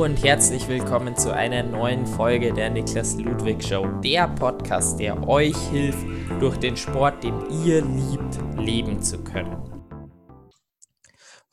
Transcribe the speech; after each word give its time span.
Und 0.00 0.24
herzlich 0.24 0.66
willkommen 0.66 1.14
zu 1.14 1.30
einer 1.30 1.62
neuen 1.62 2.06
Folge 2.06 2.54
der 2.54 2.70
Niklas 2.70 3.16
Ludwig 3.16 3.62
Show, 3.62 3.86
der 4.02 4.28
Podcast, 4.28 4.98
der 4.98 5.28
euch 5.28 5.54
hilft, 5.68 6.06
durch 6.40 6.56
den 6.56 6.74
Sport, 6.78 7.22
den 7.22 7.38
ihr 7.66 7.84
liebt, 7.84 8.38
leben 8.56 9.02
zu 9.02 9.22
können. 9.22 9.62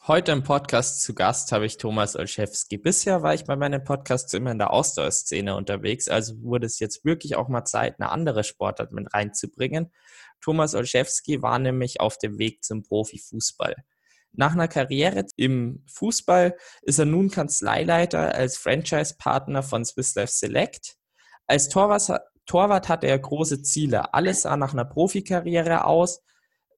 Heute 0.08 0.32
im 0.32 0.44
Podcast 0.44 1.04
zu 1.04 1.14
Gast 1.14 1.52
habe 1.52 1.66
ich 1.66 1.76
Thomas 1.76 2.16
Olszewski. 2.16 2.78
Bisher 2.78 3.22
war 3.22 3.34
ich 3.34 3.44
bei 3.44 3.58
meinen 3.58 3.84
Podcasts 3.84 4.34
immer 4.34 4.52
in 4.52 4.60
der 4.60 4.72
Ausdauerszene 4.72 5.54
unterwegs, 5.54 6.08
also 6.08 6.42
wurde 6.42 6.68
es 6.68 6.80
jetzt 6.80 7.04
wirklich 7.04 7.36
auch 7.36 7.50
mal 7.50 7.66
Zeit, 7.66 8.00
eine 8.00 8.12
andere 8.12 8.46
Sportart 8.46 8.94
mit 8.94 9.14
reinzubringen. 9.14 9.92
Thomas 10.40 10.74
Olszewski 10.74 11.42
war 11.42 11.60
nämlich 11.60 12.00
auf 12.00 12.18
dem 12.18 12.40
Weg 12.40 12.64
zum 12.64 12.82
Profifußball. 12.84 13.76
Nach 14.38 14.54
einer 14.54 14.68
Karriere 14.68 15.26
im 15.36 15.84
Fußball 15.88 16.56
ist 16.84 17.00
er 17.00 17.06
nun 17.06 17.32
Kanzleileiter 17.32 18.36
als 18.36 18.56
Franchise-Partner 18.56 19.64
von 19.64 19.84
Swiss 19.84 20.14
Life 20.14 20.32
Select. 20.32 20.96
Als 21.48 21.70
Torwart, 21.70 22.88
hatte 22.88 23.08
er 23.08 23.18
große 23.18 23.64
Ziele. 23.64 24.14
Alles 24.14 24.44
sah 24.44 24.56
nach 24.56 24.74
einer 24.74 24.86
Profikarriere 24.86 25.86
aus. 25.86 26.22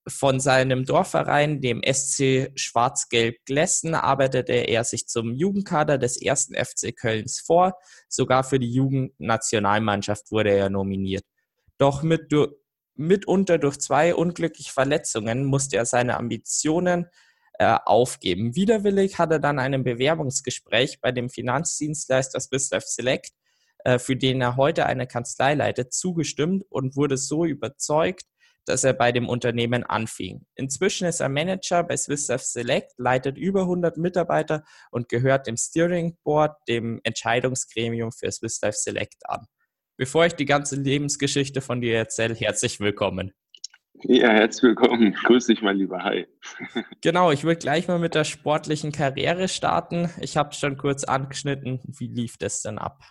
Von 0.08 0.40
seinem 0.40 0.86
Dorfverein, 0.86 1.60
dem 1.60 1.82
SC 1.84 2.54
Schwarz-Gelb 2.56 3.44
Glessen, 3.46 3.94
arbeitete 3.94 4.54
er 4.54 4.86
sich 4.86 5.08
zum 5.08 5.34
Jugendkader 5.34 5.98
des 5.98 6.20
ersten 6.20 6.56
FC 6.56 6.96
Kölns 6.96 7.42
vor. 7.42 7.74
Sogar 8.08 8.46
für 8.46 8.60
die 8.60 8.72
Jugendnationalmannschaft 8.72 10.32
wurde 10.32 10.52
er 10.52 10.70
nominiert. 10.70 11.26
Doch 11.78 12.04
mit, 12.04 12.34
mitunter 12.96 13.58
durch 13.58 13.80
zwei 13.80 14.16
unglückliche 14.16 14.72
Verletzungen 14.72 15.44
musste 15.44 15.76
er 15.76 15.86
seine 15.86 16.18
Ambitionen 16.18 17.08
äh, 17.60 17.78
aufgeben. 17.86 18.56
Widerwillig 18.56 19.20
hat 19.20 19.32
er 19.32 19.40
dann 19.40 19.60
einem 19.60 19.84
Bewerbungsgespräch 19.84 21.02
bei 21.02 21.12
dem 21.12 21.30
Finanzdienstleister 21.30 22.40
Swisslife 22.40 22.88
Select, 22.88 23.32
äh, 23.84 24.00
für 24.00 24.16
den 24.16 24.42
er 24.42 24.56
heute 24.56 24.86
eine 24.86 25.08
Kanzlei 25.08 25.56
leitet, 25.56 25.94
zugestimmt 25.94 26.64
und 26.70 26.96
wurde 26.96 27.18
so 27.18 27.44
überzeugt, 27.44 28.24
dass 28.66 28.86
er 28.86 28.94
bei 28.94 29.12
dem 29.12 29.28
Unternehmen 29.28 29.84
anfing. 29.84 30.46
Inzwischen 30.56 31.06
ist 31.06 31.20
er 31.20 31.28
Manager 31.28 31.84
bei 31.84 31.98
Swisslife 31.98 32.46
Select, 32.46 32.94
leitet 32.98 33.38
über 33.38 33.62
100 33.64 33.98
Mitarbeiter 33.98 34.64
und 34.92 35.10
gehört 35.10 35.46
dem 35.46 35.58
Steering 35.58 36.18
Board, 36.24 36.56
dem 36.70 37.02
Entscheidungsgremium 37.04 38.12
für 38.14 38.32
Swisslife 38.32 38.78
Select 38.78 39.28
an. 39.28 39.46
Bevor 39.98 40.26
ich 40.26 40.34
die 40.36 40.46
ganze 40.46 40.78
Lebensgeschichte 40.78 41.60
von 41.60 41.82
dir 41.82 41.98
erzähle, 41.98 42.36
herzlich 42.36 42.80
willkommen. 42.80 43.34
Ja, 44.04 44.30
herzlich 44.30 44.64
willkommen. 44.64 45.14
Grüß 45.14 45.48
dich, 45.48 45.62
mein 45.62 45.76
lieber 45.76 46.04
Hi. 46.04 46.26
Genau, 47.02 47.32
ich 47.32 47.44
würde 47.44 47.60
gleich 47.60 47.90
mal 47.90 48.00
mit 48.00 48.16
der 48.16 48.24
sportlichen 48.24 48.94
Karriere 48.94 49.50
starten. 49.50 50.10
Ich 50.22 50.38
habe 50.38 50.54
schon 50.54 50.78
kurz 50.78 51.04
angeschnitten. 51.04 51.82
Wie 51.86 52.08
lief 52.08 52.38
das 52.38 52.62
denn 52.62 52.78
ab? 52.78 53.02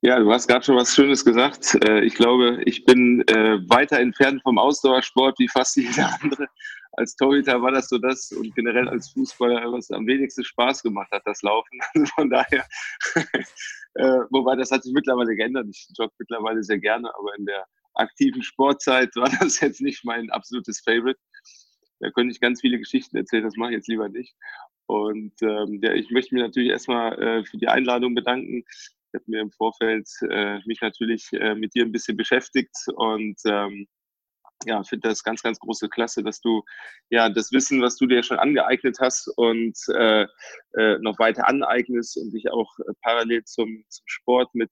Ja, 0.00 0.18
du 0.18 0.32
hast 0.32 0.48
gerade 0.48 0.64
schon 0.64 0.76
was 0.76 0.94
Schönes 0.94 1.22
gesagt. 1.22 1.74
Äh, 1.84 2.00
ich 2.00 2.14
glaube, 2.14 2.62
ich 2.64 2.86
bin 2.86 3.26
äh, 3.28 3.58
weiter 3.68 3.98
entfernt 3.98 4.40
vom 4.42 4.58
Ausdauersport 4.58 5.38
wie 5.38 5.48
fast 5.48 5.76
jeder 5.76 6.10
andere. 6.22 6.46
Als 6.92 7.14
Torhüter 7.16 7.60
war 7.60 7.72
das 7.72 7.88
so 7.88 7.98
das 7.98 8.32
und 8.32 8.54
generell 8.54 8.88
als 8.88 9.10
Fußballer, 9.10 9.70
was 9.70 9.90
am 9.90 10.06
wenigsten 10.06 10.44
Spaß 10.44 10.82
gemacht 10.82 11.10
hat, 11.12 11.22
das 11.26 11.42
Laufen. 11.42 11.78
Also 11.94 12.06
von 12.14 12.30
daher, 12.30 12.64
äh, 13.94 14.20
wobei 14.30 14.56
das 14.56 14.70
hat 14.70 14.82
sich 14.82 14.94
mittlerweile 14.94 15.36
geändert. 15.36 15.66
Ich 15.68 15.88
jogge 15.98 16.14
mittlerweile 16.18 16.62
sehr 16.62 16.78
gerne, 16.78 17.10
aber 17.14 17.34
in 17.36 17.44
der 17.44 17.66
aktiven 17.96 18.42
Sportzeit 18.42 19.14
war 19.16 19.30
das 19.40 19.60
jetzt 19.60 19.80
nicht 19.80 20.04
mein 20.04 20.30
absolutes 20.30 20.80
Favorite. 20.80 21.20
Da 22.00 22.10
könnte 22.10 22.32
ich 22.32 22.40
ganz 22.40 22.60
viele 22.60 22.78
Geschichten 22.78 23.16
erzählen, 23.16 23.44
das 23.44 23.56
mache 23.56 23.70
ich 23.70 23.76
jetzt 23.76 23.88
lieber 23.88 24.08
nicht. 24.08 24.34
Und 24.86 25.32
ähm, 25.42 25.80
ja, 25.82 25.92
ich 25.94 26.10
möchte 26.10 26.34
mich 26.34 26.42
natürlich 26.42 26.70
erstmal 26.70 27.20
äh, 27.20 27.44
für 27.44 27.56
die 27.56 27.68
Einladung 27.68 28.14
bedanken. 28.14 28.64
Ich 28.68 29.14
habe 29.14 29.24
mir 29.26 29.40
im 29.40 29.50
Vorfeld 29.50 30.08
äh, 30.30 30.60
mich 30.66 30.80
natürlich 30.80 31.32
äh, 31.32 31.54
mit 31.54 31.74
dir 31.74 31.84
ein 31.84 31.92
bisschen 31.92 32.16
beschäftigt 32.16 32.76
und 32.94 33.40
ähm, 33.46 33.88
ja, 34.64 34.82
finde 34.84 35.08
das 35.08 35.22
ganz, 35.22 35.42
ganz 35.42 35.58
große 35.58 35.88
Klasse, 35.88 36.22
dass 36.22 36.40
du 36.40 36.62
ja 37.10 37.28
das 37.28 37.52
Wissen, 37.52 37.82
was 37.82 37.96
du 37.96 38.06
dir 38.06 38.22
schon 38.22 38.38
angeeignet 38.38 38.98
hast 39.00 39.28
und 39.36 39.76
äh, 39.94 40.26
äh, 40.78 40.98
noch 41.00 41.18
weiter 41.18 41.46
aneignest 41.48 42.16
und 42.16 42.32
dich 42.32 42.50
auch 42.50 42.72
äh, 42.78 42.92
parallel 43.02 43.44
zum, 43.44 43.84
zum 43.88 44.04
Sport 44.06 44.54
mit 44.54 44.70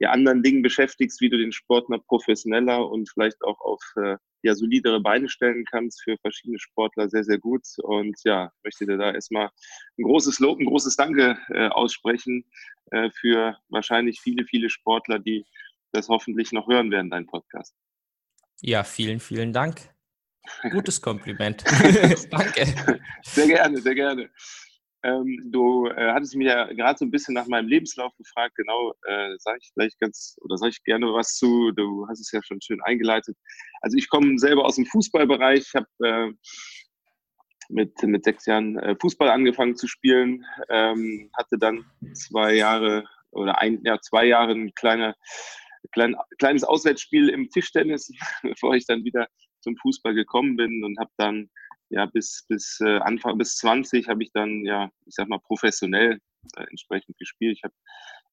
ja, 0.00 0.10
anderen 0.10 0.42
Dingen 0.42 0.62
beschäftigst, 0.62 1.20
wie 1.20 1.28
du 1.28 1.36
den 1.36 1.52
Sport 1.52 1.90
noch 1.90 2.04
professioneller 2.06 2.88
und 2.88 3.08
vielleicht 3.10 3.42
auch 3.44 3.60
auf 3.60 3.80
äh, 3.96 4.16
ja, 4.42 4.54
solidere 4.54 5.00
Beine 5.00 5.28
stellen 5.28 5.64
kannst 5.70 6.02
für 6.02 6.16
verschiedene 6.22 6.58
Sportler 6.58 7.10
sehr, 7.10 7.22
sehr 7.22 7.38
gut. 7.38 7.62
Und 7.82 8.18
ja, 8.24 8.50
möchte 8.64 8.86
dir 8.86 8.96
da 8.96 9.12
erstmal 9.12 9.50
ein 9.98 10.02
großes 10.02 10.38
Lob, 10.40 10.58
ein 10.58 10.64
großes 10.64 10.96
Danke 10.96 11.38
äh, 11.50 11.68
aussprechen 11.68 12.50
äh, 12.92 13.10
für 13.10 13.58
wahrscheinlich 13.68 14.20
viele, 14.20 14.46
viele 14.46 14.70
Sportler, 14.70 15.18
die 15.18 15.44
das 15.92 16.08
hoffentlich 16.08 16.50
noch 16.52 16.66
hören 16.66 16.90
werden, 16.90 17.10
dein 17.10 17.26
Podcast. 17.26 17.74
Ja, 18.62 18.84
vielen, 18.84 19.20
vielen 19.20 19.52
Dank. 19.52 19.80
Gutes 20.70 21.02
Kompliment. 21.02 21.62
Danke. 22.30 23.00
Sehr 23.22 23.46
gerne, 23.46 23.78
sehr 23.78 23.94
gerne. 23.94 24.30
Ähm, 25.02 25.50
du 25.50 25.86
äh, 25.86 26.12
hattest 26.12 26.36
mich 26.36 26.46
ja 26.46 26.66
gerade 26.72 26.98
so 26.98 27.04
ein 27.04 27.10
bisschen 27.10 27.34
nach 27.34 27.46
meinem 27.46 27.68
Lebenslauf 27.68 28.14
gefragt. 28.16 28.54
Genau, 28.56 28.92
äh, 29.06 29.34
sage 29.38 29.58
ich 29.62 29.70
vielleicht 29.72 29.98
ganz 29.98 30.36
oder 30.42 30.56
sage 30.56 30.70
ich 30.70 30.84
gerne 30.84 31.06
was 31.06 31.36
zu. 31.36 31.72
Du 31.72 32.06
hast 32.08 32.20
es 32.20 32.30
ja 32.32 32.40
schon 32.42 32.60
schön 32.60 32.80
eingeleitet. 32.82 33.36
Also 33.80 33.96
ich 33.96 34.08
komme 34.10 34.38
selber 34.38 34.64
aus 34.64 34.76
dem 34.76 34.86
Fußballbereich. 34.86 35.60
Ich 35.60 35.74
habe 35.74 35.86
äh, 36.04 36.32
mit, 37.70 38.02
mit 38.02 38.24
sechs 38.24 38.46
Jahren 38.46 38.78
äh, 38.78 38.96
Fußball 39.00 39.30
angefangen 39.30 39.76
zu 39.76 39.86
spielen. 39.86 40.44
Ähm, 40.68 41.30
hatte 41.36 41.56
dann 41.58 41.84
zwei 42.14 42.54
Jahre 42.54 43.04
oder 43.30 43.58
ein, 43.58 43.80
ja, 43.84 43.98
zwei 44.00 44.26
Jahre 44.26 44.52
ein 44.52 44.74
kleiner, 44.74 45.14
klein, 45.92 46.14
kleines 46.38 46.64
Auswärtsspiel 46.64 47.28
im 47.30 47.48
Tischtennis, 47.48 48.10
bevor 48.42 48.74
ich 48.74 48.86
dann 48.86 49.04
wieder 49.04 49.28
zum 49.60 49.76
Fußball 49.76 50.14
gekommen 50.14 50.56
bin 50.56 50.84
und 50.84 50.98
habe 50.98 51.10
dann 51.16 51.50
ja, 51.90 52.06
bis, 52.06 52.44
bis 52.48 52.80
äh, 52.80 52.98
Anfang, 52.98 53.36
bis 53.36 53.56
20 53.56 54.08
habe 54.08 54.22
ich 54.22 54.32
dann, 54.32 54.64
ja, 54.64 54.90
ich 55.06 55.14
sag 55.14 55.28
mal, 55.28 55.40
professionell 55.40 56.18
äh, 56.56 56.64
entsprechend 56.70 57.18
gespielt. 57.18 57.56
Ich 57.58 57.64
habe 57.64 57.74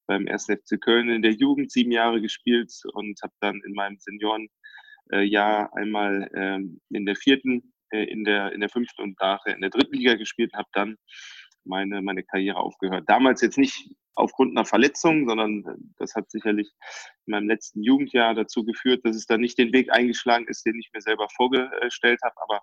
beim 0.06 0.26
1. 0.26 0.46
FC 0.46 0.80
Köln 0.80 1.10
in 1.10 1.22
der 1.22 1.32
Jugend 1.32 1.70
sieben 1.70 1.92
Jahre 1.92 2.20
gespielt 2.20 2.72
und 2.94 3.20
habe 3.22 3.34
dann 3.40 3.60
in 3.66 3.74
meinem 3.74 3.98
Seniorenjahr 3.98 5.76
einmal 5.76 6.30
ähm, 6.34 6.80
in 6.90 7.04
der 7.04 7.16
vierten, 7.16 7.74
äh, 7.90 8.04
in, 8.04 8.24
der, 8.24 8.52
in 8.52 8.60
der 8.60 8.70
fünften 8.70 9.02
und 9.02 9.20
nachher 9.20 9.54
in 9.54 9.60
der 9.60 9.70
dritten 9.70 9.96
Liga 9.96 10.14
gespielt 10.14 10.52
und 10.52 10.58
habe 10.58 10.70
dann 10.72 10.96
meine, 11.64 12.00
meine 12.00 12.22
Karriere 12.22 12.58
aufgehört. 12.58 13.04
Damals 13.08 13.42
jetzt 13.42 13.58
nicht 13.58 13.90
aufgrund 14.14 14.56
einer 14.56 14.64
Verletzung, 14.64 15.28
sondern 15.28 15.64
äh, 15.64 15.74
das 15.98 16.14
hat 16.14 16.30
sicherlich 16.30 16.70
in 17.26 17.32
meinem 17.32 17.48
letzten 17.48 17.82
Jugendjahr 17.82 18.34
dazu 18.34 18.64
geführt, 18.64 19.04
dass 19.04 19.16
es 19.16 19.26
dann 19.26 19.40
nicht 19.40 19.58
den 19.58 19.72
Weg 19.72 19.92
eingeschlagen 19.92 20.46
ist, 20.48 20.64
den 20.64 20.78
ich 20.78 20.90
mir 20.94 21.00
selber 21.00 21.28
vorgestellt 21.36 22.20
habe. 22.22 22.34
Aber 22.42 22.62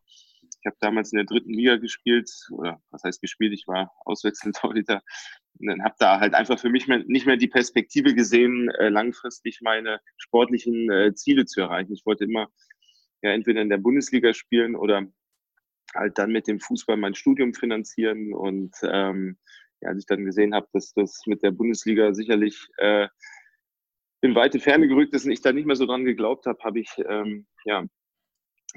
ich 0.65 0.67
habe 0.67 0.77
damals 0.79 1.13
in 1.13 1.17
der 1.17 1.25
dritten 1.25 1.53
Liga 1.53 1.75
gespielt, 1.75 2.27
oder 2.49 2.81
was 2.89 3.03
heißt 3.03 3.21
gespielt, 3.21 3.53
ich 3.53 3.67
war 3.67 3.91
Auswechseltorhüter 4.03 5.03
und 5.59 5.67
dann 5.67 5.83
habe 5.83 5.93
da 5.99 6.19
halt 6.19 6.33
einfach 6.33 6.59
für 6.59 6.69
mich 6.69 6.87
nicht 6.87 7.27
mehr 7.27 7.37
die 7.37 7.47
Perspektive 7.47 8.15
gesehen, 8.15 8.69
äh, 8.79 8.89
langfristig 8.89 9.59
meine 9.61 9.99
sportlichen 10.17 10.89
äh, 10.89 11.13
Ziele 11.13 11.45
zu 11.45 11.61
erreichen. 11.61 11.93
Ich 11.93 12.03
wollte 12.07 12.23
immer 12.23 12.47
ja 13.21 13.29
entweder 13.29 13.61
in 13.61 13.69
der 13.69 13.77
Bundesliga 13.77 14.33
spielen 14.33 14.75
oder 14.75 15.05
halt 15.93 16.17
dann 16.17 16.31
mit 16.31 16.47
dem 16.47 16.59
Fußball 16.59 16.97
mein 16.97 17.13
Studium 17.13 17.53
finanzieren 17.53 18.33
und 18.33 18.75
ähm, 18.81 19.37
ja, 19.81 19.89
als 19.89 19.99
ich 19.99 20.07
dann 20.07 20.25
gesehen 20.25 20.55
habe, 20.55 20.67
dass 20.73 20.93
das 20.93 21.21
mit 21.27 21.43
der 21.43 21.51
Bundesliga 21.51 22.11
sicherlich 22.15 22.67
äh, 22.77 23.07
in 24.21 24.33
weite 24.33 24.59
Ferne 24.59 24.87
gerückt 24.87 25.13
ist 25.13 25.25
und 25.25 25.31
ich 25.31 25.41
da 25.41 25.53
nicht 25.53 25.67
mehr 25.67 25.75
so 25.75 25.85
dran 25.85 26.05
geglaubt 26.05 26.47
habe, 26.47 26.57
habe 26.63 26.79
ich 26.79 26.89
ähm, 27.07 27.45
ja 27.65 27.85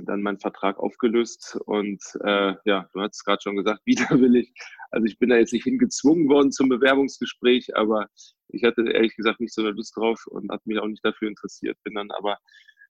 dann 0.04 0.22
meinen 0.22 0.38
Vertrag 0.38 0.78
aufgelöst 0.78 1.58
und 1.66 2.02
äh, 2.24 2.54
ja, 2.64 2.88
du 2.92 3.00
hast 3.00 3.16
es 3.16 3.24
gerade 3.24 3.42
schon 3.42 3.56
gesagt, 3.56 3.82
widerwillig. 3.86 4.52
Also 4.90 5.06
ich 5.06 5.18
bin 5.18 5.28
da 5.28 5.36
jetzt 5.36 5.52
nicht 5.52 5.64
hingezwungen 5.64 6.28
worden 6.28 6.52
zum 6.52 6.68
Bewerbungsgespräch, 6.68 7.76
aber 7.76 8.08
ich 8.48 8.64
hatte 8.64 8.88
ehrlich 8.90 9.16
gesagt 9.16 9.40
nicht 9.40 9.54
so 9.54 9.62
eine 9.62 9.72
Lust 9.72 9.96
drauf 9.96 10.26
und 10.26 10.50
hat 10.50 10.66
mich 10.66 10.78
auch 10.78 10.86
nicht 10.86 11.04
dafür 11.04 11.28
interessiert. 11.28 11.76
Bin 11.84 11.94
dann 11.94 12.10
aber 12.10 12.38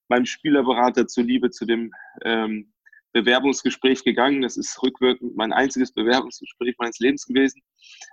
meinem 0.08 0.26
Spielerberater 0.26 1.06
zuliebe 1.06 1.50
zu 1.50 1.66
dem 1.66 1.92
ähm, 2.24 2.72
Bewerbungsgespräch 3.12 4.04
gegangen. 4.04 4.42
Das 4.42 4.56
ist 4.56 4.80
rückwirkend 4.82 5.36
mein 5.36 5.52
einziges 5.52 5.92
Bewerbungsgespräch 5.92 6.76
meines 6.78 6.98
Lebens 6.98 7.24
gewesen, 7.24 7.60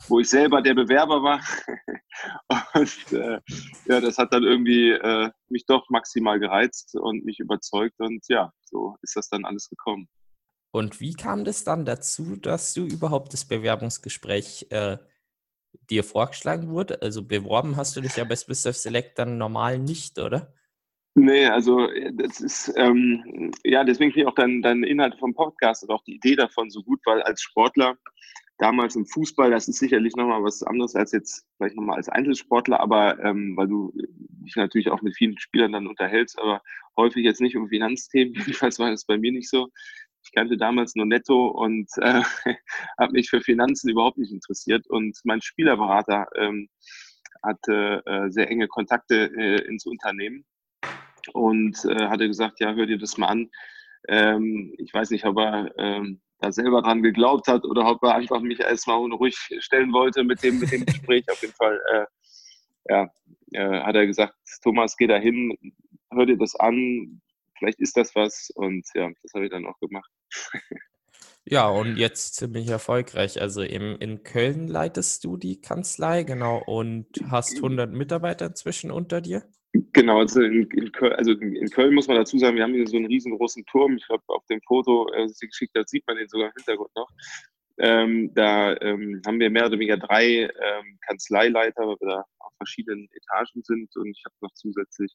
wo 0.08 0.20
ich 0.20 0.30
selber 0.30 0.62
der 0.62 0.74
Bewerber 0.74 1.22
war. 1.24 1.42
und 2.74 3.14
äh, 3.14 3.40
ja, 3.86 4.02
das 4.02 4.18
hat 4.18 4.34
dann 4.34 4.44
irgendwie 4.44 4.92
äh, 4.92 5.30
mich 5.50 5.66
doch 5.66 5.90
maximal 5.90 6.40
gereizt 6.40 6.96
und 6.96 7.26
mich 7.26 7.40
überzeugt. 7.40 8.00
Und 8.00 8.24
ja, 8.28 8.52
so 8.64 8.96
ist 9.02 9.16
das 9.16 9.30
dann 9.30 9.46
alles 9.46 9.70
gekommen. 9.70 10.08
Und 10.72 11.00
wie 11.00 11.14
kam 11.14 11.46
das 11.46 11.64
dann 11.64 11.86
dazu, 11.86 12.36
dass 12.36 12.74
du 12.74 12.86
überhaupt 12.86 13.32
das 13.34 13.46
Bewerbungsgespräch 13.46 14.68
äh, 14.72 14.98
dir 15.90 16.04
vorgeschlagen 16.04 16.70
wurde? 16.70 17.02
Also 17.02 17.24
beworben 17.24 17.78
hast 17.78 17.96
du 17.96 18.02
dich 18.02 18.18
ja 18.18 18.26
bei 18.26 18.36
Swiss 18.36 18.64
Select 18.64 19.18
dann 19.20 19.38
normal 19.38 19.80
nicht, 19.80 20.20
oder? 20.20 20.54
Nee, 21.18 21.46
also 21.46 21.90
äh, 21.90 22.12
das 22.14 22.42
ist, 22.42 22.74
ähm, 22.76 23.52
ja, 23.64 23.86
deswegen 23.86 24.12
finde 24.12 24.24
ich 24.24 24.28
auch 24.28 24.36
dein, 24.36 24.62
dein 24.62 24.84
Inhalt 24.84 25.16
vom 25.16 25.34
Podcast 25.34 25.84
und 25.84 25.92
auch 25.92 26.04
die 26.04 26.16
Idee 26.16 26.36
davon 26.36 26.70
so 26.70 26.84
gut, 26.84 27.00
weil 27.06 27.22
als 27.22 27.42
Sportler 27.42 27.98
damals 28.58 28.98
im 28.98 29.06
Fußball, 29.06 29.50
das 29.50 29.70
ist 29.70 29.80
sicherlich 29.80 30.16
nochmal 30.18 30.44
was 30.44 30.62
anderes 30.64 30.94
als 30.96 31.14
jetzt 31.14 31.46
vielleicht 31.56 31.78
nochmal 31.78 31.98
als 31.98 32.10
Einzelsportler, 32.10 32.82
aber 32.82 33.18
ähm, 33.24 33.56
weil 33.56 33.68
du 33.68 33.94
dich 34.46 34.58
natürlich 34.58 34.90
auch 34.92 35.02
mit 35.02 35.16
vielen 35.16 35.38
Spielern 35.40 35.72
dann 35.72 35.88
unterhältst, 35.88 36.38
aber 36.38 36.62
häufig 36.98 37.24
jetzt 37.24 37.42
nicht 37.42 37.56
um 37.56 37.70
Finanzthemen. 37.70 38.34
Jedenfalls 38.48 38.80
war 38.80 38.92
das 38.92 39.06
bei 39.06 39.18
mir 39.18 39.32
nicht 39.32 39.50
so. 39.50 39.70
Ich 40.24 40.34
kannte 40.34 40.58
damals 40.58 40.96
nur 40.96 41.06
Netto 41.06 41.48
und 41.48 41.90
äh, 41.98 42.24
habe 43.00 43.14
mich 43.14 43.30
für 43.30 43.40
Finanzen 43.42 43.90
überhaupt 43.90 44.18
nicht 44.18 44.34
interessiert. 44.34 44.86
Und 44.88 45.18
mein 45.24 45.42
Spielerberater 45.42 46.28
ähm, 46.36 46.68
hatte 47.42 48.04
äh, 48.06 48.30
sehr 48.32 48.50
enge 48.50 48.68
Kontakte 48.68 49.32
äh, 49.38 49.66
ins 49.66 49.86
Unternehmen 49.86 50.46
und 51.34 51.84
äh, 51.86 52.08
hatte 52.08 52.28
gesagt, 52.28 52.60
ja, 52.60 52.74
hör 52.74 52.86
dir 52.86 52.98
das 52.98 53.18
mal 53.18 53.28
an. 53.28 53.50
Ähm, 54.08 54.74
ich 54.78 54.94
weiß 54.94 55.10
nicht, 55.12 55.26
ob 55.26 55.38
er 55.38 55.72
ähm, 55.78 56.22
da 56.40 56.52
selber 56.52 56.82
dran 56.82 57.02
geglaubt 57.02 57.48
hat 57.48 57.66
oder 57.66 57.90
ob 57.90 58.04
er 58.04 58.16
einfach 58.16 58.42
mich 58.42 58.60
erstmal 58.60 59.00
unruhig 59.00 59.36
stellen 59.60 59.94
wollte 59.94 60.24
mit 60.24 60.44
dem, 60.44 60.60
mit 60.60 60.72
dem 60.72 60.86
Gespräch. 60.86 61.26
Auf 61.32 61.42
jeden 61.42 61.54
Fall, 61.54 61.82
äh, 61.94 62.06
ja, 62.90 63.10
äh, 63.54 63.82
hat 63.82 63.96
er 63.96 64.06
gesagt, 64.06 64.36
Thomas, 64.62 64.98
geh 64.98 65.08
da 65.08 65.18
hin, 65.18 65.58
hör 66.12 66.26
dir 66.26 66.38
das 66.38 66.56
an, 66.56 67.22
vielleicht 67.58 67.80
ist 67.80 67.98
das 67.98 68.16
was. 68.16 68.52
Und 68.56 68.86
ja, 68.94 69.10
das 69.22 69.34
habe 69.34 69.46
ich 69.46 69.52
dann 69.52 69.66
auch 69.66 69.80
gemacht. 69.80 70.12
Ja, 71.48 71.70
und 71.70 71.98
jetzt 71.98 72.38
ziemlich 72.38 72.68
erfolgreich. 72.70 73.40
Also 73.40 73.62
eben 73.62 74.00
in 74.00 74.24
Köln 74.24 74.68
leitest 74.68 75.24
du 75.24 75.38
die 75.38 75.62
Kanzlei, 75.62 76.24
genau, 76.24 76.58
und 76.58 77.06
hast 77.30 77.58
100 77.58 77.92
Mitarbeiter 77.92 78.48
inzwischen 78.48 78.90
unter 78.90 79.22
dir? 79.22 79.44
Genau, 79.94 80.20
also 80.20 80.42
in, 80.42 80.70
in, 80.72 80.92
Köln, 80.92 81.14
also 81.14 81.32
in 81.32 81.70
Köln 81.70 81.94
muss 81.94 82.08
man 82.08 82.18
dazu 82.18 82.38
sagen, 82.38 82.56
wir 82.56 82.64
haben 82.64 82.74
hier 82.74 82.88
so 82.88 82.98
einen 82.98 83.08
riesengroßen 83.08 83.66
Turm. 83.66 83.98
Ich 83.98 84.08
glaube, 84.08 84.24
auf 84.28 84.46
dem 84.46 84.62
Foto, 84.62 85.12
äh, 85.14 85.28
das 85.28 85.38
sie 85.38 85.48
geschickt 85.48 85.78
hat, 85.78 85.90
sieht 85.90 86.06
man 86.08 86.18
den 86.18 86.30
sogar 86.30 86.48
im 86.48 86.54
Hintergrund 86.56 86.92
noch. 86.96 87.10
Ähm, 87.78 88.34
da 88.34 88.78
ähm, 88.82 89.22
haben 89.26 89.40
wir 89.40 89.50
mehr 89.50 89.66
oder 89.66 89.74
weniger 89.74 89.98
drei 89.98 90.44
ähm, 90.44 90.98
Kanzleileiter, 91.08 91.88
weil 91.88 91.98
wir 92.00 92.08
da 92.08 92.26
auf 92.40 92.54
verschiedenen 92.58 93.10
Etagen 93.12 93.64
sind. 93.64 93.94
Und 93.98 94.12
ich 94.12 94.24
habe 94.26 94.36
noch 94.42 94.54
zusätzlich 94.54 95.14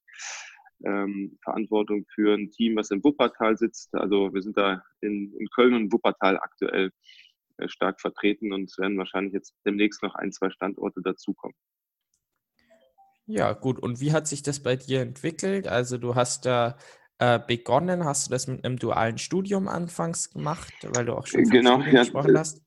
ähm, 0.85 1.39
Verantwortung 1.43 2.05
für 2.15 2.35
ein 2.35 2.51
Team, 2.51 2.77
was 2.77 2.91
in 2.91 3.03
Wuppertal 3.03 3.57
sitzt. 3.57 3.95
Also 3.95 4.35
wir 4.35 4.43
sind 4.43 4.59
da 4.59 4.83
in, 5.01 5.33
in 5.39 5.49
Köln 5.55 5.75
und 5.75 5.93
Wuppertal 5.93 6.37
aktuell 6.39 6.91
äh, 7.59 7.69
stark 7.69 8.01
vertreten 8.01 8.53
und 8.53 8.77
werden 8.79 8.99
wahrscheinlich 8.99 9.33
jetzt 9.33 9.55
demnächst 9.65 10.03
noch 10.03 10.15
ein, 10.17 10.33
zwei 10.33 10.51
Standorte 10.51 11.01
dazukommen. 11.03 11.57
Ja, 13.26 13.52
gut. 13.52 13.78
Und 13.78 14.00
wie 14.00 14.12
hat 14.12 14.26
sich 14.26 14.43
das 14.43 14.61
bei 14.61 14.76
dir 14.76 15.00
entwickelt? 15.00 15.69
Also 15.69 15.99
du 15.99 16.14
hast 16.14 16.46
da 16.46 16.76
äh, 17.19 17.38
begonnen, 17.38 18.05
hast 18.05 18.26
du 18.26 18.31
das 18.31 18.46
mit 18.46 18.64
einem 18.64 18.78
dualen 18.78 19.19
Studium 19.19 19.69
anfangs 19.69 20.31
gemacht, 20.31 20.72
weil 20.94 21.05
du 21.05 21.14
auch 21.14 21.26
schon 21.26 21.44
genau, 21.44 21.81
ja, 21.81 22.00
gesprochen 22.00 22.37
hast? 22.37 22.62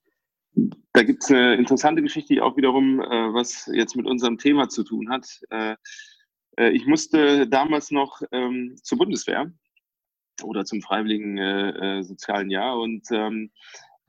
Da 0.94 1.04
gibt 1.04 1.24
es 1.24 1.32
eine 1.32 1.56
interessante 1.56 2.02
Geschichte, 2.02 2.36
die 2.36 2.42
auch 2.42 2.56
wiederum 2.56 3.02
äh, 3.02 3.34
was 3.34 3.70
jetzt 3.74 3.96
mit 3.96 4.06
unserem 4.06 4.38
Thema 4.38 4.70
zu 4.70 4.84
tun 4.84 5.10
hat. 5.10 5.28
Äh, 5.50 5.76
äh 6.58 6.70
ich 6.70 6.86
musste 6.86 7.48
damals 7.48 7.90
noch 7.90 8.22
ähm, 8.32 8.76
zur 8.82 9.00
Bundeswehr 9.00 9.52
oder 10.44 10.66
zum 10.66 10.82
freiwilligen 10.82 11.38
äh, 11.38 12.00
äh, 12.00 12.04
sozialen 12.04 12.52
Jahr 12.52 12.80
und 12.80 13.08
ähm, 13.12 13.52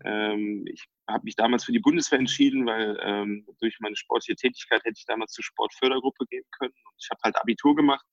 ähm, 0.05 0.67
ich 0.67 0.85
habe 1.09 1.25
mich 1.25 1.37
damals 1.37 1.65
für 1.65 1.73
die 1.73 1.81
Bundeswehr 1.81 2.19
entschieden, 2.19 2.67
weil 2.67 2.99
ähm, 3.03 3.47
durch 3.61 3.79
meine 3.81 3.97
sportliche 3.97 4.37
Tätigkeit 4.37 4.83
hätte 4.85 4.99
ich 4.99 5.07
damals 5.07 5.33
zur 5.33 5.45
Sportfördergruppe 5.45 6.27
gehen 6.27 6.45
können. 6.59 6.73
Und 6.73 6.95
ich 6.99 7.09
habe 7.11 7.21
halt 7.25 7.37
Abitur 7.37 7.77
gemacht 7.77 8.05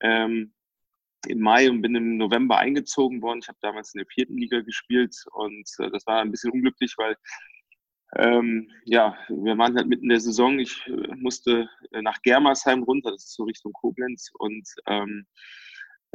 ähm, 0.00 0.52
im 1.28 1.40
Mai 1.40 1.68
und 1.70 1.82
bin 1.82 1.94
im 1.94 2.16
November 2.16 2.58
eingezogen 2.58 3.22
worden. 3.22 3.40
Ich 3.42 3.48
habe 3.48 3.58
damals 3.60 3.94
in 3.94 3.98
der 3.98 4.06
vierten 4.06 4.36
Liga 4.36 4.60
gespielt 4.60 5.14
und 5.32 5.68
äh, 5.78 5.90
das 5.90 6.06
war 6.06 6.20
ein 6.20 6.30
bisschen 6.30 6.52
unglücklich, 6.52 6.94
weil 6.96 7.16
ähm, 8.16 8.70
ja, 8.84 9.16
wir 9.28 9.58
waren 9.58 9.76
halt 9.76 9.88
mitten 9.88 10.04
in 10.04 10.10
der 10.10 10.20
Saison. 10.20 10.58
Ich 10.58 10.86
äh, 10.86 11.14
musste 11.16 11.68
äh, 11.92 12.02
nach 12.02 12.22
Germersheim 12.22 12.82
runter, 12.82 13.10
das 13.10 13.24
ist 13.24 13.34
so 13.34 13.44
Richtung 13.44 13.72
Koblenz 13.72 14.30
und 14.38 14.68
ähm, 14.86 15.26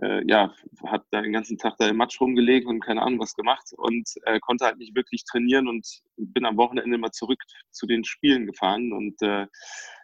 äh, 0.02 0.24
ja, 0.28 0.54
habe 0.86 1.06
da 1.12 1.22
den 1.22 1.34
ganzen 1.34 1.58
Tag 1.58 1.76
da 1.78 1.88
im 1.88 1.98
Matsch 1.98 2.20
rumgelegen 2.20 2.68
und 2.68 2.80
keine 2.82 3.02
Ahnung 3.02 3.20
was 3.20 3.36
gemacht 3.36 3.72
und 3.78 4.10
äh, 4.26 4.40
konnte 4.40 4.66
halt 4.66 4.78
nicht 4.78 4.96
wirklich 4.96 5.24
trainieren 5.26 5.68
und 5.68 5.88
bin 6.18 6.46
am 6.46 6.58
Wochenende 6.58 6.98
mal 6.98 7.12
zurück 7.12 7.42
zu 7.70 7.86
den 7.86 8.04
Spielen 8.04 8.48
gefahren 8.48 8.92
und 8.92 9.22
äh, 9.22 9.46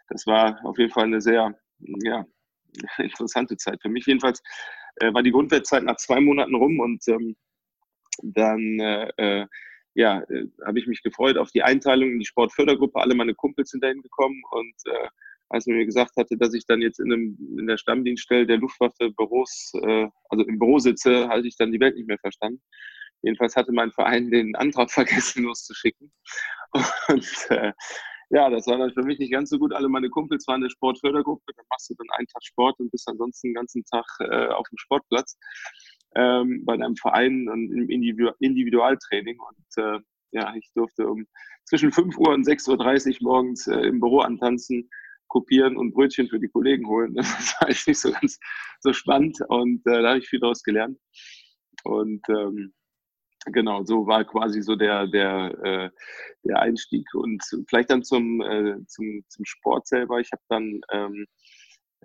das 0.08 0.26
war 0.26 0.64
auf 0.64 0.78
jeden 0.78 0.92
Fall 0.92 1.04
eine 1.04 1.20
sehr, 1.20 1.58
ja, 2.02 2.24
interessante 2.98 3.56
Zeit 3.56 3.80
für 3.82 3.88
mich. 3.88 4.06
Jedenfalls 4.06 4.42
äh, 4.96 5.12
war 5.12 5.22
die 5.22 5.32
Grundwehrzeit 5.32 5.82
nach 5.82 5.96
zwei 5.96 6.20
Monaten 6.20 6.54
rum 6.54 6.78
und 6.80 7.06
ähm, 7.08 7.36
dann 8.22 8.78
äh, 8.80 9.10
äh, 9.16 9.46
ja, 9.94 10.22
habe 10.64 10.78
ich 10.78 10.86
mich 10.86 11.02
gefreut 11.02 11.36
auf 11.38 11.50
die 11.50 11.62
Einteilung 11.64 12.12
in 12.12 12.18
die 12.20 12.26
Sportfördergruppe. 12.26 13.00
Alle 13.00 13.16
meine 13.16 13.34
Kumpels 13.34 13.70
sind 13.70 13.82
dahin 13.82 14.00
gekommen 14.00 14.40
und 14.52 14.74
als 15.50 15.66
er 15.66 15.74
mir 15.74 15.86
gesagt 15.86 16.12
hatte, 16.16 16.36
dass 16.36 16.54
ich 16.54 16.66
dann 16.66 16.82
jetzt 16.82 17.00
in, 17.00 17.12
einem, 17.12 17.38
in 17.58 17.66
der 17.66 17.78
Stammdienststelle 17.78 18.46
der 18.46 18.58
Luftwaffe 18.58 19.10
Büros, 19.16 19.72
äh, 19.82 20.08
also 20.28 20.44
im 20.44 20.58
Büro 20.58 20.78
sitze, 20.78 21.28
hatte 21.28 21.46
ich 21.46 21.56
dann 21.56 21.72
die 21.72 21.80
Welt 21.80 21.96
nicht 21.96 22.08
mehr 22.08 22.18
verstanden. 22.18 22.60
Jedenfalls 23.22 23.56
hatte 23.56 23.72
mein 23.72 23.90
Verein 23.92 24.30
den 24.30 24.54
Antrag 24.56 24.90
vergessen 24.90 25.44
loszuschicken. 25.44 26.12
Und 27.08 27.46
äh, 27.50 27.72
ja, 28.30 28.50
das 28.50 28.66
war 28.66 28.76
dann 28.76 28.92
für 28.92 29.02
mich 29.02 29.18
nicht 29.18 29.32
ganz 29.32 29.48
so 29.48 29.58
gut. 29.58 29.72
Alle 29.72 29.88
meine 29.88 30.10
Kumpels 30.10 30.46
waren 30.46 30.56
in 30.56 30.64
der 30.64 30.70
Sportfördergruppe. 30.70 31.52
Dann 31.56 31.64
machst 31.70 31.88
du 31.88 31.94
dann 31.94 32.18
einen 32.18 32.26
Tag 32.26 32.44
Sport 32.44 32.78
und 32.78 32.90
bist 32.90 33.08
ansonsten 33.08 33.48
den 33.48 33.54
ganzen 33.54 33.84
Tag 33.84 34.04
äh, 34.20 34.48
auf 34.48 34.68
dem 34.68 34.76
Sportplatz 34.76 35.38
ähm, 36.14 36.62
bei 36.66 36.76
deinem 36.76 36.96
Verein 36.96 37.48
und 37.48 37.72
im 37.72 37.88
Individu 37.88 38.30
Individualtraining. 38.38 39.38
Und 39.40 39.82
äh, 39.82 40.00
ja, 40.32 40.54
ich 40.54 40.70
durfte 40.74 41.08
um 41.08 41.26
zwischen 41.64 41.90
5 41.90 42.18
Uhr 42.18 42.34
und 42.34 42.46
6.30 42.46 43.22
Uhr 43.22 43.32
morgens 43.32 43.66
äh, 43.66 43.80
im 43.80 43.98
Büro 43.98 44.20
antanzen 44.20 44.90
kopieren 45.28 45.76
und 45.76 45.92
Brötchen 45.92 46.28
für 46.28 46.40
die 46.40 46.48
Kollegen 46.48 46.86
holen. 46.86 47.14
Das 47.16 47.54
war 47.60 47.68
jetzt 47.68 47.86
nicht 47.86 48.00
so 48.00 48.10
ganz 48.12 48.38
so 48.80 48.92
spannend 48.92 49.38
und 49.48 49.86
äh, 49.86 50.02
da 50.02 50.10
habe 50.10 50.18
ich 50.18 50.28
viel 50.28 50.40
daraus 50.40 50.62
gelernt. 50.62 50.98
Und 51.84 52.22
ähm, 52.28 52.72
genau, 53.46 53.84
so 53.84 54.06
war 54.06 54.24
quasi 54.24 54.62
so 54.62 54.76
der, 54.76 55.06
der, 55.06 55.58
äh, 55.62 55.90
der 56.44 56.58
Einstieg. 56.60 57.06
Und 57.14 57.42
vielleicht 57.68 57.90
dann 57.90 58.02
zum, 58.02 58.40
äh, 58.42 58.76
zum, 58.86 59.24
zum 59.28 59.44
Sport 59.44 59.86
selber. 59.86 60.20
Ich 60.20 60.30
habe 60.32 60.42
dann 60.48 60.80
ähm, 60.92 61.26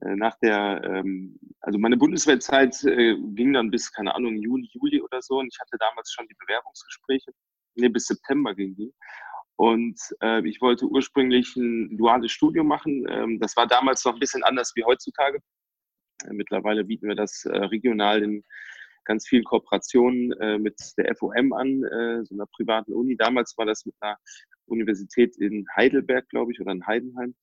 äh, 0.02 0.16
nach 0.16 0.38
der, 0.40 0.81
ähm, 0.84 1.40
also 1.62 1.80
meine 1.80 1.98
Bundeswehrzeit 1.98 2.84
äh, 2.84 3.15
ging 3.34 3.53
dann 3.53 3.72
bis, 3.72 3.92
keine 3.92 4.15
Ahnung, 4.15 4.38
Juni, 4.38 4.70
Juli 4.74 5.01
oder 5.01 5.22
so. 5.22 5.39
Und 5.39 5.48
ich 5.53 5.60
hatte 5.60 5.77
damals 5.80 6.12
schon 6.12 6.27
die 6.27 6.36
Bewerbungsgespräche. 6.39 7.32
Nee, 7.75 7.89
bis 7.89 8.06
September 8.06 8.53
ging 8.53 8.75
die. 8.75 8.94
Und 9.55 10.00
äh, 10.22 10.48
ich 10.48 10.62
wollte 10.62 10.86
ursprünglich 10.86 11.55
ein 11.55 11.98
duales 11.98 12.31
Studium 12.31 12.67
machen. 12.67 13.05
Ähm, 13.10 13.39
das 13.39 13.55
war 13.55 13.67
damals 13.67 14.03
noch 14.03 14.13
ein 14.13 14.19
bisschen 14.19 14.43
anders 14.43 14.74
wie 14.75 14.83
heutzutage. 14.83 15.39
Äh, 16.25 16.33
mittlerweile 16.33 16.83
bieten 16.83 17.07
wir 17.07 17.15
das 17.15 17.45
äh, 17.45 17.57
regional 17.57 18.24
in 18.24 18.43
ganz 19.05 19.27
vielen 19.27 19.43
Kooperationen 19.43 20.31
äh, 20.39 20.57
mit 20.57 20.79
der 20.98 21.15
FOM 21.15 21.53
an, 21.53 21.83
äh, 21.83 22.24
so 22.24 22.36
einer 22.36 22.48
privaten 22.48 22.93
Uni. 22.93 23.15
Damals 23.15 23.57
war 23.57 23.65
das 23.65 23.86
mit 23.86 23.95
einer 24.00 24.17
Universität 24.65 25.38
in 25.38 25.65
Heidelberg, 25.75 26.27
glaube 26.29 26.51
ich, 26.51 26.62
oder 26.62 26.72
in 26.72 26.86
Heidenheim. 26.86 27.36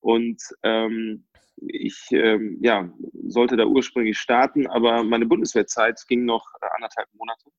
Und 0.00 0.40
ähm, 0.62 1.26
ich 1.56 2.06
ähm, 2.12 2.58
ja, 2.60 2.92
sollte 3.26 3.56
da 3.56 3.66
ursprünglich 3.66 4.18
starten, 4.18 4.66
aber 4.66 5.02
meine 5.04 5.26
Bundeswehrzeit 5.26 6.00
ging 6.08 6.24
noch 6.24 6.46
anderthalb 6.76 7.08
Monate. 7.14 7.50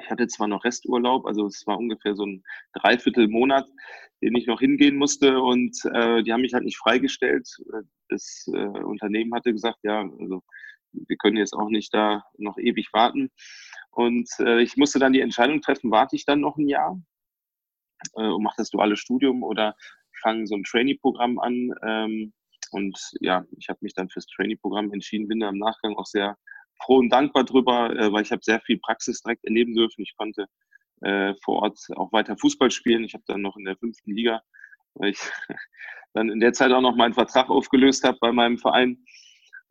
Ich 0.00 0.10
hatte 0.10 0.28
zwar 0.28 0.48
noch 0.48 0.64
Resturlaub, 0.64 1.26
also 1.26 1.46
es 1.46 1.66
war 1.66 1.78
ungefähr 1.78 2.14
so 2.14 2.24
ein 2.24 2.44
Dreiviertelmonat, 2.74 3.66
den 4.22 4.36
ich 4.36 4.46
noch 4.46 4.60
hingehen 4.60 4.96
musste 4.96 5.40
und 5.40 5.76
äh, 5.92 6.22
die 6.22 6.32
haben 6.32 6.42
mich 6.42 6.54
halt 6.54 6.64
nicht 6.64 6.78
freigestellt. 6.78 7.48
Das 8.08 8.48
äh, 8.52 8.58
Unternehmen 8.58 9.34
hatte 9.34 9.52
gesagt, 9.52 9.78
ja, 9.82 10.08
also 10.20 10.42
wir 10.92 11.16
können 11.16 11.36
jetzt 11.36 11.52
auch 11.52 11.68
nicht 11.68 11.92
da 11.92 12.24
noch 12.36 12.58
ewig 12.58 12.92
warten. 12.92 13.30
Und 13.90 14.28
äh, 14.38 14.60
ich 14.62 14.76
musste 14.76 14.98
dann 14.98 15.12
die 15.12 15.20
Entscheidung 15.20 15.60
treffen, 15.60 15.90
warte 15.90 16.16
ich 16.16 16.24
dann 16.24 16.40
noch 16.40 16.56
ein 16.56 16.68
Jahr 16.68 17.00
äh, 18.14 18.26
und 18.26 18.42
mache 18.42 18.56
das 18.58 18.70
duale 18.70 18.96
Studium 18.96 19.42
oder 19.42 19.76
fange 20.22 20.46
so 20.46 20.54
ein 20.54 20.64
Trainee-Programm 20.64 21.38
an. 21.38 21.74
Ähm, 21.82 22.32
und 22.70 22.98
ja, 23.20 23.44
ich 23.56 23.68
habe 23.68 23.78
mich 23.82 23.94
dann 23.94 24.08
fürs 24.08 24.26
Trainee-Programm 24.26 24.92
entschieden, 24.92 25.28
bin 25.28 25.40
da 25.40 25.48
im 25.48 25.58
Nachgang 25.58 25.96
auch 25.96 26.06
sehr 26.06 26.36
froh 26.82 26.98
und 26.98 27.10
dankbar 27.10 27.44
drüber, 27.44 27.90
äh, 27.96 28.12
weil 28.12 28.22
ich 28.22 28.32
habe 28.32 28.42
sehr 28.42 28.60
viel 28.60 28.78
Praxis 28.78 29.22
direkt 29.22 29.44
erleben 29.44 29.74
dürfen. 29.74 30.02
Ich 30.02 30.16
konnte 30.16 30.46
äh, 31.02 31.34
vor 31.44 31.62
Ort 31.62 31.78
auch 31.96 32.12
weiter 32.12 32.36
Fußball 32.36 32.70
spielen. 32.70 33.04
Ich 33.04 33.14
habe 33.14 33.24
dann 33.26 33.42
noch 33.42 33.56
in 33.56 33.64
der 33.64 33.76
fünften 33.76 34.12
Liga, 34.12 34.42
weil 34.94 35.10
ich 35.10 35.18
dann 36.14 36.30
in 36.30 36.40
der 36.40 36.52
Zeit 36.52 36.72
auch 36.72 36.80
noch 36.80 36.96
meinen 36.96 37.14
Vertrag 37.14 37.50
aufgelöst 37.50 38.04
habe 38.04 38.18
bei 38.20 38.32
meinem 38.32 38.58
Verein, 38.58 39.04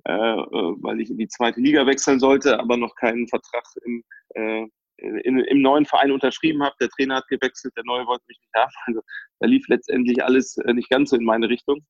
äh, 0.06 0.14
äh, 0.14 0.74
weil 0.82 1.02
ich 1.02 1.10
in 1.10 1.18
die 1.18 1.28
zweite 1.28 1.60
Liga 1.60 1.86
wechseln 1.86 2.20
sollte, 2.20 2.60
aber 2.60 2.78
noch 2.78 2.96
keinen 2.96 3.28
Vertrag 3.28 3.64
im, 3.86 4.04
äh, 4.36 4.68
in, 4.98 5.40
im 5.40 5.62
neuen 5.62 5.86
Verein 5.86 6.12
unterschrieben 6.12 6.64
habe. 6.64 6.76
Der 6.80 6.90
Trainer 6.90 7.18
hat 7.18 7.28
gewechselt, 7.28 7.74
der 7.76 7.84
neue 7.86 8.06
wollte 8.08 8.26
mich 8.28 8.40
nicht 8.40 8.54
haben. 8.56 8.72
Also 8.88 9.02
da 9.40 9.48
lief 9.48 9.68
letztendlich 9.68 10.24
alles 10.24 10.58
äh, 10.58 10.74
nicht 10.74 10.90
ganz 10.90 11.12
so 11.12 11.18
in 11.18 11.26
meine 11.26 11.50
Richtung. 11.50 11.86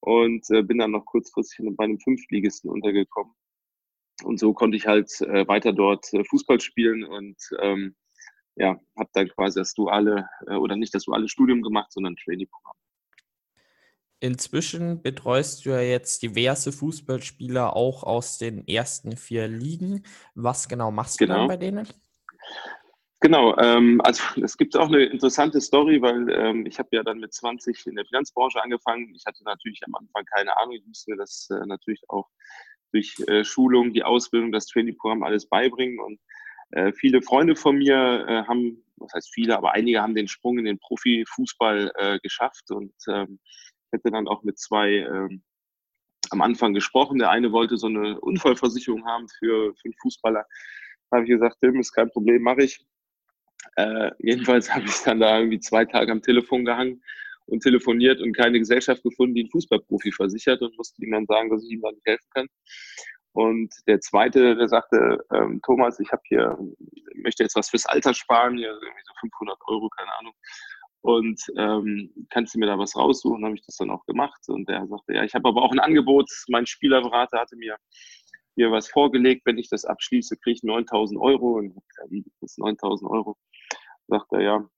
Und 0.00 0.44
äh, 0.50 0.62
bin 0.62 0.78
dann 0.78 0.90
noch 0.90 1.04
kurzfristig 1.04 1.64
bei 1.76 1.84
einem 1.84 2.00
Fünftligisten 2.00 2.68
untergekommen 2.68 3.32
und 4.24 4.38
so 4.38 4.52
konnte 4.52 4.76
ich 4.76 4.86
halt 4.86 5.10
äh, 5.22 5.46
weiter 5.48 5.72
dort 5.72 6.12
äh, 6.12 6.24
Fußball 6.24 6.60
spielen 6.60 7.04
und 7.04 7.36
ähm, 7.60 7.94
ja, 8.56 8.78
habe 8.98 9.10
dann 9.12 9.28
quasi 9.28 9.60
das 9.60 9.74
duale 9.74 10.28
äh, 10.46 10.54
oder 10.54 10.76
nicht 10.76 10.94
das 10.94 11.04
duale 11.04 11.28
Studium 11.28 11.62
gemacht, 11.62 11.92
sondern 11.92 12.14
ein 12.14 12.16
Trainee-Programm. 12.16 12.76
Inzwischen 14.20 15.02
betreust 15.02 15.64
du 15.64 15.70
ja 15.70 15.80
jetzt 15.80 16.22
diverse 16.22 16.70
Fußballspieler 16.70 17.74
auch 17.74 18.04
aus 18.04 18.38
den 18.38 18.66
ersten 18.68 19.16
vier 19.16 19.48
Ligen. 19.48 20.04
Was 20.34 20.68
genau 20.68 20.92
machst 20.92 21.20
du 21.20 21.26
dann 21.26 21.38
Genau. 21.38 21.48
bei 21.48 21.56
denen? 21.56 21.88
Genau, 23.22 23.56
ähm, 23.58 24.00
also 24.04 24.22
es 24.44 24.56
gibt 24.56 24.76
auch 24.76 24.88
eine 24.88 25.04
interessante 25.04 25.60
Story, 25.60 26.02
weil 26.02 26.28
ähm, 26.30 26.66
ich 26.66 26.78
habe 26.78 26.88
ja 26.92 27.02
dann 27.02 27.18
mit 27.18 27.32
20 27.32 27.86
in 27.86 27.96
der 27.96 28.04
Finanzbranche 28.04 28.62
angefangen. 28.62 29.12
Ich 29.14 29.24
hatte 29.26 29.42
natürlich 29.44 29.80
am 29.86 29.94
Anfang 29.94 30.24
keine 30.24 30.56
Ahnung. 30.56 30.74
Ich 30.74 30.86
musste 30.86 31.12
mir 31.12 31.16
das 31.16 31.48
äh, 31.50 31.66
natürlich 31.66 32.02
auch 32.08 32.28
durch 32.92 33.16
äh, 33.26 33.44
Schulung, 33.44 33.92
die 33.92 34.04
Ausbildung, 34.04 34.52
das 34.52 34.66
Trainingprogramm 34.66 35.22
alles 35.22 35.48
beibringen. 35.48 35.98
Und 36.00 36.20
äh, 36.70 36.92
viele 36.92 37.22
Freunde 37.22 37.56
von 37.56 37.76
mir 37.76 38.24
äh, 38.28 38.42
haben, 38.44 38.84
was 38.96 39.12
heißt 39.14 39.32
viele, 39.32 39.56
aber 39.56 39.72
einige 39.72 40.00
haben 40.00 40.14
den 40.14 40.28
Sprung 40.28 40.58
in 40.58 40.64
den 40.64 40.78
Profifußball 40.78 41.92
äh, 41.96 42.18
geschafft. 42.20 42.70
Und 42.70 42.94
ähm, 43.08 43.38
ich 43.44 43.98
hatte 43.98 44.10
dann 44.10 44.28
auch 44.28 44.42
mit 44.42 44.58
zwei 44.58 44.90
ähm, 44.90 45.42
am 46.30 46.40
Anfang 46.40 46.72
gesprochen. 46.74 47.18
Der 47.18 47.30
eine 47.30 47.52
wollte 47.52 47.76
so 47.76 47.88
eine 47.88 48.20
Unfallversicherung 48.20 49.04
haben 49.06 49.26
für, 49.38 49.74
für 49.74 49.84
einen 49.84 49.94
Fußballer. 50.00 50.44
Da 51.10 51.16
habe 51.16 51.24
ich 51.24 51.30
gesagt, 51.30 51.58
Tim, 51.60 51.78
ist 51.80 51.92
kein 51.92 52.10
Problem, 52.10 52.42
mache 52.42 52.62
ich. 52.64 52.84
Äh, 53.76 54.10
jedenfalls 54.18 54.70
habe 54.74 54.86
ich 54.86 55.02
dann 55.02 55.20
da 55.20 55.38
irgendwie 55.38 55.60
zwei 55.60 55.84
Tage 55.84 56.12
am 56.12 56.22
Telefon 56.22 56.64
gehangen 56.64 57.02
und 57.52 57.62
telefoniert 57.62 58.20
und 58.20 58.36
keine 58.36 58.58
Gesellschaft 58.58 59.02
gefunden, 59.02 59.34
die 59.34 59.42
einen 59.42 59.50
Fußballprofi 59.50 60.12
versichert 60.12 60.62
und 60.62 60.76
musste 60.76 61.04
ihm 61.04 61.12
dann 61.12 61.26
sagen, 61.26 61.50
dass 61.50 61.62
ich 61.64 61.70
ihm 61.70 61.82
da 61.82 61.92
nicht 61.92 62.06
helfen 62.06 62.28
kann. 62.34 62.46
Und 63.32 63.72
der 63.86 64.00
zweite, 64.00 64.56
der 64.56 64.68
sagte, 64.68 65.18
ähm, 65.32 65.60
Thomas, 65.64 65.98
ich 66.00 66.10
habe 66.12 66.22
hier, 66.26 66.58
möchte 67.14 67.42
jetzt 67.42 67.56
was 67.56 67.70
fürs 67.70 67.86
Alter 67.86 68.12
sparen, 68.12 68.56
hier 68.56 68.68
irgendwie 68.68 69.02
so 69.04 69.14
500 69.20 69.58
Euro, 69.68 69.88
keine 69.88 70.10
Ahnung. 70.18 70.34
Und 71.00 71.40
ähm, 71.56 72.26
kannst 72.30 72.54
du 72.54 72.58
mir 72.58 72.66
da 72.66 72.78
was 72.78 72.94
raussuchen? 72.94 73.44
Habe 73.44 73.54
ich 73.54 73.64
das 73.66 73.76
dann 73.76 73.90
auch 73.90 74.04
gemacht. 74.06 74.40
Und 74.48 74.68
der 74.68 74.86
sagte, 74.86 75.14
ja, 75.14 75.24
ich 75.24 75.34
habe 75.34 75.48
aber 75.48 75.62
auch 75.62 75.72
ein 75.72 75.80
Angebot. 75.80 76.30
Mein 76.48 76.66
Spielerberater 76.66 77.40
hatte 77.40 77.56
mir 77.56 77.76
mir 78.54 78.70
was 78.70 78.88
vorgelegt, 78.88 79.46
wenn 79.46 79.58
ich 79.58 79.68
das 79.70 79.86
abschließe, 79.86 80.36
kriege 80.36 80.56
ich 80.56 80.62
9000 80.62 81.20
Euro. 81.20 81.58
Und 81.58 81.66
ich 81.66 81.88
gesagt, 81.88 82.10
wie, 82.10 82.24
das 82.40 82.52
ist 82.52 82.58
9000 82.58 83.10
Euro? 83.10 83.36
Sagt 84.08 84.32
er, 84.32 84.40
ja. 84.40 84.68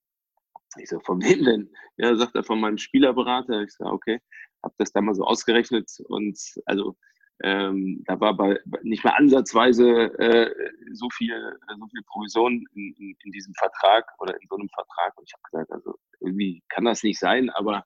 Ich 0.76 0.88
so, 0.88 1.00
von 1.00 1.22
wem 1.22 1.44
denn? 1.44 1.70
Ja, 1.96 2.14
sagt 2.16 2.34
er, 2.34 2.44
von 2.44 2.60
meinem 2.60 2.78
Spielerberater. 2.78 3.62
Ich 3.62 3.72
sage, 3.72 3.90
okay, 3.90 4.20
habe 4.62 4.74
das 4.78 4.92
dann 4.92 5.04
mal 5.04 5.14
so 5.14 5.24
ausgerechnet 5.24 5.90
und 6.08 6.38
also 6.66 6.96
ähm, 7.42 8.02
da 8.06 8.20
war 8.20 8.36
bei, 8.36 8.60
nicht 8.82 9.02
mehr 9.02 9.16
ansatzweise 9.16 10.16
äh, 10.18 10.54
so 10.92 11.10
viel 11.10 11.58
so 11.78 11.86
viel 11.88 12.02
Provision 12.06 12.64
in, 12.74 12.94
in, 12.96 13.16
in, 13.24 13.32
diesem 13.32 13.52
Vertrag 13.54 14.06
oder 14.20 14.40
in 14.40 14.46
so 14.48 14.56
einem 14.56 14.68
Vertrag. 14.68 15.18
Und 15.18 15.24
ich 15.26 15.34
habe 15.34 15.42
gesagt, 15.50 15.72
also 15.72 15.98
irgendwie 16.20 16.62
kann 16.68 16.84
das 16.84 17.02
nicht 17.02 17.18
sein, 17.18 17.50
aber 17.50 17.84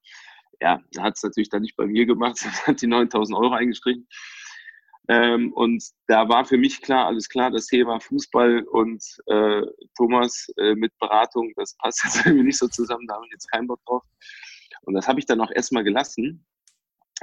ja, 0.61 0.83
hat 0.99 1.16
es 1.16 1.23
natürlich 1.23 1.49
dann 1.49 1.62
nicht 1.62 1.76
bei 1.76 1.87
mir 1.87 2.04
gemacht, 2.04 2.38
hat 2.66 2.83
die 2.83 2.87
9000 2.87 3.38
Euro 3.38 3.54
eingestrichen. 3.54 4.07
Ähm, 5.11 5.53
und 5.55 5.83
da 6.07 6.29
war 6.29 6.45
für 6.45 6.59
mich 6.59 6.83
klar, 6.83 7.07
alles 7.07 7.29
klar, 7.31 7.50
das 7.50 7.67
Thema 7.67 7.99
Fußball 7.99 8.62
und 8.65 9.03
äh, 9.27 9.62
Thomas 9.97 10.53
äh, 10.59 10.75
mit 10.75 10.97
Beratung, 10.99 11.50
das 11.57 11.75
passt 11.79 12.05
jetzt 12.05 12.27
irgendwie 12.27 12.45
nicht 12.45 12.59
so 12.59 12.69
zusammen, 12.69 13.07
da 13.07 13.15
habe 13.15 13.25
ich 13.27 13.33
jetzt 13.33 13.50
keinen 13.50 13.67
Bock 13.67 13.81
drauf. 13.87 14.03
Und 14.83 14.95
das 14.95 15.09
habe 15.09 15.19
ich 15.19 15.27
dann 15.27 15.41
auch 15.41 15.50
erstmal 15.50 15.83
gelassen. 15.83 16.47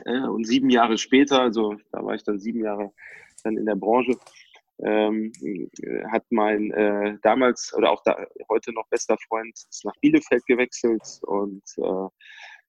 Äh, 0.05 0.21
und 0.21 0.45
sieben 0.45 0.71
Jahre 0.71 0.97
später, 0.97 1.41
also 1.41 1.75
da 1.91 2.03
war 2.03 2.15
ich 2.15 2.23
dann 2.23 2.39
sieben 2.39 2.63
Jahre 2.63 2.91
dann 3.43 3.55
in 3.55 3.65
der 3.67 3.75
Branche, 3.75 4.17
ähm, 4.79 5.31
hat 6.11 6.25
mein 6.31 6.71
äh, 6.71 7.17
damals 7.21 7.73
oder 7.77 7.91
auch 7.91 8.01
da, 8.03 8.17
heute 8.49 8.73
noch 8.73 8.87
bester 8.89 9.15
Freund 9.27 9.57
nach 9.83 9.95
Bielefeld 10.01 10.45
gewechselt 10.47 11.03
und 11.21 11.63
äh, 11.77 12.07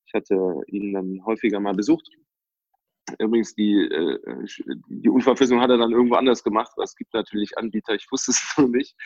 ich 0.04 0.14
hatte 0.14 0.60
ihn 0.68 0.92
dann 0.92 1.24
häufiger 1.24 1.58
mal 1.58 1.74
besucht 1.74 2.08
Übrigens, 3.18 3.54
die, 3.54 3.72
äh, 3.72 4.18
die 4.88 5.08
Unfallversicherung 5.08 5.62
hat 5.62 5.70
er 5.70 5.78
dann 5.78 5.92
irgendwo 5.92 6.16
anders 6.16 6.42
gemacht, 6.42 6.72
es 6.82 6.96
gibt 6.96 7.14
natürlich 7.14 7.56
Anbieter, 7.56 7.94
ich 7.94 8.06
wusste 8.10 8.32
es 8.32 8.54
noch 8.58 8.68
nicht. 8.68 8.96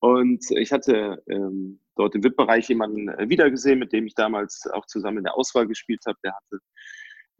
Und 0.00 0.44
ich 0.52 0.72
hatte 0.72 1.22
ähm, 1.28 1.80
dort 1.96 2.14
im 2.14 2.24
VIP-Bereich 2.24 2.68
jemanden 2.68 3.08
äh, 3.08 3.28
wiedergesehen, 3.28 3.78
mit 3.78 3.92
dem 3.92 4.06
ich 4.06 4.14
damals 4.14 4.66
auch 4.72 4.86
zusammen 4.86 5.18
in 5.18 5.24
der 5.24 5.36
Auswahl 5.36 5.66
gespielt 5.66 6.00
habe. 6.06 6.18
Der 6.24 6.32
hatte 6.34 6.58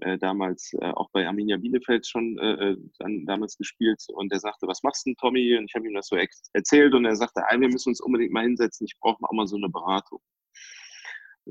äh, 0.01 0.19
damals 0.19 0.73
äh, 0.75 0.91
auch 0.93 1.11
bei 1.13 1.27
Arminia 1.27 1.57
Bielefeld 1.57 2.07
schon 2.07 2.39
äh, 2.39 2.77
dann, 2.99 3.25
damals 3.27 3.57
gespielt 3.57 4.03
und 4.09 4.33
der 4.33 4.41
sagte, 4.41 4.67
was 4.67 4.83
machst 4.83 5.07
du, 5.07 5.15
Tommy? 5.15 5.57
Und 5.57 5.67
ich 5.67 5.75
habe 5.75 5.87
ihm 5.87 5.95
das 5.95 6.09
so 6.09 6.17
erzählt 6.53 6.95
und 6.95 7.05
er 7.05 7.17
sagte, 7.17 7.41
wir 7.41 7.69
müssen 7.69 7.91
uns 7.91 8.01
unbedingt 8.01 8.33
mal 8.33 8.45
hinsetzen, 8.45 8.87
ich 8.87 8.99
brauche 8.99 9.23
auch 9.23 9.33
mal 9.33 9.47
so 9.47 9.57
eine 9.57 9.69
Beratung. 9.69 10.21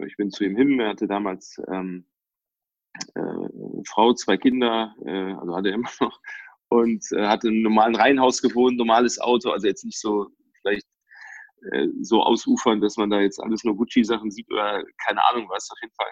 Ich 0.06 0.16
bin 0.18 0.32
zu 0.32 0.46
ihm 0.46 0.56
hin, 0.56 0.80
er 0.80 0.90
hatte 0.90 1.08
damals 1.08 1.62
ähm, 1.72 2.06
äh, 3.16 3.22
Frau, 3.88 4.14
zwei 4.14 4.38
Kinder, 4.38 4.96
äh, 5.06 5.34
also 5.34 5.56
hatte 5.56 5.70
er 5.70 5.76
immer 5.76 5.90
noch, 6.00 6.20
und 6.70 7.04
äh, 7.12 7.26
hatte 7.26 7.48
einen 7.48 7.64
normalen 7.64 7.96
Reihenhaus 7.96 8.42
gewohnt, 8.42 8.78
normales 8.78 9.20
Auto, 9.20 9.50
also 9.52 9.68
jetzt 9.68 9.86
nicht 9.86 10.00
so 10.00 10.28
vielleicht 10.62 10.88
äh, 11.72 11.88
so 12.02 12.22
ausufern, 12.22 12.82
dass 12.82 12.98
man 12.98 13.10
da 13.10 13.20
jetzt 13.20 13.42
alles 13.42 13.64
nur 13.64 13.76
Gucci-Sachen 13.76 14.32
sieht 14.32 14.50
oder 14.52 14.84
keine 15.06 15.24
Ahnung 15.26 15.50
was. 15.50 15.70
Auf 15.72 15.78
jeden 15.82 15.94
Fall 15.94 16.12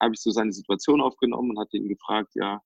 habe 0.00 0.14
ich 0.14 0.20
so 0.20 0.30
seine 0.30 0.52
Situation 0.52 1.00
aufgenommen 1.00 1.50
und 1.50 1.58
hatte 1.58 1.76
ihn 1.76 1.88
gefragt, 1.88 2.30
ja, 2.34 2.60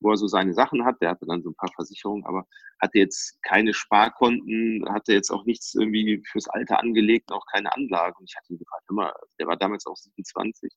wo 0.00 0.10
er 0.10 0.16
so 0.16 0.26
seine 0.26 0.52
Sachen 0.52 0.84
hat. 0.84 1.00
Der 1.00 1.10
hatte 1.10 1.26
dann 1.26 1.42
so 1.42 1.50
ein 1.50 1.54
paar 1.54 1.72
Versicherungen, 1.74 2.24
aber 2.26 2.46
hatte 2.80 2.98
jetzt 2.98 3.42
keine 3.42 3.72
Sparkonten, 3.74 4.84
hatte 4.88 5.12
jetzt 5.12 5.30
auch 5.30 5.44
nichts 5.44 5.74
irgendwie 5.74 6.22
fürs 6.30 6.48
Alter 6.48 6.80
angelegt, 6.80 7.32
auch 7.32 7.44
keine 7.52 7.72
Anlagen. 7.74 8.16
Und 8.18 8.28
ich 8.28 8.36
hatte 8.36 8.52
ihn 8.52 8.58
gefragt, 8.58 8.84
immer, 8.90 9.12
der 9.38 9.46
war 9.46 9.56
damals 9.56 9.86
auch 9.86 9.96
27 9.96 10.72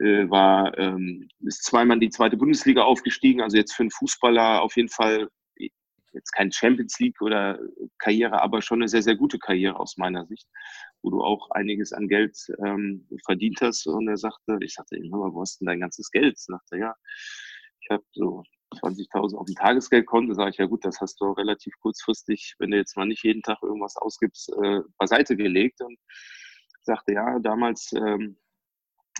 äh, 0.00 0.28
war, 0.30 0.76
ähm, 0.78 1.28
ist 1.40 1.64
zweimal 1.64 1.96
in 1.96 2.00
die 2.00 2.10
zweite 2.10 2.36
Bundesliga 2.36 2.82
aufgestiegen, 2.82 3.40
also 3.40 3.56
jetzt 3.56 3.74
für 3.74 3.82
einen 3.82 3.90
Fußballer 3.90 4.62
auf 4.62 4.76
jeden 4.76 4.88
Fall 4.88 5.28
jetzt 6.12 6.32
kein 6.32 6.52
Champions 6.52 6.98
League 6.98 7.20
oder 7.20 7.58
Karriere, 7.98 8.40
aber 8.42 8.62
schon 8.62 8.80
eine 8.80 8.88
sehr, 8.88 9.02
sehr 9.02 9.16
gute 9.16 9.38
Karriere 9.38 9.78
aus 9.78 9.96
meiner 9.96 10.26
Sicht, 10.26 10.46
wo 11.02 11.10
du 11.10 11.22
auch 11.22 11.50
einiges 11.50 11.92
an 11.92 12.08
Geld 12.08 12.36
ähm, 12.64 13.06
verdient 13.24 13.60
hast. 13.60 13.86
Und 13.86 14.08
er 14.08 14.16
sagte, 14.16 14.58
ich 14.60 14.74
sagte 14.74 14.96
ihm, 14.96 15.10
wo 15.12 15.40
hast 15.40 15.60
denn 15.60 15.66
dein 15.66 15.80
ganzes 15.80 16.10
Geld? 16.10 16.36
Er 16.36 16.58
sagte, 16.58 16.78
ja, 16.78 16.94
ich 17.80 17.90
habe 17.90 18.04
so 18.12 18.42
20.000 18.82 19.36
auf 19.36 19.46
dem 19.46 19.54
Tagesgeldkonto. 19.54 20.34
Sage 20.34 20.50
ich, 20.50 20.56
ja 20.58 20.66
gut, 20.66 20.84
das 20.84 21.00
hast 21.00 21.20
du 21.20 21.30
relativ 21.32 21.74
kurzfristig, 21.80 22.54
wenn 22.58 22.70
du 22.70 22.76
jetzt 22.76 22.96
mal 22.96 23.06
nicht 23.06 23.24
jeden 23.24 23.42
Tag 23.42 23.58
irgendwas 23.62 23.96
ausgibst, 23.96 24.50
äh, 24.62 24.80
beiseite 24.98 25.36
gelegt. 25.36 25.80
Und 25.80 25.98
sagte, 26.82 27.12
ja, 27.12 27.38
damals 27.38 27.92
ähm, 27.92 28.36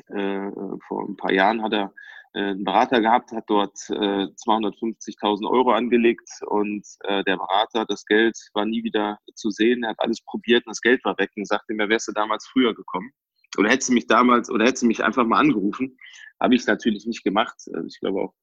äh, 0.08 0.50
vor 0.86 1.08
ein 1.08 1.16
paar 1.16 1.32
Jahren 1.32 1.62
hat 1.62 1.72
er 1.72 1.92
äh, 2.34 2.40
einen 2.40 2.64
Berater 2.64 3.00
gehabt, 3.00 3.32
hat 3.32 3.44
dort 3.48 3.78
äh, 3.90 4.26
250.000 4.26 5.48
Euro 5.50 5.72
angelegt 5.72 6.28
und 6.46 6.86
äh, 7.04 7.24
der 7.24 7.36
Berater, 7.36 7.84
das 7.86 8.04
Geld 8.04 8.36
war 8.54 8.66
nie 8.66 8.84
wieder 8.84 9.18
zu 9.34 9.50
sehen. 9.50 9.82
Er 9.82 9.90
hat 9.90 10.00
alles 10.00 10.20
probiert 10.22 10.66
und 10.66 10.70
das 10.70 10.80
Geld 10.80 11.04
war 11.04 11.18
weg 11.18 11.30
und 11.36 11.46
sagte 11.46 11.74
mir, 11.74 11.88
wärst 11.88 12.08
du 12.08 12.12
damals 12.12 12.46
früher 12.46 12.74
gekommen? 12.74 13.10
Oder 13.56 13.70
hättest 13.70 13.88
du 13.88 13.94
mich 13.94 14.06
damals, 14.06 14.50
oder 14.50 14.66
hättest 14.66 14.82
du 14.82 14.86
mich 14.86 15.02
einfach 15.02 15.24
mal 15.24 15.38
angerufen? 15.38 15.96
Habe 16.40 16.54
ich 16.54 16.66
natürlich 16.66 17.06
nicht 17.06 17.24
gemacht. 17.24 17.56
Also 17.72 17.86
ich 17.86 17.98
glaube 17.98 18.20
auch, 18.20 18.34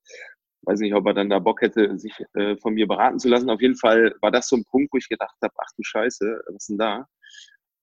weiß 0.63 0.79
nicht, 0.79 0.95
ob 0.95 1.05
er 1.05 1.13
dann 1.13 1.29
da 1.29 1.39
Bock 1.39 1.61
hätte, 1.61 1.97
sich 1.99 2.13
äh, 2.33 2.57
von 2.57 2.73
mir 2.73 2.87
beraten 2.87 3.19
zu 3.19 3.29
lassen. 3.29 3.49
Auf 3.49 3.61
jeden 3.61 3.77
Fall 3.77 4.15
war 4.21 4.31
das 4.31 4.47
so 4.47 4.55
ein 4.55 4.65
Punkt, 4.65 4.91
wo 4.91 4.97
ich 4.97 5.07
gedacht 5.09 5.35
habe, 5.41 5.53
ach 5.57 5.69
du 5.77 5.83
Scheiße, 5.83 6.41
was 6.47 6.55
ist 6.55 6.69
denn 6.69 6.77
da? 6.77 7.07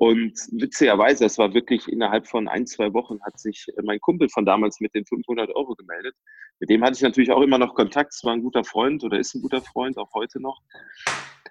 Und 0.02 0.34
witzigerweise, 0.50 1.26
es 1.26 1.38
war 1.38 1.54
wirklich 1.54 1.86
innerhalb 1.86 2.26
von 2.26 2.48
ein, 2.48 2.66
zwei 2.66 2.92
Wochen 2.92 3.22
hat 3.22 3.38
sich 3.38 3.68
mein 3.84 4.00
Kumpel 4.00 4.28
von 4.28 4.44
damals 4.44 4.80
mit 4.80 4.92
den 4.96 5.06
500 5.06 5.54
Euro 5.54 5.76
gemeldet. 5.76 6.16
Mit 6.58 6.70
dem 6.70 6.82
hatte 6.82 6.96
ich 6.96 7.02
natürlich 7.02 7.30
auch 7.30 7.40
immer 7.40 7.56
noch 7.56 7.76
Kontakt. 7.76 8.12
Es 8.12 8.24
war 8.24 8.32
ein 8.32 8.42
guter 8.42 8.64
Freund 8.64 9.04
oder 9.04 9.20
ist 9.20 9.32
ein 9.36 9.42
guter 9.42 9.62
Freund, 9.62 9.96
auch 9.98 10.12
heute 10.12 10.42
noch. 10.42 10.60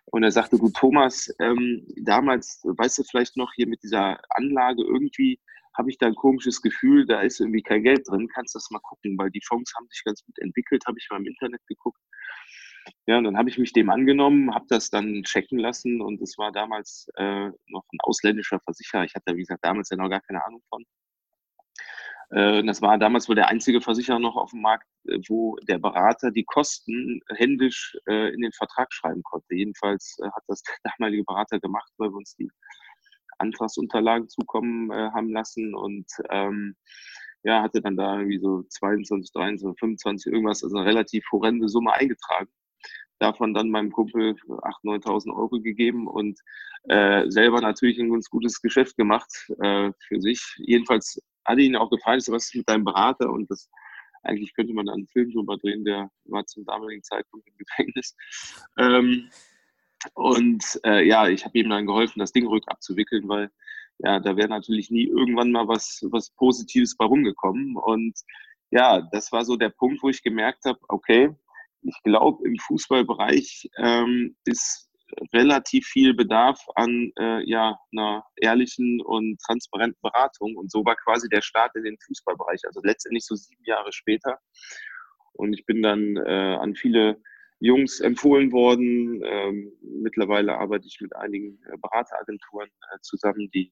Und 0.08 0.24
er 0.24 0.32
sagte, 0.32 0.58
du 0.58 0.70
Thomas, 0.70 1.34
ähm, 1.40 1.88
damals, 2.04 2.60
weißt 2.66 2.98
du 2.98 3.04
vielleicht 3.04 3.38
noch, 3.38 3.54
hier 3.56 3.68
mit 3.68 3.84
dieser 3.84 4.20
Anlage 4.32 4.84
irgendwie 4.84 5.40
habe 5.78 5.90
ich 5.90 5.98
da 5.98 6.08
ein 6.08 6.16
komisches 6.16 6.62
Gefühl, 6.62 7.06
da 7.06 7.22
ist 7.22 7.40
irgendwie 7.40 7.62
kein 7.62 7.84
Geld 7.84 8.06
drin. 8.10 8.28
Kannst 8.34 8.54
du 8.54 8.60
das 8.60 8.70
mal 8.70 8.80
gucken, 8.80 9.18
weil 9.18 9.32
die 9.32 9.42
Fonds 9.48 9.74
haben 9.78 9.88
sich 9.90 10.04
ganz 10.04 10.26
gut 10.26 10.38
entwickelt, 10.40 10.84
habe 10.88 10.98
ich 11.00 11.08
mal 11.10 11.22
im 11.22 11.26
Internet 11.26 11.66
geguckt. 11.68 12.02
Ja, 13.08 13.18
und 13.18 13.26
dann 13.26 13.38
habe 13.38 13.50
ich 13.50 13.58
mich 13.58 13.74
dem 13.74 13.90
angenommen, 13.90 14.54
habe 14.54 14.66
das 14.70 14.90
dann 14.90 15.24
checken 15.24 15.60
lassen 15.60 16.02
und 16.02 16.22
es 16.22 16.38
war 16.38 16.52
damals 16.52 17.08
äh, 17.16 17.50
noch 17.68 17.84
ein 17.92 18.00
ausländischer 18.00 18.60
Versicherer. 18.60 19.04
Ich 19.04 19.16
hatte, 19.16 19.36
wie 19.36 19.42
gesagt, 19.42 19.66
damals 19.66 19.90
ja 19.90 19.98
noch 19.98 20.10
gar 20.10 20.22
keine 20.22 20.44
Ahnung 20.44 20.62
von. 20.70 20.84
Äh, 22.32 22.64
das 22.64 22.82
war 22.82 22.98
damals 22.98 23.28
wohl 23.28 23.36
der 23.36 23.50
einzige 23.50 23.82
Versicherer 23.82 24.20
noch 24.20 24.36
auf 24.36 24.52
dem 24.52 24.62
Markt, 24.62 24.88
äh, 25.08 25.20
wo 25.28 25.58
der 25.68 25.80
Berater 25.80 26.32
die 26.32 26.46
Kosten 26.46 27.22
händisch 27.36 27.98
äh, 28.08 28.34
in 28.34 28.42
den 28.42 28.54
Vertrag 28.54 28.94
schreiben 28.94 29.24
konnte. 29.24 29.56
Jedenfalls 29.56 30.18
hat 30.24 30.44
das 30.48 30.64
der 30.64 30.76
damalige 30.84 31.24
Berater 31.24 31.60
gemacht, 31.60 31.92
weil 31.98 32.10
wir 32.10 32.18
uns 32.18 32.36
die 32.36 32.50
Antragsunterlagen 33.40 34.30
zukommen 34.30 34.92
haben 34.94 35.32
lassen 35.32 35.74
und 35.74 36.06
ähm, 36.30 36.76
ja, 37.44 37.64
hatte 37.64 37.82
dann 37.82 37.98
da 37.98 38.20
irgendwie 38.20 38.40
so 38.40 38.62
22, 38.70 39.34
23, 39.34 39.80
25 39.80 40.32
irgendwas, 40.32 40.64
also 40.64 40.78
eine 40.78 40.86
relativ 40.86 41.26
horrende 41.32 41.68
Summe 41.68 41.92
eingetragen 41.94 42.52
davon 43.22 43.54
dann 43.54 43.70
meinem 43.70 43.92
Kumpel 43.92 44.34
8.000, 44.34 45.04
9.000 45.06 45.36
Euro 45.36 45.60
gegeben 45.62 46.08
und 46.08 46.40
äh, 46.90 47.30
selber 47.30 47.62
natürlich 47.62 48.00
ein 48.00 48.12
ganz 48.12 48.30
gutes 48.30 48.62
Geschäft 48.62 48.98
gemacht 48.98 49.32
äh, 49.62 49.92
für 50.08 50.20
sich. 50.20 50.56
Jedenfalls 50.58 51.22
hat 51.46 51.60
ihn 51.60 51.76
auch 51.76 51.90
gefallen, 51.90 52.22
was 52.28 52.46
ist 52.46 52.56
mit 52.56 52.68
deinem 52.68 52.84
Berater 52.84 53.30
und 53.32 53.50
das 53.52 53.70
eigentlich 54.24 54.54
könnte 54.54 54.74
man 54.74 54.90
einen 54.90 55.08
Film 55.08 55.32
drüber 55.32 55.58
drehen, 55.58 55.84
der 55.84 56.10
war 56.26 56.46
zum 56.46 56.66
damaligen 56.66 57.04
Zeitpunkt 57.04 57.48
im 57.48 57.58
Gefängnis. 57.58 58.16
Ähm, 58.78 59.30
und 60.14 60.64
äh, 60.84 61.08
ja, 61.08 61.28
ich 61.28 61.46
habe 61.46 61.58
ihm 61.58 61.70
dann 61.70 61.86
geholfen, 61.86 62.20
das 62.20 62.32
Ding 62.32 62.48
rückabzuwickeln, 62.48 63.28
weil 63.28 63.50
ja, 64.00 64.20
da 64.20 64.36
wäre 64.36 64.50
natürlich 64.50 64.90
nie 64.90 65.06
irgendwann 65.06 65.52
mal 65.52 65.68
was, 65.68 66.02
was 66.10 66.32
Positives 66.32 66.98
bei 66.98 67.06
rumgekommen. 67.06 67.76
Und 67.78 68.20
ja, 68.72 69.02
das 69.12 69.32
war 69.32 69.46
so 69.46 69.58
der 69.58 69.70
Punkt, 69.70 70.02
wo 70.02 70.10
ich 70.10 70.24
gemerkt 70.24 70.66
habe, 70.66 70.80
okay, 70.88 71.36
ich 71.84 72.02
glaube, 72.04 72.48
im 72.48 72.56
Fußballbereich 72.58 73.70
ähm, 73.78 74.36
ist 74.46 74.90
relativ 75.34 75.88
viel 75.88 76.14
Bedarf 76.14 76.60
an 76.76 77.12
äh, 77.20 77.44
ja, 77.50 77.78
einer 77.92 78.24
ehrlichen 78.38 79.02
und 79.02 79.40
transparenten 79.42 80.00
Beratung. 80.02 80.56
Und 80.56 80.72
so 80.72 80.86
war 80.86 80.96
quasi 80.96 81.28
der 81.30 81.42
Start 81.42 81.76
in 81.76 81.84
den 81.84 81.98
Fußballbereich, 82.06 82.62
also 82.66 82.82
letztendlich 82.84 83.26
so 83.26 83.36
sieben 83.36 83.64
Jahre 83.66 83.92
später. 83.92 84.40
Und 85.34 85.54
ich 85.54 85.66
bin 85.66 85.82
dann 85.82 86.18
äh, 86.18 86.58
an 86.60 86.76
viele 86.76 87.22
Jungs 87.60 88.00
empfohlen 88.00 88.52
worden. 88.52 89.22
Ähm, 89.24 89.72
mittlerweile 89.82 90.58
arbeite 90.58 90.88
ich 90.88 91.00
mit 91.00 91.16
einigen 91.16 91.60
äh, 91.72 91.78
Berateragenturen 91.82 92.70
äh, 92.70 92.98
zusammen, 93.02 93.50
die 93.54 93.72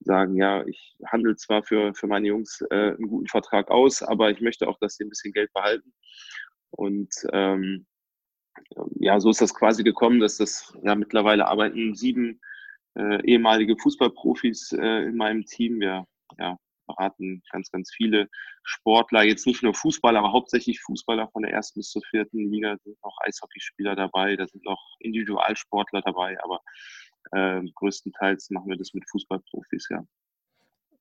sagen, 0.00 0.36
ja, 0.36 0.64
ich 0.66 0.96
handle 1.06 1.34
zwar 1.36 1.62
für, 1.62 1.94
für 1.94 2.06
meine 2.06 2.28
Jungs 2.28 2.60
äh, 2.70 2.92
einen 2.92 3.08
guten 3.08 3.26
Vertrag 3.26 3.70
aus, 3.70 4.02
aber 4.02 4.30
ich 4.30 4.40
möchte 4.40 4.68
auch, 4.68 4.78
dass 4.78 4.96
sie 4.96 5.04
ein 5.04 5.08
bisschen 5.08 5.32
Geld 5.32 5.52
behalten. 5.52 5.92
Und 6.70 7.10
ähm, 7.32 7.86
ja, 8.98 9.20
so 9.20 9.30
ist 9.30 9.40
das 9.40 9.54
quasi 9.54 9.82
gekommen, 9.82 10.20
dass 10.20 10.38
das 10.38 10.76
ja 10.82 10.94
mittlerweile 10.94 11.46
arbeiten 11.46 11.94
sieben 11.94 12.40
äh, 12.96 13.22
ehemalige 13.24 13.76
Fußballprofis 13.76 14.72
äh, 14.72 15.04
in 15.04 15.16
meinem 15.16 15.44
Team. 15.44 15.80
Wir 15.80 16.06
ja, 16.38 16.56
beraten 16.86 17.42
ganz, 17.50 17.70
ganz 17.70 17.92
viele 17.94 18.28
Sportler, 18.62 19.22
jetzt 19.22 19.46
nicht 19.46 19.62
nur 19.62 19.74
Fußballer, 19.74 20.18
aber 20.20 20.32
hauptsächlich 20.32 20.80
Fußballer 20.80 21.28
von 21.28 21.42
der 21.42 21.52
ersten 21.52 21.80
bis 21.80 21.90
zur 21.90 22.02
vierten 22.10 22.50
Liga. 22.50 22.74
Da 22.74 22.82
sind 22.82 23.02
noch 23.02 23.16
Eishockeyspieler 23.24 23.94
dabei, 23.94 24.36
da 24.36 24.46
sind 24.46 24.64
noch 24.64 24.82
Individualsportler 25.00 26.02
dabei, 26.02 26.36
aber 26.42 26.60
äh, 27.32 27.62
größtenteils 27.74 28.50
machen 28.50 28.70
wir 28.70 28.76
das 28.76 28.94
mit 28.94 29.08
Fußballprofis, 29.10 29.88
ja. 29.90 30.04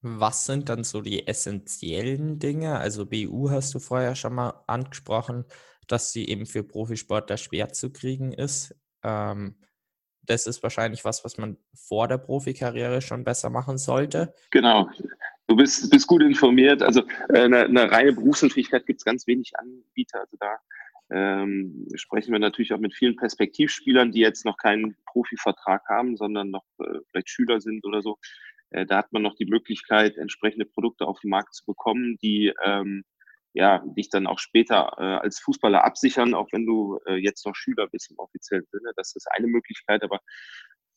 Was 0.07 0.45
sind 0.45 0.69
dann 0.69 0.83
so 0.83 1.01
die 1.01 1.27
essentiellen 1.27 2.37
Dinge? 2.37 2.77
Also 2.77 3.07
BU 3.07 3.49
hast 3.49 3.73
du 3.73 3.79
vorher 3.79 4.15
schon 4.15 4.35
mal 4.35 4.63
angesprochen, 4.67 5.45
dass 5.87 6.11
sie 6.11 6.27
eben 6.27 6.45
für 6.45 6.63
Profisportler 6.63 7.37
schwer 7.37 7.73
zu 7.73 7.91
kriegen 7.91 8.31
ist. 8.31 8.75
Ähm, 9.03 9.55
das 10.21 10.45
ist 10.45 10.61
wahrscheinlich 10.61 11.05
was, 11.05 11.25
was 11.25 11.37
man 11.37 11.57
vor 11.73 12.07
der 12.07 12.19
Profikarriere 12.19 13.01
schon 13.01 13.23
besser 13.23 13.49
machen 13.49 13.77
sollte. 13.77 14.33
Genau. 14.51 14.89
Du 15.47 15.55
bist, 15.55 15.89
bist 15.89 16.07
gut 16.07 16.21
informiert. 16.21 16.83
Also 16.83 17.01
äh, 17.29 17.41
eine, 17.41 17.61
eine 17.65 17.91
reine 17.91 18.13
Berufsunfähigkeit 18.13 18.85
gibt 18.85 19.01
es 19.01 19.05
ganz 19.05 19.25
wenig 19.25 19.53
Anbieter. 19.57 20.21
Also 20.21 20.37
da 20.39 20.57
ähm, 21.11 21.87
sprechen 21.95 22.31
wir 22.31 22.39
natürlich 22.39 22.73
auch 22.73 22.79
mit 22.79 22.95
vielen 22.95 23.15
Perspektivspielern, 23.15 24.11
die 24.11 24.19
jetzt 24.19 24.45
noch 24.45 24.57
keinen 24.57 24.95
Profivertrag 25.05 25.83
haben, 25.87 26.15
sondern 26.17 26.49
noch 26.49 26.65
äh, 26.79 26.99
vielleicht 27.09 27.29
Schüler 27.29 27.61
sind 27.61 27.85
oder 27.85 28.01
so. 28.01 28.17
Äh, 28.75 28.85
da 28.85 28.97
hat 28.97 29.13
man 29.13 29.21
noch 29.21 29.35
die 29.35 29.45
Möglichkeit, 29.45 30.17
entsprechende 30.17 30.65
Produkte 30.65 31.07
auf 31.07 31.19
den 31.21 31.29
Markt 31.29 31.53
zu 31.55 31.65
bekommen, 31.65 32.17
die 32.21 32.53
ähm, 32.63 33.03
ja, 33.53 33.81
dich 33.97 34.09
dann 34.09 34.27
auch 34.27 34.39
später 34.39 34.95
äh, 34.97 35.23
als 35.23 35.39
Fußballer 35.39 35.85
absichern, 35.85 36.33
auch 36.33 36.49
wenn 36.51 36.65
du 36.65 36.99
äh, 37.07 37.15
jetzt 37.15 37.45
noch 37.45 37.55
Schüler 37.55 37.87
bist 37.87 38.11
im 38.11 38.19
offiziellen 38.19 38.65
Sinne. 38.69 38.91
Das 38.97 39.15
ist 39.15 39.27
eine 39.31 39.47
Möglichkeit, 39.47 40.03
aber 40.03 40.19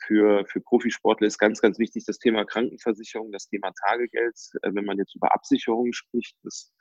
für, 0.05 0.45
für 0.47 0.61
Profisportler 0.61 1.29
ist 1.29 1.39
ganz, 1.39 1.61
ganz 1.61 1.79
wichtig 1.79 2.05
das 2.05 2.19
Thema 2.19 2.45
Krankenversicherung, 2.45 3.31
das 3.31 3.49
Thema 3.49 3.71
Tagegeld. 3.85 4.37
Äh, 4.63 4.75
wenn 4.75 4.85
man 4.85 4.99
jetzt 4.99 5.15
über 5.15 5.33
Absicherung 5.33 5.93
spricht, 5.93 6.37
das, 6.43 6.73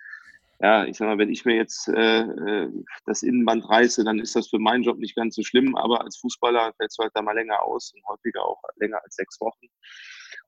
ja, 0.59 0.85
ich 0.85 0.97
sag 0.97 1.05
mal, 1.07 1.19
wenn 1.19 1.31
ich 1.31 1.45
mir 1.45 1.55
jetzt 1.55 1.87
äh, 1.89 2.21
äh, 2.21 2.71
das 3.05 3.21
Innenband 3.21 3.69
reiße, 3.69 4.03
dann 4.03 4.17
ist 4.17 4.35
das 4.35 4.49
für 4.49 4.59
meinen 4.59 4.83
Job 4.83 4.97
nicht 4.97 5.15
ganz 5.15 5.35
so 5.35 5.43
schlimm, 5.43 5.75
aber 5.75 6.01
als 6.01 6.17
Fußballer 6.17 6.73
fällt 6.77 6.89
es 6.89 6.97
halt 6.97 7.11
da 7.13 7.21
mal 7.21 7.35
länger 7.35 7.61
aus 7.61 7.93
und 7.93 8.03
häufiger 8.07 8.43
auch 8.43 8.59
länger 8.77 8.99
als 9.03 9.15
sechs 9.15 9.39
Wochen. 9.39 9.67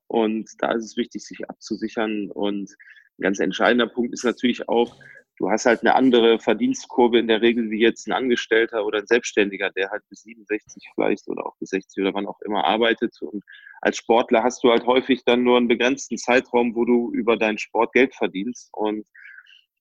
Und 0.06 0.50
da 0.58 0.72
ist 0.72 0.84
es 0.84 0.96
wichtig, 0.96 1.24
sich 1.24 1.48
abzusichern. 1.48 2.30
Und 2.30 2.70
ein 3.18 3.22
ganz 3.22 3.38
entscheidender 3.38 3.86
Punkt 3.86 4.12
ist 4.12 4.24
natürlich 4.24 4.68
auch, 4.68 4.96
du 5.38 5.50
hast 5.50 5.66
halt 5.66 5.80
eine 5.80 5.94
andere 5.94 6.38
Verdienstkurve 6.38 7.18
in 7.18 7.26
der 7.26 7.40
Regel 7.40 7.70
wie 7.70 7.80
jetzt 7.80 8.06
ein 8.06 8.12
Angestellter 8.12 8.84
oder 8.84 8.98
ein 8.98 9.06
Selbstständiger, 9.06 9.70
der 9.70 9.90
halt 9.90 10.02
bis 10.08 10.22
67 10.22 10.90
vielleicht 10.94 11.26
oder 11.28 11.46
auch 11.46 11.56
bis 11.58 11.70
60 11.70 12.02
oder 12.02 12.14
wann 12.14 12.26
auch 12.26 12.40
immer 12.42 12.64
arbeitet. 12.64 13.16
Und 13.22 13.42
als 13.80 13.96
Sportler 13.96 14.42
hast 14.42 14.62
du 14.62 14.70
halt 14.70 14.84
häufig 14.86 15.24
dann 15.24 15.42
nur 15.42 15.56
einen 15.56 15.68
begrenzten 15.68 16.18
Zeitraum, 16.18 16.74
wo 16.74 16.84
du 16.84 17.10
über 17.12 17.36
deinen 17.36 17.58
Sport 17.58 17.92
Geld 17.94 18.14
verdienst. 18.14 18.68
Und 18.72 19.06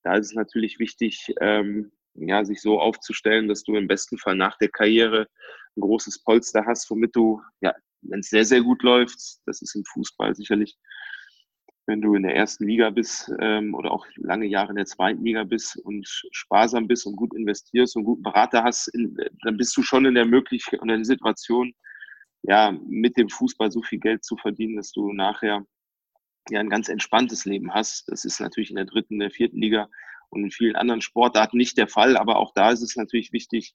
da 0.04 0.16
ist 0.16 0.28
es 0.28 0.34
natürlich 0.34 0.80
wichtig, 0.80 1.34
ähm, 1.42 1.92
ja, 2.14 2.46
sich 2.46 2.62
so 2.62 2.80
aufzustellen, 2.80 3.48
dass 3.48 3.64
du 3.64 3.76
im 3.76 3.88
besten 3.88 4.18
Fall 4.18 4.36
nach 4.36 4.58
der 4.58 4.70
Karriere 4.70 5.28
ein 5.76 5.82
großes 5.82 6.24
Polster 6.24 6.66
hast, 6.66 6.90
womit 6.90 7.16
du, 7.16 7.42
ja, 7.62 7.74
wenn 8.02 8.20
es 8.20 8.30
sehr, 8.30 8.46
sehr 8.46 8.62
gut 8.62 8.84
läuft, 8.84 9.20
das 9.46 9.62
ist 9.62 9.76
im 9.76 9.84
Fußball 9.86 10.36
sicherlich 10.36 10.78
wenn 11.90 12.02
du 12.02 12.14
in 12.14 12.22
der 12.22 12.36
ersten 12.36 12.68
Liga 12.68 12.92
bist 12.92 13.32
ähm, 13.42 13.74
oder 13.74 13.92
auch 13.92 14.06
lange 14.16 14.46
Jahre 14.46 14.70
in 14.70 14.76
der 14.76 14.86
zweiten 14.86 15.26
Liga 15.26 15.44
bist 15.44 15.76
und 15.78 16.08
sparsam 16.32 16.88
bist 16.88 17.08
und 17.08 17.16
gut 17.16 17.36
investierst 17.36 17.96
und 17.96 18.04
guten 18.04 18.22
Berater 18.22 18.64
hast, 18.64 18.90
in, 18.90 19.18
dann 19.44 19.58
bist 19.58 19.76
du 19.76 19.82
schon 19.82 20.06
in 20.06 20.14
der 20.14 20.28
Möglichkeit 20.28 20.82
und 20.82 20.90
in 20.90 20.98
der 20.98 21.06
Situation, 21.06 21.74
ja, 22.44 22.78
mit 22.88 23.18
dem 23.18 23.28
Fußball 23.28 23.72
so 23.72 23.82
viel 23.82 24.00
Geld 24.00 24.24
zu 24.24 24.38
verdienen, 24.38 24.76
dass 24.76 24.92
du 24.92 25.12
nachher 25.12 25.66
ja 26.52 26.60
ein 26.60 26.70
ganz 26.70 26.90
entspanntes 26.90 27.46
Leben 27.46 27.74
hast. 27.74 28.08
Das 28.08 28.24
ist 28.24 28.40
natürlich 28.40 28.70
in 28.70 28.76
der 28.76 28.86
dritten, 28.86 29.18
der 29.18 29.32
vierten 29.32 29.60
Liga 29.60 29.90
und 30.30 30.44
in 30.44 30.52
vielen 30.52 30.76
anderen 30.76 31.02
Sportarten 31.02 31.58
nicht 31.58 31.76
der 31.76 31.88
Fall, 31.88 32.18
aber 32.18 32.38
auch 32.38 32.54
da 32.54 32.70
ist 32.70 32.84
es 32.84 32.96
natürlich 32.98 33.34
wichtig, 33.34 33.74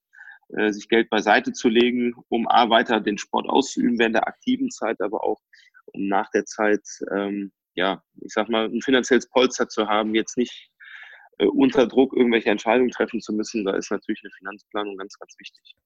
äh, 0.49 0.73
sich 0.73 0.89
Geld 0.89 1.11
beiseite 1.11 1.53
zu 1.53 1.69
legen, 1.69 2.15
um 2.29 2.49
A, 2.49 2.71
weiter 2.71 3.01
den 3.01 3.19
Sport 3.19 3.49
auszuüben 3.49 3.99
während 3.99 4.17
der 4.17 4.29
aktiven 4.29 4.71
Zeit, 4.71 5.01
aber 5.01 5.25
auch 5.25 5.41
um 5.87 6.09
nach 6.09 6.31
der 6.31 6.45
Zeit 6.45 6.83
ähm, 7.13 7.53
ja, 7.75 8.03
ich 8.21 8.33
sag 8.33 8.49
mal, 8.49 8.67
ein 8.67 8.83
finanzielles 8.83 9.29
Polster 9.29 9.69
zu 9.69 9.89
haben, 9.89 10.15
jetzt 10.15 10.37
nicht 10.37 10.71
äh, 11.39 11.47
unter 11.47 11.87
Druck 11.87 12.17
irgendwelche 12.17 12.51
Entscheidungen 12.51 12.91
treffen 12.91 13.21
zu 13.21 13.33
müssen, 13.33 13.65
da 13.65 13.75
ist 13.75 13.91
natürlich 13.91 14.21
eine 14.25 14.33
Finanzplanung 14.39 14.97
ganz, 14.97 15.19
ganz 15.19 15.35
wichtig. 15.39 15.77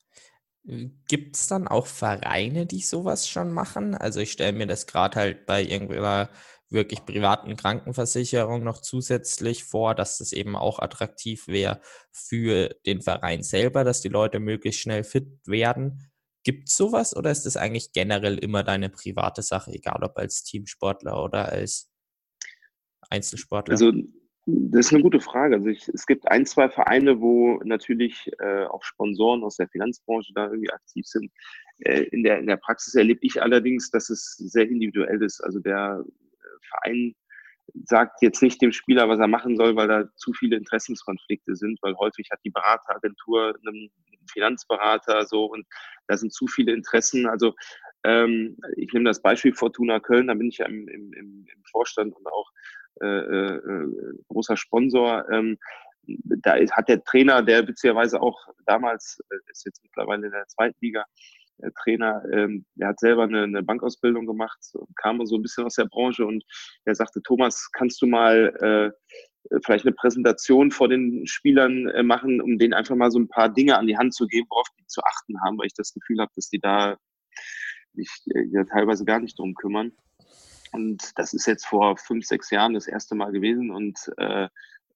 Gibt 1.09 1.37
es 1.37 1.47
dann 1.47 1.67
auch 1.67 1.87
Vereine, 1.87 2.67
die 2.67 2.81
sowas 2.81 3.29
schon 3.29 3.53
machen? 3.53 3.95
Also 3.95 4.21
ich 4.21 4.33
stelle 4.33 4.53
mir 4.53 4.67
das 4.67 4.87
gerade 4.87 5.19
halt 5.19 5.47
bei 5.47 5.63
irgendeiner 5.63 6.29
wirklich 6.71 7.05
privaten 7.05 7.57
Krankenversicherung 7.57 8.63
noch 8.63 8.81
zusätzlich 8.81 9.65
vor, 9.65 9.95
dass 9.95 10.19
das 10.19 10.33
eben 10.33 10.57
auch 10.57 10.79
attraktiv 10.79 11.49
wäre 11.49 11.81
für 12.13 12.71
den 12.87 13.01
Verein 13.01 13.43
selber, 13.43 13.85
dass 13.85 14.01
die 14.01 14.09
Leute 14.09 14.39
möglichst 14.41 14.81
schnell 14.81 15.05
fit 15.05 15.29
werden. 15.47 16.11
Gibt 16.45 16.69
es 16.69 16.77
sowas 16.77 17.17
oder 17.17 17.31
ist 17.31 17.45
das 17.45 17.57
eigentlich 17.57 17.93
generell 17.93 18.39
immer 18.39 18.63
deine 18.63 18.91
private 18.91 19.43
Sache, 19.43 19.73
egal 19.73 20.03
ob 20.03 20.17
als 20.19 20.45
Teamsportler 20.45 21.23
oder 21.23 21.51
als 21.51 21.91
Einzelsportler? 23.11 23.73
Also 23.73 23.93
das 24.47 24.87
ist 24.87 24.95
eine 24.95 25.03
gute 25.03 25.21
Frage. 25.21 25.57
Also 25.57 25.69
ich, 25.69 25.89
es 25.89 26.07
gibt 26.07 26.27
ein, 26.29 26.47
zwei 26.47 26.71
Vereine, 26.71 27.21
wo 27.21 27.61
natürlich 27.65 28.31
äh, 28.39 28.65
auch 28.65 28.83
Sponsoren 28.83 29.45
aus 29.45 29.57
der 29.57 29.69
Finanzbranche 29.69 30.33
da 30.35 30.47
irgendwie 30.47 30.71
aktiv 30.71 31.07
sind. 31.07 31.31
Äh, 31.81 32.05
in, 32.05 32.23
der, 32.23 32.39
in 32.39 32.47
der 32.47 32.57
Praxis 32.57 32.95
erlebe 32.95 33.21
ich 33.23 33.43
allerdings, 33.43 33.91
dass 33.91 34.09
es 34.09 34.37
sehr 34.39 34.67
individuell 34.67 35.23
ist. 35.23 35.43
Also 35.43 35.59
der 35.59 36.03
Verein 36.67 37.15
sagt 37.85 38.23
jetzt 38.23 38.43
nicht 38.43 38.63
dem 38.63 38.73
Spieler, 38.73 39.09
was 39.09 39.19
er 39.19 39.29
machen 39.29 39.57
soll, 39.57 39.77
weil 39.77 39.89
da 39.89 40.05
zu 40.17 40.33
viele 40.33 40.57
Interessenskonflikte 40.57 41.55
sind, 41.55 41.79
weil 41.83 41.95
häufig 41.97 42.29
hat 42.31 42.41
die 42.45 42.51
Berateragentur 42.51 43.55
einen 43.67 43.91
Finanzberater 44.31 45.27
so 45.27 45.47
und 45.47 45.67
da 46.07 46.17
sind 46.17 46.33
zu 46.33 46.47
viele 46.47 46.73
Interessen. 46.73 47.27
Also 47.27 47.55
ähm, 48.05 48.57
ich 48.77 48.93
nehme 48.93 49.05
das 49.05 49.21
Beispiel 49.21 49.55
Fortuna 49.55 50.01
Köln, 50.01 50.29
da 50.29 50.35
bin 50.35 50.49
ich 50.49 50.59
ja 50.59 50.67
im, 50.67 50.89
im, 50.89 51.13
im 51.13 51.47
Vorstand 51.71 52.15
und 52.17 52.27
auch 52.27 52.51
äh, 53.01 53.07
äh, 53.07 53.61
großer 54.29 54.57
Sponsor. 54.57 55.29
Ähm, 55.31 55.59
da 56.25 56.55
hat 56.55 56.89
der 56.89 57.05
Trainer, 57.05 57.43
der 57.43 57.63
beziehungsweise 57.63 58.21
auch 58.21 58.39
damals, 58.67 59.21
äh, 59.31 59.37
ist 59.51 59.67
jetzt 59.67 59.83
mittlerweile 59.83 60.27
in 60.27 60.33
der 60.33 60.47
zweiten 60.47 60.77
Liga, 60.81 61.05
Trainer, 61.83 62.23
ähm, 62.33 62.65
der 62.75 62.89
hat 62.89 63.01
selber 63.01 63.25
eine, 63.25 63.43
eine 63.43 63.63
Bankausbildung 63.63 64.27
gemacht, 64.27 64.59
kam 64.97 65.25
so 65.27 65.37
ein 65.37 65.43
bisschen 65.43 65.65
aus 65.65 65.75
der 65.75 65.87
Branche 65.87 66.25
und 66.27 66.45
der 66.87 66.95
sagte, 66.95 67.21
Thomas, 67.23 67.69
kannst 67.73 68.01
du 68.03 68.07
mal 68.07 68.93
äh, 69.53 69.59
vielleicht 69.65 69.87
eine 69.87 69.95
Präsentation 69.95 70.71
vor 70.71 70.89
den 70.89 71.27
Spielern 71.27 71.89
äh, 71.89 72.03
machen, 72.03 72.41
um 72.41 72.59
denen 72.59 72.75
einfach 72.75 72.97
mal 72.97 73.11
so 73.11 73.19
ein 73.19 73.29
paar 73.29 73.49
Dinge 73.49 73.77
an 73.77 73.87
die 73.87 73.97
Hand 73.97 74.15
zu 74.15 74.27
geben, 74.27 74.47
worauf 74.51 74.67
die 74.79 74.87
zu 74.87 75.01
achten 75.03 75.41
haben, 75.45 75.59
weil 75.59 75.67
ich 75.67 75.75
das 75.75 75.93
Gefühl 75.93 76.21
habe, 76.21 76.33
dass 76.35 76.49
die 76.49 76.61
da 76.61 76.97
sich 77.95 78.09
äh, 78.35 78.45
ja 78.51 78.65
teilweise 78.65 79.05
gar 79.05 79.21
nicht 79.21 79.39
drum 79.39 79.55
kümmern. 79.55 79.93
Und 80.73 81.19
das 81.19 81.33
ist 81.33 81.47
jetzt 81.47 81.67
vor 81.67 81.97
fünf, 81.97 82.27
sechs 82.27 82.51
Jahren 82.51 82.75
das 82.75 82.89
erste 82.89 83.15
Mal 83.15 83.33
gewesen 83.33 83.71
und 83.71 83.99
äh, 84.19 84.49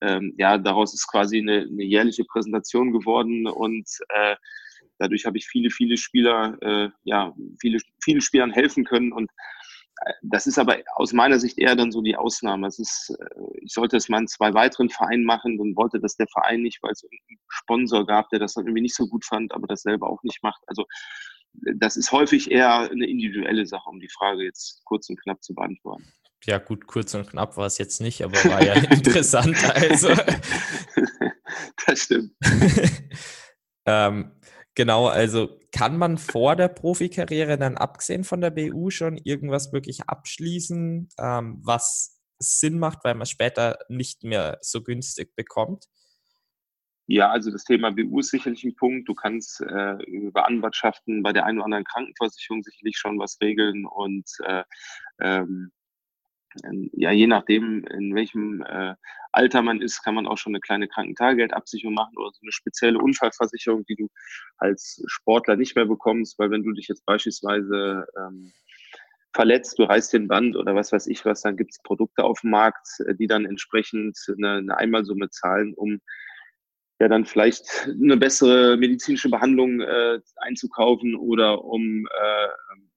ähm, 0.02 0.34
ja, 0.36 0.58
daraus 0.58 0.92
ist 0.94 1.06
quasi 1.06 1.38
eine, 1.38 1.60
eine, 1.60 1.84
jährliche 1.84 2.24
Präsentation 2.24 2.92
geworden 2.92 3.46
und 3.46 3.88
äh, 4.08 4.34
dadurch 4.98 5.26
habe 5.26 5.38
ich 5.38 5.46
viele, 5.46 5.70
viele 5.70 5.96
Spieler, 5.96 6.56
äh, 6.60 6.90
ja, 7.04 7.34
viele, 7.60 7.78
vielen 8.02 8.20
Spielern 8.20 8.52
helfen 8.52 8.84
können 8.84 9.12
und 9.12 9.30
äh, 10.04 10.12
das 10.22 10.46
ist 10.46 10.58
aber 10.58 10.78
aus 10.94 11.12
meiner 11.12 11.38
Sicht 11.38 11.58
eher 11.58 11.76
dann 11.76 11.92
so 11.92 12.02
die 12.02 12.16
Ausnahme. 12.16 12.66
Es 12.66 12.78
ist, 12.78 13.16
äh, 13.18 13.60
ich 13.62 13.72
sollte 13.72 13.96
es 13.96 14.08
mal 14.08 14.20
in 14.20 14.28
zwei 14.28 14.54
weiteren 14.54 14.90
Vereinen 14.90 15.24
machen 15.24 15.58
und 15.60 15.76
wollte 15.76 16.00
das 16.00 16.16
der 16.16 16.28
Verein 16.28 16.62
nicht, 16.62 16.82
weil 16.82 16.92
es 16.92 17.04
einen 17.04 17.38
Sponsor 17.48 18.06
gab, 18.06 18.28
der 18.30 18.38
das 18.38 18.54
dann 18.54 18.66
irgendwie 18.66 18.82
nicht 18.82 18.96
so 18.96 19.06
gut 19.06 19.24
fand, 19.24 19.52
aber 19.52 19.66
das 19.66 19.82
selber 19.82 20.08
auch 20.08 20.22
nicht 20.22 20.42
macht. 20.42 20.62
Also 20.66 20.86
das 21.76 21.96
ist 21.96 22.12
häufig 22.12 22.50
eher 22.50 22.90
eine 22.90 23.06
individuelle 23.06 23.66
Sache, 23.66 23.88
um 23.88 24.00
die 24.00 24.08
Frage 24.08 24.44
jetzt 24.44 24.82
kurz 24.84 25.08
und 25.10 25.20
knapp 25.20 25.42
zu 25.42 25.54
beantworten. 25.54 26.10
Ja, 26.44 26.58
gut, 26.58 26.86
kurz 26.86 27.14
und 27.14 27.28
knapp 27.28 27.56
war 27.56 27.66
es 27.66 27.78
jetzt 27.78 28.00
nicht, 28.00 28.22
aber 28.22 28.32
war 28.44 28.64
ja 28.64 28.74
interessant. 28.90 29.56
Also. 29.74 30.08
das 31.86 32.00
stimmt. 32.00 32.32
ähm, 33.86 34.32
genau, 34.74 35.06
also 35.06 35.58
kann 35.72 35.96
man 35.96 36.18
vor 36.18 36.56
der 36.56 36.68
Profikarriere 36.68 37.58
dann 37.58 37.76
abgesehen 37.76 38.24
von 38.24 38.40
der 38.40 38.50
BU 38.50 38.90
schon 38.90 39.16
irgendwas 39.16 39.72
wirklich 39.72 40.08
abschließen, 40.08 41.08
ähm, 41.18 41.60
was 41.62 42.20
Sinn 42.38 42.78
macht, 42.78 43.04
weil 43.04 43.14
man 43.14 43.26
später 43.26 43.78
nicht 43.88 44.24
mehr 44.24 44.58
so 44.60 44.82
günstig 44.82 45.34
bekommt? 45.36 45.86
Ja, 47.06 47.30
also 47.30 47.50
das 47.50 47.64
Thema 47.64 47.90
BU 47.90 48.20
ist 48.20 48.30
sicherlich 48.30 48.64
ein 48.64 48.76
Punkt. 48.76 49.08
Du 49.08 49.14
kannst 49.14 49.60
äh, 49.60 50.02
über 50.04 50.46
Anwartschaften 50.46 51.22
bei 51.22 51.32
der 51.32 51.44
einen 51.44 51.58
oder 51.58 51.66
anderen 51.66 51.84
Krankenversicherung 51.84 52.62
sicherlich 52.62 52.96
schon 52.96 53.18
was 53.18 53.38
regeln 53.40 53.86
und 53.86 54.28
äh, 54.44 54.64
ähm, 55.20 55.72
ja, 56.92 57.10
je 57.10 57.26
nachdem, 57.26 57.84
in 57.86 58.14
welchem 58.14 58.62
äh, 58.62 58.94
Alter 59.32 59.62
man 59.62 59.80
ist, 59.80 60.02
kann 60.02 60.14
man 60.14 60.26
auch 60.26 60.38
schon 60.38 60.52
eine 60.52 60.60
kleine 60.60 60.88
Krankentageldabsicherung 60.88 61.94
machen 61.94 62.16
oder 62.16 62.30
so 62.32 62.40
eine 62.42 62.52
spezielle 62.52 62.98
Unfallversicherung, 62.98 63.84
die 63.86 63.96
du 63.96 64.08
als 64.58 65.02
Sportler 65.06 65.56
nicht 65.56 65.74
mehr 65.74 65.86
bekommst, 65.86 66.38
weil 66.38 66.50
wenn 66.50 66.62
du 66.62 66.72
dich 66.72 66.88
jetzt 66.88 67.06
beispielsweise 67.06 68.06
ähm, 68.16 68.52
verletzt, 69.34 69.78
du 69.78 69.84
reißt 69.84 70.12
den 70.12 70.28
Band 70.28 70.56
oder 70.56 70.74
was 70.74 70.92
weiß 70.92 71.06
ich 71.06 71.24
was, 71.24 71.42
dann 71.42 71.56
gibt 71.56 71.72
es 71.72 71.82
Produkte 71.82 72.24
auf 72.24 72.40
dem 72.42 72.50
Markt, 72.50 72.86
äh, 73.06 73.14
die 73.14 73.26
dann 73.26 73.46
entsprechend 73.46 74.18
eine, 74.36 74.58
eine 74.58 74.76
Einmalsumme 74.76 75.30
zahlen, 75.30 75.74
um 75.74 76.00
ja 77.00 77.08
dann 77.08 77.24
vielleicht 77.24 77.88
eine 77.88 78.16
bessere 78.16 78.76
medizinische 78.76 79.30
Behandlung 79.30 79.80
äh, 79.80 80.20
einzukaufen 80.36 81.16
oder 81.16 81.64
um 81.64 82.06
äh, 82.06 82.48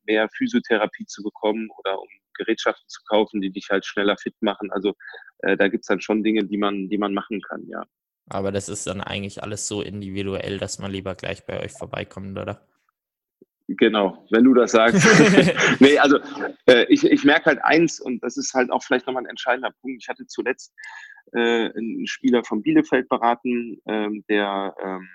mehr 0.06 0.30
Physiotherapie 0.30 1.06
zu 1.06 1.24
bekommen 1.24 1.70
oder 1.80 2.00
um 2.00 2.08
Gerätschaften 2.38 2.88
zu 2.88 3.02
kaufen, 3.08 3.42
die 3.42 3.52
dich 3.52 3.70
halt 3.70 3.86
schneller 3.86 4.18
fit 4.18 4.36
machen. 4.42 4.72
Also 4.72 4.94
äh, 5.40 5.58
da 5.58 5.68
gibt 5.68 5.84
es 5.84 5.88
dann 5.88 6.02
schon 6.02 6.24
Dinge, 6.24 6.46
die 6.46 6.58
man, 6.58 6.90
die 6.90 6.98
man 6.98 7.14
machen 7.14 7.42
kann, 7.42 7.68
ja. 7.68 7.84
Aber 8.28 8.52
das 8.52 8.70
ist 8.70 8.88
dann 8.88 9.02
eigentlich 9.02 9.44
alles 9.44 9.68
so 9.68 9.82
individuell, 9.82 10.58
dass 10.58 10.80
man 10.80 10.92
lieber 10.92 11.14
gleich 11.16 11.46
bei 11.46 11.64
euch 11.64 11.74
vorbeikommt, 11.74 12.38
oder? 12.38 12.68
Genau, 13.68 14.26
wenn 14.32 14.44
du 14.44 14.54
das 14.54 14.72
sagst. 14.72 15.04
nee, 15.80 15.98
also 15.98 16.20
äh, 16.68 16.86
ich, 16.90 17.04
ich 17.04 17.24
merke 17.24 17.46
halt 17.46 17.64
eins, 17.64 18.00
und 18.00 18.24
das 18.24 18.38
ist 18.38 18.54
halt 18.54 18.72
auch 18.72 18.84
vielleicht 18.84 19.08
nochmal 19.08 19.24
ein 19.24 19.30
entscheidender 19.30 19.72
Punkt. 19.82 20.02
Ich 20.02 20.08
hatte 20.08 20.26
zuletzt 20.28 20.74
äh, 21.34 21.70
einen 21.70 22.08
Spieler 22.08 22.44
von 22.44 22.62
Bielefeld 22.62 23.10
beraten, 23.10 23.80
ähm, 23.88 24.24
der 24.30 24.76
ähm, 24.84 25.08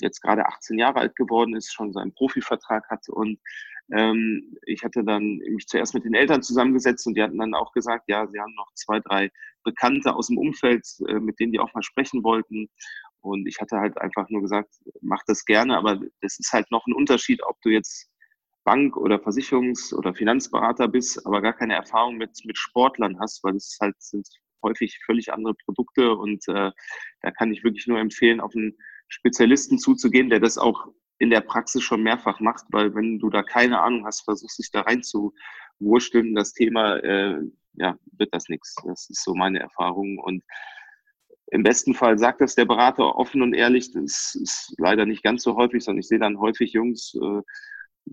jetzt 0.00 0.20
gerade 0.20 0.46
18 0.46 0.78
Jahre 0.78 1.00
alt 1.00 1.16
geworden 1.16 1.56
ist, 1.56 1.72
schon 1.72 1.92
seinen 1.92 2.12
Profivertrag 2.14 2.88
hat 2.88 3.08
und 3.08 3.38
ähm, 3.92 4.56
ich 4.66 4.84
hatte 4.84 5.04
dann 5.04 5.38
mich 5.38 5.66
zuerst 5.66 5.94
mit 5.94 6.04
den 6.04 6.14
Eltern 6.14 6.42
zusammengesetzt 6.42 7.06
und 7.06 7.14
die 7.14 7.22
hatten 7.22 7.38
dann 7.38 7.54
auch 7.54 7.72
gesagt, 7.72 8.04
ja, 8.08 8.26
sie 8.26 8.38
haben 8.38 8.54
noch 8.54 8.72
zwei, 8.74 9.00
drei 9.00 9.30
Bekannte 9.64 10.14
aus 10.14 10.28
dem 10.28 10.38
Umfeld, 10.38 10.86
äh, 11.08 11.20
mit 11.20 11.40
denen 11.40 11.52
die 11.52 11.60
auch 11.60 11.72
mal 11.74 11.82
sprechen 11.82 12.22
wollten. 12.22 12.68
Und 13.20 13.46
ich 13.46 13.60
hatte 13.60 13.78
halt 13.78 13.98
einfach 13.98 14.28
nur 14.30 14.42
gesagt, 14.42 14.74
mach 15.00 15.22
das 15.26 15.44
gerne, 15.44 15.76
aber 15.76 16.00
das 16.20 16.38
ist 16.38 16.52
halt 16.52 16.70
noch 16.70 16.86
ein 16.86 16.94
Unterschied, 16.94 17.42
ob 17.44 17.60
du 17.62 17.70
jetzt 17.70 18.08
Bank- 18.64 18.96
oder 18.96 19.16
Versicherungs- 19.16 19.94
oder 19.94 20.14
Finanzberater 20.14 20.88
bist, 20.88 21.26
aber 21.26 21.40
gar 21.40 21.54
keine 21.54 21.74
Erfahrung 21.74 22.16
mit, 22.16 22.38
mit 22.44 22.58
Sportlern 22.58 23.18
hast, 23.18 23.42
weil 23.42 23.56
es 23.56 23.78
halt 23.80 23.96
sind 23.98 24.28
häufig 24.62 24.98
völlig 25.06 25.32
andere 25.32 25.54
Produkte 25.54 26.14
und 26.14 26.46
äh, 26.48 26.70
da 27.22 27.30
kann 27.30 27.52
ich 27.52 27.64
wirklich 27.64 27.86
nur 27.86 27.98
empfehlen, 27.98 28.40
auf 28.40 28.54
einen 28.54 28.76
Spezialisten 29.08 29.78
zuzugehen, 29.78 30.28
der 30.28 30.40
das 30.40 30.58
auch 30.58 30.86
in 31.18 31.30
der 31.30 31.40
Praxis 31.40 31.82
schon 31.82 32.02
mehrfach 32.02 32.40
macht, 32.40 32.64
weil 32.70 32.94
wenn 32.94 33.18
du 33.18 33.30
da 33.30 33.42
keine 33.42 33.80
Ahnung 33.80 34.06
hast, 34.06 34.22
versuchst 34.22 34.58
dich 34.58 34.70
da 34.70 34.82
rein 34.82 35.02
zu 35.02 35.34
wursteln, 35.78 36.34
das 36.34 36.52
Thema, 36.52 36.96
äh, 36.98 37.40
ja, 37.74 37.96
wird 38.16 38.34
das 38.34 38.48
nichts. 38.48 38.74
Das 38.84 39.08
ist 39.10 39.22
so 39.22 39.34
meine 39.34 39.60
Erfahrung 39.60 40.18
und 40.18 40.42
im 41.50 41.62
besten 41.62 41.94
Fall 41.94 42.18
sagt 42.18 42.40
das 42.40 42.54
der 42.54 42.66
Berater 42.66 43.16
offen 43.16 43.42
und 43.42 43.54
ehrlich. 43.54 43.90
Das 43.92 44.36
ist 44.40 44.74
leider 44.78 45.06
nicht 45.06 45.22
ganz 45.22 45.42
so 45.42 45.56
häufig, 45.56 45.82
sondern 45.82 46.00
ich 46.00 46.08
sehe 46.08 46.18
dann 46.18 46.38
häufig 46.38 46.72
Jungs, 46.72 47.14
äh, 47.14 47.40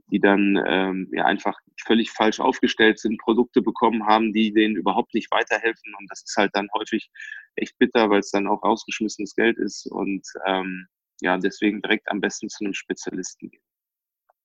die 0.08 0.20
dann 0.20 0.62
ähm, 0.66 1.10
ja 1.12 1.26
einfach 1.26 1.58
völlig 1.86 2.12
falsch 2.12 2.40
aufgestellt 2.40 3.00
sind, 3.00 3.20
Produkte 3.20 3.62
bekommen 3.62 4.06
haben, 4.06 4.34
die 4.34 4.54
denen 4.54 4.76
überhaupt 4.76 5.14
nicht 5.14 5.32
weiterhelfen. 5.32 5.94
Und 6.00 6.10
das 6.10 6.24
ist 6.24 6.36
halt 6.38 6.52
dann 6.54 6.70
häufig 6.74 7.10
echt 7.56 7.78
bitter, 7.78 8.10
weil 8.10 8.20
es 8.20 8.32
dann 8.32 8.48
auch 8.48 8.64
rausgeschmissenes 8.64 9.36
Geld 9.36 9.58
ist. 9.58 9.86
Und 9.88 10.26
ähm, 10.46 10.88
ja, 11.22 11.38
deswegen 11.38 11.82
direkt 11.82 12.10
am 12.10 12.22
besten 12.22 12.50
zu 12.50 12.64
einem 12.64 12.74
Spezialisten 12.74 13.50
gehen. 13.50 13.64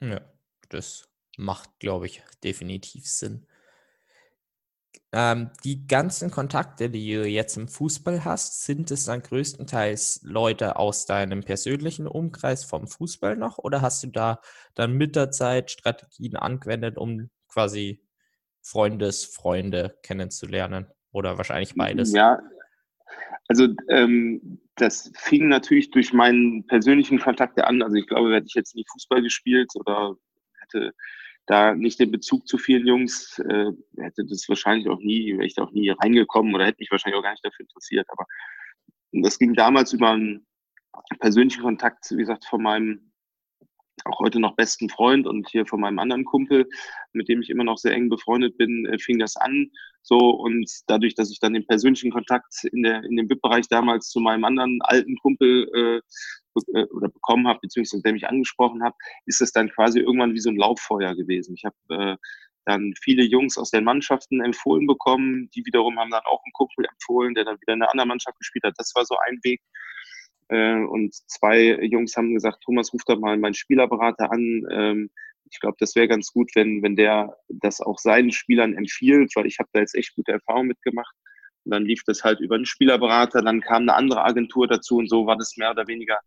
Ja, 0.01 0.21
das 0.69 1.09
macht, 1.37 1.79
glaube 1.79 2.07
ich, 2.07 2.23
definitiv 2.43 3.07
Sinn. 3.07 3.47
Ähm, 5.13 5.51
die 5.65 5.89
ganzen 5.89 6.31
Kontakte, 6.31 6.89
die 6.89 7.15
du 7.15 7.27
jetzt 7.27 7.57
im 7.57 7.67
Fußball 7.67 8.25
hast, 8.25 8.65
sind 8.65 8.91
es 8.93 9.07
dann 9.07 9.23
größtenteils 9.23 10.21
Leute 10.23 10.77
aus 10.77 11.05
deinem 11.05 11.43
persönlichen 11.43 12.07
Umkreis 12.07 12.65
vom 12.65 12.87
Fußball 12.87 13.37
noch 13.37 13.59
oder 13.59 13.83
hast 13.83 14.05
du 14.05 14.09
da 14.09 14.41
dann 14.75 14.93
mit 14.93 15.17
der 15.17 15.33
Zeit 15.33 15.73
Strategien 15.73 16.37
angewendet, 16.37 16.97
um 16.97 17.29
quasi 17.49 18.05
Freundesfreunde 18.63 19.99
kennenzulernen 20.03 20.87
oder 21.11 21.39
wahrscheinlich 21.39 21.75
beides? 21.75 22.13
Ja, 22.13 22.41
also 23.49 23.69
ähm, 23.89 24.61
das 24.77 25.13
fing 25.17 25.49
natürlich 25.49 25.91
durch 25.91 26.13
meinen 26.13 26.67
persönlichen 26.67 27.19
Kontakte 27.19 27.67
an. 27.67 27.83
Also 27.83 27.97
ich 27.97 28.07
glaube, 28.07 28.35
hätte 28.35 28.47
ich 28.47 28.55
jetzt 28.55 28.75
nie 28.75 28.85
Fußball 28.93 29.23
gespielt 29.23 29.71
oder 29.75 30.17
hätte 30.61 30.95
da 31.47 31.75
nicht 31.75 31.99
den 31.99 32.13
Bezug 32.13 32.47
zu 32.47 32.59
vielen 32.59 32.87
Jungs, 32.87 33.39
äh, 33.41 33.73
hätte 33.99 34.25
das 34.25 34.49
wahrscheinlich 34.49 34.89
auch 34.89 35.01
nie, 35.01 35.33
wäre 35.33 35.47
ich 35.47 35.55
da 35.55 35.65
auch 35.65 35.73
nie 35.73 35.91
reingekommen 35.91 36.55
oder 36.55 36.67
hätte 36.67 36.79
mich 36.79 36.91
wahrscheinlich 36.91 37.19
auch 37.19 37.25
gar 37.25 37.33
nicht 37.33 37.45
dafür 37.45 37.65
interessiert. 37.65 38.07
Aber 38.11 38.25
das 39.13 39.39
ging 39.39 39.55
damals 39.55 39.93
über 39.93 40.11
einen 40.11 40.47
persönlichen 41.19 41.63
Kontakt, 41.63 42.11
wie 42.11 42.19
gesagt, 42.19 42.45
von 42.45 42.63
meinem 42.63 43.10
auch 44.07 44.21
heute 44.21 44.41
noch 44.41 44.57
besten 44.57 44.89
Freund 44.89 45.27
und 45.27 45.49
hier 45.49 45.67
von 45.67 45.81
meinem 45.81 45.99
anderen 45.99 46.25
Kumpel, 46.25 46.69
mit 47.13 47.29
dem 47.29 47.43
ich 47.43 47.51
immer 47.51 47.65
noch 47.65 47.79
sehr 47.79 47.93
eng 47.93 48.09
befreundet 48.09 48.57
bin, 48.57 48.87
äh, 48.87 48.99
fing 48.99 49.19
das 49.19 49.37
an. 49.37 49.71
So 50.03 50.19
und 50.19 50.71
dadurch, 50.87 51.15
dass 51.15 51.31
ich 51.31 51.41
dann 51.41 51.55
den 51.55 51.67
persönlichen 51.67 52.11
Kontakt 52.11 52.65
in 52.73 52.83
der 52.83 53.05
in 53.05 53.17
dem 53.17 53.29
VIP-Bereich 53.29 53.69
damals 53.69 54.09
zu 54.09 54.21
meinem 54.21 54.45
anderen 54.45 54.79
alten 54.83 55.17
Kumpel 55.19 55.69
äh, 55.75 56.01
äh 56.79 56.87
oder 56.87 57.09
bekommen 57.09 57.47
habe, 57.47 57.61
beziehungsweise 57.63 58.03
der 58.03 58.13
mich 58.13 58.27
angesprochen 58.27 58.83
hat, 58.83 58.95
ist 59.27 59.41
es 59.41 59.53
dann 59.53 59.71
quasi 59.71 60.01
irgendwann 60.01 60.35
wie 60.35 60.41
so 60.41 60.51
ein 60.51 60.57
Lauffeuer 60.57 61.15
gewesen. 61.15 61.55
Ich 61.55 61.65
habe 61.65 61.77
äh, 61.91 62.17
dann 62.67 62.95
viele 63.03 63.25
Jungs 63.25 63.57
aus 63.59 63.71
den 63.71 63.85
Mannschaften 63.85 64.41
empfohlen 64.41 64.87
bekommen, 64.87 65.51
die 65.55 65.65
wiederum 65.65 65.99
haben 65.99 66.11
dann 66.11 66.25
auch 66.25 66.43
einen 66.45 66.53
Kumpel 66.53 66.87
empfohlen, 66.87 67.35
der 67.35 67.45
dann 67.45 67.61
wieder 67.61 67.75
in 67.75 67.83
einer 67.83 67.91
anderen 67.91 68.09
Mannschaft 68.09 68.39
gespielt 68.39 68.65
hat. 68.65 68.75
Das 68.77 68.93
war 68.95 69.05
so 69.05 69.17
ein 69.27 69.39
Weg. 69.43 69.61
Äh, 70.51 70.83
und 70.85 71.15
zwei 71.15 71.79
Jungs 71.83 72.17
haben 72.17 72.35
gesagt, 72.35 72.63
Thomas, 72.65 72.93
ruf 72.93 73.03
doch 73.07 73.19
mal 73.19 73.37
meinen 73.39 73.55
Spielerberater 73.55 74.31
an. 74.33 74.67
Ähm, 74.71 75.11
ich 75.51 75.61
glaube, 75.61 75.77
das 75.79 75.95
wäre 75.95 76.09
ganz 76.09 76.33
gut, 76.33 76.51
wenn, 76.55 76.83
wenn 76.83 76.97
der 76.97 77.37
das 77.49 77.81
auch 77.81 77.99
seinen 77.99 78.33
Spielern 78.33 78.75
empfiehlt, 78.75 79.35
weil 79.35 79.47
ich 79.47 79.59
habe 79.59 79.69
da 79.73 79.81
jetzt 79.81 79.95
echt 79.95 80.15
gute 80.15 80.33
Erfahrungen 80.33 80.69
mitgemacht. 80.69 81.15
Und 81.65 81.73
dann 81.73 81.85
lief 81.85 82.03
das 82.05 82.25
halt 82.25 82.41
über 82.41 82.57
einen 82.57 82.67
Spielerberater, 82.67 83.43
dann 83.43 83.61
kam 83.61 83.83
eine 83.83 83.95
andere 83.95 84.25
Agentur 84.25 84.67
dazu 84.67 84.97
und 84.97 85.09
so 85.09 85.27
war 85.27 85.37
das 85.37 85.57
mehr 85.57 85.71
oder 85.71 85.87
weniger 85.87 86.19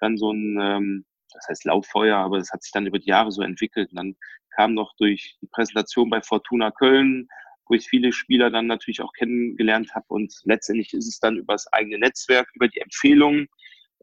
dann 0.00 0.16
so 0.16 0.32
ein, 0.32 0.58
ähm, 0.60 1.04
das 1.32 1.48
heißt 1.48 1.64
Lauffeuer, 1.64 2.16
aber 2.16 2.38
das 2.38 2.52
hat 2.52 2.62
sich 2.62 2.72
dann 2.72 2.86
über 2.86 2.98
die 2.98 3.08
Jahre 3.08 3.32
so 3.32 3.42
entwickelt. 3.42 3.90
Und 3.90 3.96
dann 3.96 4.16
kam 4.54 4.74
noch 4.74 4.94
durch 4.96 5.36
die 5.42 5.48
Präsentation 5.48 6.08
bei 6.10 6.22
Fortuna 6.22 6.70
Köln 6.70 7.28
wo 7.68 7.74
ich 7.74 7.86
viele 7.88 8.12
Spieler 8.12 8.50
dann 8.50 8.66
natürlich 8.66 9.00
auch 9.00 9.12
kennengelernt 9.12 9.94
habe. 9.94 10.06
Und 10.08 10.34
letztendlich 10.44 10.92
ist 10.94 11.06
es 11.06 11.20
dann 11.20 11.36
über 11.36 11.54
das 11.54 11.70
eigene 11.72 11.98
Netzwerk, 11.98 12.48
über 12.54 12.68
die 12.68 12.80
Empfehlungen 12.80 13.48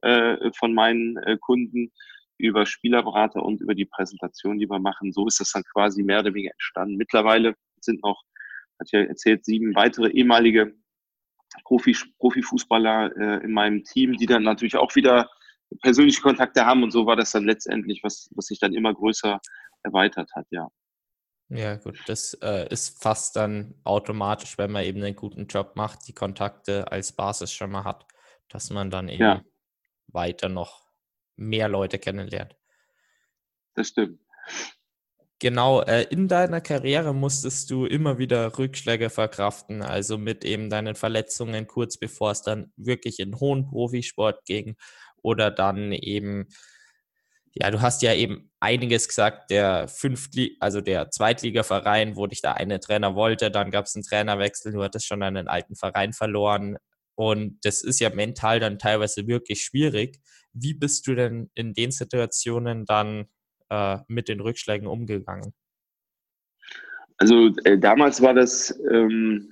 äh, 0.05 0.51
von 0.57 0.73
meinen 0.73 1.17
äh, 1.17 1.37
Kunden, 1.39 1.91
über 2.37 2.65
Spielerberater 2.65 3.43
und 3.43 3.61
über 3.61 3.75
die 3.75 3.85
Präsentation, 3.85 4.57
die 4.57 4.69
wir 4.69 4.79
machen. 4.79 5.13
So 5.13 5.27
ist 5.27 5.39
das 5.39 5.51
dann 5.51 5.63
quasi 5.71 6.03
mehr 6.03 6.19
oder 6.19 6.33
weniger 6.33 6.51
entstanden. 6.51 6.97
Mittlerweile 6.97 7.55
sind 7.79 8.03
noch, 8.03 8.21
hat 8.79 8.91
ja 8.91 9.01
erzählt, 9.01 9.45
sieben 9.45 9.73
weitere 9.75 10.09
ehemalige 10.09 10.73
Profi, 11.63 11.95
Profifußballer 12.19 13.15
äh, 13.17 13.43
in 13.45 13.53
meinem 13.53 13.83
Team, 13.83 14.17
die 14.17 14.25
dann 14.25 14.43
natürlich 14.43 14.75
auch 14.75 14.93
wieder 14.95 15.29
persönliche 15.81 16.21
Kontakte 16.21 16.65
haben 16.65 16.83
und 16.83 16.91
so 16.91 17.05
war 17.05 17.15
das 17.15 17.31
dann 17.31 17.45
letztendlich, 17.45 18.03
was, 18.03 18.29
was 18.35 18.47
sich 18.47 18.59
dann 18.59 18.73
immer 18.73 18.93
größer 18.93 19.39
erweitert 19.83 20.29
hat, 20.35 20.45
ja. 20.51 20.67
Ja, 21.49 21.75
gut, 21.75 21.99
das 22.07 22.33
äh, 22.41 22.67
ist 22.69 23.01
fast 23.01 23.35
dann 23.35 23.75
automatisch, 23.83 24.57
wenn 24.57 24.71
man 24.71 24.83
eben 24.83 25.03
einen 25.03 25.15
guten 25.15 25.45
Job 25.45 25.75
macht, 25.75 26.07
die 26.07 26.13
Kontakte 26.13 26.91
als 26.91 27.11
Basis 27.11 27.53
schon 27.53 27.71
mal 27.71 27.83
hat, 27.83 28.07
dass 28.49 28.71
man 28.71 28.89
dann 28.89 29.09
eben 29.09 29.21
ja. 29.21 29.41
Weiter 30.15 30.49
noch 30.49 30.87
mehr 31.35 31.69
Leute 31.69 31.99
kennenlernt. 31.99 32.55
Das 33.75 33.89
stimmt. 33.89 34.19
Genau, 35.39 35.81
äh, 35.81 36.03
in 36.03 36.29
deiner 36.29 36.61
Karriere 36.61 37.13
musstest 37.13 37.69
du 37.69 37.85
immer 37.85 38.17
wieder 38.17 38.57
Rückschläge 38.57 39.09
verkraften, 39.09 39.81
also 39.81 40.17
mit 40.17 40.45
eben 40.45 40.69
deinen 40.69 40.95
Verletzungen 40.95 41.67
kurz 41.67 41.97
bevor 41.97 42.31
es 42.31 42.41
dann 42.41 42.71
wirklich 42.77 43.19
in 43.19 43.37
hohen 43.39 43.67
Profisport 43.67 44.45
ging 44.45 44.77
oder 45.21 45.51
dann 45.51 45.91
eben, 45.91 46.47
ja, 47.51 47.69
du 47.69 47.81
hast 47.81 48.01
ja 48.01 48.13
eben 48.13 48.49
einiges 48.61 49.09
gesagt, 49.09 49.51
der 49.51 49.89
Fünftli 49.89 50.55
also 50.61 50.79
der 50.79 51.11
Zweitligaverein, 51.11 52.15
wo 52.15 52.27
dich 52.27 52.41
da 52.41 52.53
eine 52.53 52.79
Trainer 52.79 53.15
wollte, 53.15 53.51
dann 53.51 53.71
gab 53.71 53.85
es 53.85 53.95
einen 53.95 54.03
Trainerwechsel, 54.03 54.71
du 54.71 54.83
hattest 54.83 55.05
schon 55.05 55.21
einen 55.21 55.49
alten 55.49 55.75
Verein 55.75 56.13
verloren 56.13 56.77
und 57.15 57.59
das 57.63 57.83
ist 57.83 57.99
ja 57.99 58.09
mental 58.09 58.59
dann 58.59 58.77
teilweise 58.77 59.27
wirklich 59.27 59.61
schwierig. 59.61 60.19
Wie 60.53 60.73
bist 60.73 61.07
du 61.07 61.15
denn 61.15 61.49
in 61.55 61.73
den 61.73 61.91
Situationen 61.91 62.85
dann 62.85 63.25
äh, 63.69 63.97
mit 64.07 64.27
den 64.27 64.39
Rückschlägen 64.39 64.87
umgegangen? 64.87 65.53
Also 67.17 67.49
äh, 67.63 67.77
damals 67.77 68.21
war 68.21 68.33
das 68.33 68.77
ähm, 68.91 69.49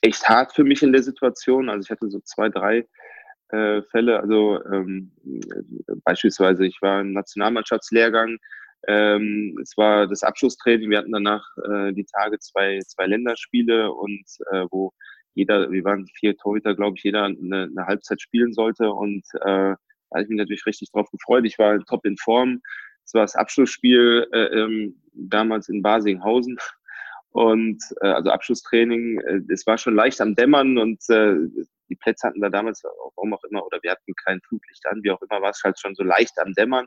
echt 0.00 0.28
hart 0.28 0.52
für 0.52 0.64
mich 0.64 0.82
in 0.82 0.92
der 0.92 1.02
Situation. 1.02 1.68
Also 1.68 1.86
ich 1.86 1.90
hatte 1.90 2.10
so 2.10 2.20
zwei, 2.20 2.48
drei 2.48 2.86
äh, 3.48 3.82
Fälle. 3.90 4.20
Also 4.20 4.62
ähm, 4.64 5.12
beispielsweise, 6.04 6.66
ich 6.66 6.78
war 6.82 7.00
im 7.00 7.12
Nationalmannschaftslehrgang. 7.12 8.38
Ähm, 8.86 9.56
es 9.62 9.76
war 9.76 10.06
das 10.06 10.22
Abschlusstraining. 10.22 10.90
Wir 10.90 10.98
hatten 10.98 11.12
danach 11.12 11.44
äh, 11.68 11.92
die 11.92 12.04
Tage 12.04 12.38
zwei, 12.38 12.80
zwei 12.80 13.06
Länderspiele 13.06 13.92
und 13.92 14.24
äh, 14.50 14.66
wo 14.70 14.92
jeder, 15.34 15.70
wir 15.70 15.84
waren 15.84 16.06
vier 16.06 16.36
Torhüter, 16.36 16.74
glaube 16.74 16.96
ich, 16.96 17.04
jeder 17.04 17.24
eine, 17.24 17.64
eine 17.64 17.86
Halbzeit 17.86 18.20
spielen 18.20 18.52
sollte 18.52 18.90
und 18.90 19.24
äh, 19.40 19.74
da 20.14 20.18
habe 20.18 20.22
ich 20.22 20.28
mich 20.28 20.38
natürlich 20.38 20.66
richtig 20.66 20.90
drauf 20.92 21.10
gefreut. 21.10 21.44
Ich 21.44 21.58
war 21.58 21.78
top 21.86 22.06
in 22.06 22.16
Form. 22.16 22.60
Es 23.04 23.14
war 23.14 23.22
das 23.22 23.34
Abschlussspiel 23.34 24.26
äh, 24.32 24.44
ähm, 24.60 25.00
damals 25.12 25.68
in 25.68 25.82
Basinghausen. 25.82 26.56
Und 27.30 27.82
äh, 28.00 28.06
also 28.06 28.30
Abschlusstraining, 28.30 29.18
äh, 29.20 29.40
es 29.52 29.66
war 29.66 29.76
schon 29.76 29.96
leicht 29.96 30.20
am 30.20 30.36
Dämmern 30.36 30.78
und 30.78 31.00
äh, 31.08 31.34
die 31.88 31.96
Plätze 31.96 32.28
hatten 32.28 32.40
da 32.40 32.48
damals, 32.48 32.82
warum 32.84 33.34
auch 33.34 33.42
immer, 33.50 33.66
oder 33.66 33.80
wir 33.82 33.90
hatten 33.90 34.14
kein 34.24 34.40
Fluglicht 34.42 34.86
an, 34.86 35.00
wie 35.02 35.10
auch 35.10 35.20
immer, 35.20 35.42
war 35.42 35.50
es 35.50 35.60
halt 35.64 35.78
schon 35.80 35.96
so 35.96 36.04
leicht 36.04 36.38
am 36.38 36.52
Dämmern. 36.52 36.86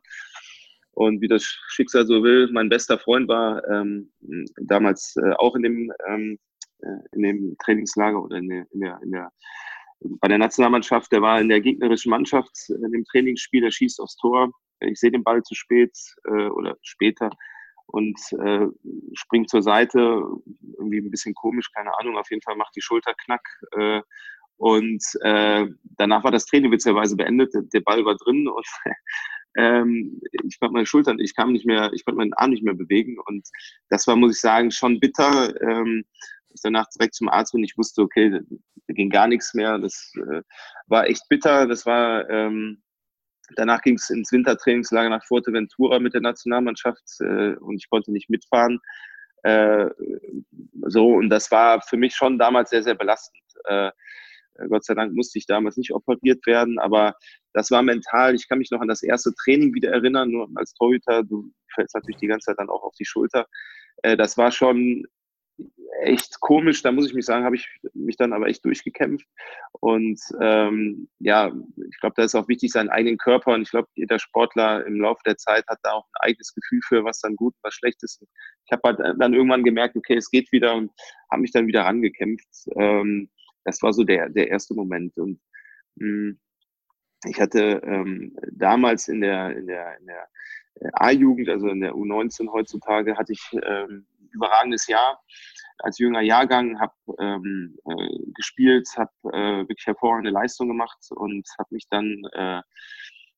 Und 0.92 1.22
wie 1.22 1.28
das 1.28 1.44
Schicksal 1.44 2.08
so 2.08 2.24
will, 2.24 2.50
mein 2.52 2.70
bester 2.70 2.98
Freund 2.98 3.28
war 3.28 3.62
ähm, 3.70 4.10
damals 4.56 5.16
äh, 5.18 5.34
auch 5.34 5.56
in 5.56 5.64
dem, 5.64 5.92
ähm, 6.08 6.34
äh, 6.34 6.38
in 7.12 7.24
dem 7.24 7.56
Trainingslager 7.64 8.22
oder 8.22 8.38
in 8.38 8.50
der, 8.50 8.66
in 8.72 8.80
der, 8.82 9.00
in 9.04 9.12
der 9.12 9.32
bei 10.00 10.28
der 10.28 10.38
Nationalmannschaft, 10.38 11.12
der 11.12 11.22
war 11.22 11.42
in 11.42 11.50
der 11.50 11.62
gegnerischen 11.62 12.12
Mannschaft 12.12 12.52
in 12.70 12.92
dem 12.92 13.06
Trainingsspiel, 13.06 13.62
der 13.62 13.72
schießt 13.72 14.00
aufs 14.00 14.18
Tor. 14.18 14.52
Ich 14.80 15.00
sehe 15.00 15.12
den 15.12 15.24
Ball 15.24 15.42
zu 15.42 15.56
spät 15.56 15.98
äh, 16.26 16.48
oder 16.50 16.78
später 16.84 17.32
und 17.88 18.20
äh, 18.34 18.68
springt 19.14 19.50
zur 19.50 19.64
Seite, 19.64 20.24
irgendwie 20.78 21.00
ein 21.00 21.10
bisschen 21.10 21.34
komisch, 21.34 21.72
keine 21.72 21.98
Ahnung, 21.98 22.18
auf 22.18 22.30
jeden 22.30 22.42
Fall 22.42 22.58
macht 22.58 22.76
die 22.76 22.82
Schulter 22.82 23.14
knack. 23.26 23.42
Äh, 23.72 24.02
und 24.58 25.04
äh, 25.22 25.68
danach 25.98 26.24
war 26.24 26.32
das 26.32 26.46
Training 26.46 26.72
witzigerweise 26.72 27.16
beendet, 27.16 27.54
der 27.74 27.82
Ball 27.82 28.04
war 28.06 28.16
drin 28.16 28.48
und 28.48 28.66
ähm, 29.58 30.20
ich 30.44 30.60
konnte 30.60 30.74
meine 30.74 30.86
Schultern, 30.86 31.20
ich 31.20 31.36
kam 31.36 31.54
nicht 31.54 31.66
mehr, 31.66 31.92
ich 31.94 32.04
konnte 32.04 32.18
meinen 32.18 32.34
Arm 32.34 32.52
nicht 32.52 32.64
mehr 32.64 32.74
bewegen 32.74 33.18
und 33.26 33.48
das 33.90 34.06
war, 34.08 34.16
muss 34.16 34.36
ich 34.36 34.42
sagen, 34.42 34.72
schon 34.72 35.00
bitter. 35.00 35.60
Ähm, 35.62 36.04
ich 36.54 36.62
danach 36.62 36.88
direkt 36.98 37.16
zum 37.16 37.30
Arzt 37.30 37.54
und 37.54 37.64
ich 37.64 37.78
wusste, 37.78 38.02
okay, 38.02 38.42
da 38.88 38.94
ging 38.94 39.10
gar 39.10 39.28
nichts 39.28 39.54
mehr. 39.54 39.78
Das 39.78 40.12
äh, 40.16 40.42
war 40.88 41.08
echt 41.08 41.24
bitter. 41.30 41.68
Das 41.68 41.86
war 41.86 42.30
ähm, 42.30 42.82
danach 43.56 43.82
ging 43.82 43.96
es 43.96 44.10
ins 44.10 44.32
Wintertrainingslager 44.32 45.10
nach 45.10 45.26
Fuerteventura 45.26 46.00
mit 46.00 46.14
der 46.14 46.22
Nationalmannschaft 46.22 47.04
äh, 47.20 47.56
und 47.56 47.78
ich 47.78 47.90
konnte 47.90 48.12
nicht 48.12 48.30
mitfahren. 48.30 48.80
Äh, 49.44 49.90
so 50.88 51.14
und 51.14 51.30
das 51.30 51.52
war 51.52 51.82
für 51.82 51.98
mich 51.98 52.16
schon 52.16 52.38
damals 52.38 52.72
sehr 52.72 52.84
sehr 52.84 52.96
belastend. 52.96 53.44
Äh, 53.66 53.92
Gott 54.70 54.86
sei 54.86 54.96
Dank 54.96 55.14
musste 55.14 55.38
ich 55.38 55.46
damals 55.46 55.78
nicht 55.78 55.94
operiert 55.94 56.46
werden, 56.48 56.80
aber 56.80 57.16
das 57.54 57.70
war 57.70 57.84
mental. 57.84 58.34
Ich 58.34 58.50
kann 58.50 58.58
mich 58.58 58.72
noch 58.72 58.82
an 58.82 58.88
das 58.88 59.04
erste 59.04 59.32
Training 59.36 59.74
wieder 59.76 59.92
erinnern, 59.92 60.32
nur 60.32 60.50
als 60.56 60.74
Torhüter, 60.74 61.24
du 61.24 61.52
fällst 61.76 61.94
natürlich 61.94 62.18
die 62.18 62.28
ganze 62.28 62.46
Zeit 62.46 62.58
dann 62.58 62.70
auch 62.70 62.82
auf 62.84 62.96
die 62.96 63.06
Schulter. 63.06 63.46
Äh, 64.02 64.18
das 64.18 64.38
war 64.38 64.52
schon 64.52 65.06
echt 66.02 66.40
komisch. 66.40 66.82
Da 66.82 66.92
muss 66.92 67.08
ich 67.08 67.14
mich 67.14 67.26
sagen, 67.26 67.46
habe 67.46 67.56
ich 67.56 67.68
mich 67.94 68.18
dann 68.18 68.34
aber 68.34 68.48
echt 68.48 68.64
durchgekämpft. 68.66 69.28
Und 69.72 70.20
ähm, 70.42 71.10
ja, 71.20 71.52
ich 71.90 72.00
glaube, 72.00 72.14
da 72.16 72.24
ist 72.24 72.36
auch 72.36 72.48
wichtig, 72.48 72.72
seinen 72.72 72.90
eigenen 72.90 73.18
Körper. 73.18 73.54
Und 73.54 73.64
ich 73.64 73.72
glaube, 73.72 73.88
jeder 73.96 74.20
Sportler 74.20 74.86
im 74.86 75.02
Laufe 75.02 75.22
der 75.26 75.38
Zeit 75.38 75.66
hat 75.68 75.80
da 75.84 75.94
auch 75.94 76.06
ein 76.06 76.30
eigenes 76.30 76.54
Gefühl 76.54 76.82
für, 76.84 77.04
was 77.04 77.20
dann 77.22 77.36
gut, 77.36 77.56
was 77.62 77.74
schlecht 77.74 78.04
ist. 78.04 78.24
Ich 78.66 78.72
habe 78.72 78.82
halt 78.86 79.00
dann 79.20 79.34
irgendwann 79.34 79.64
gemerkt, 79.64 79.96
okay, 79.96 80.16
es 80.16 80.30
geht 80.30 80.52
wieder 80.52 80.76
und 80.76 80.92
habe 81.32 81.42
mich 81.42 81.52
dann 81.52 81.68
wieder 81.68 81.82
rangekämpft. 81.82 82.48
Ähm, 82.76 83.30
das 83.64 83.82
war 83.82 83.94
so 83.94 84.04
der, 84.04 84.30
der 84.30 84.50
erste 84.50 84.74
Moment. 84.74 85.18
Und 85.18 85.40
mh, 85.96 86.08
hm, 86.08 86.40
ich 87.26 87.40
hatte 87.42 87.82
ähm, 87.84 88.36
damals 88.52 89.08
in 89.08 89.22
der, 89.22 89.56
in 89.58 89.68
der, 89.68 89.98
in 90.00 90.06
der 90.06 90.28
äh, 90.76 90.90
A-Jugend, 90.94 91.50
also 91.50 91.68
in 91.70 91.82
der 91.82 91.94
U19 91.94 92.52
heutzutage, 92.52 93.18
hatte 93.18 93.34
ich 93.34 93.50
ähm, 93.64 94.06
überragendes 94.32 94.88
Jahr 94.88 95.22
als 95.80 96.00
jünger 96.00 96.22
Jahrgang, 96.22 96.80
habe 96.80 96.94
ähm, 97.20 97.78
äh, 97.86 98.32
gespielt, 98.36 98.88
habe 98.98 99.12
äh, 99.32 99.68
wirklich 99.68 99.86
hervorragende 99.86 100.32
Leistung 100.32 100.68
gemacht 100.68 100.98
und 101.12 101.48
habe 101.60 101.70
mich 101.72 101.88
dann 101.90 102.24
äh, 102.34 102.62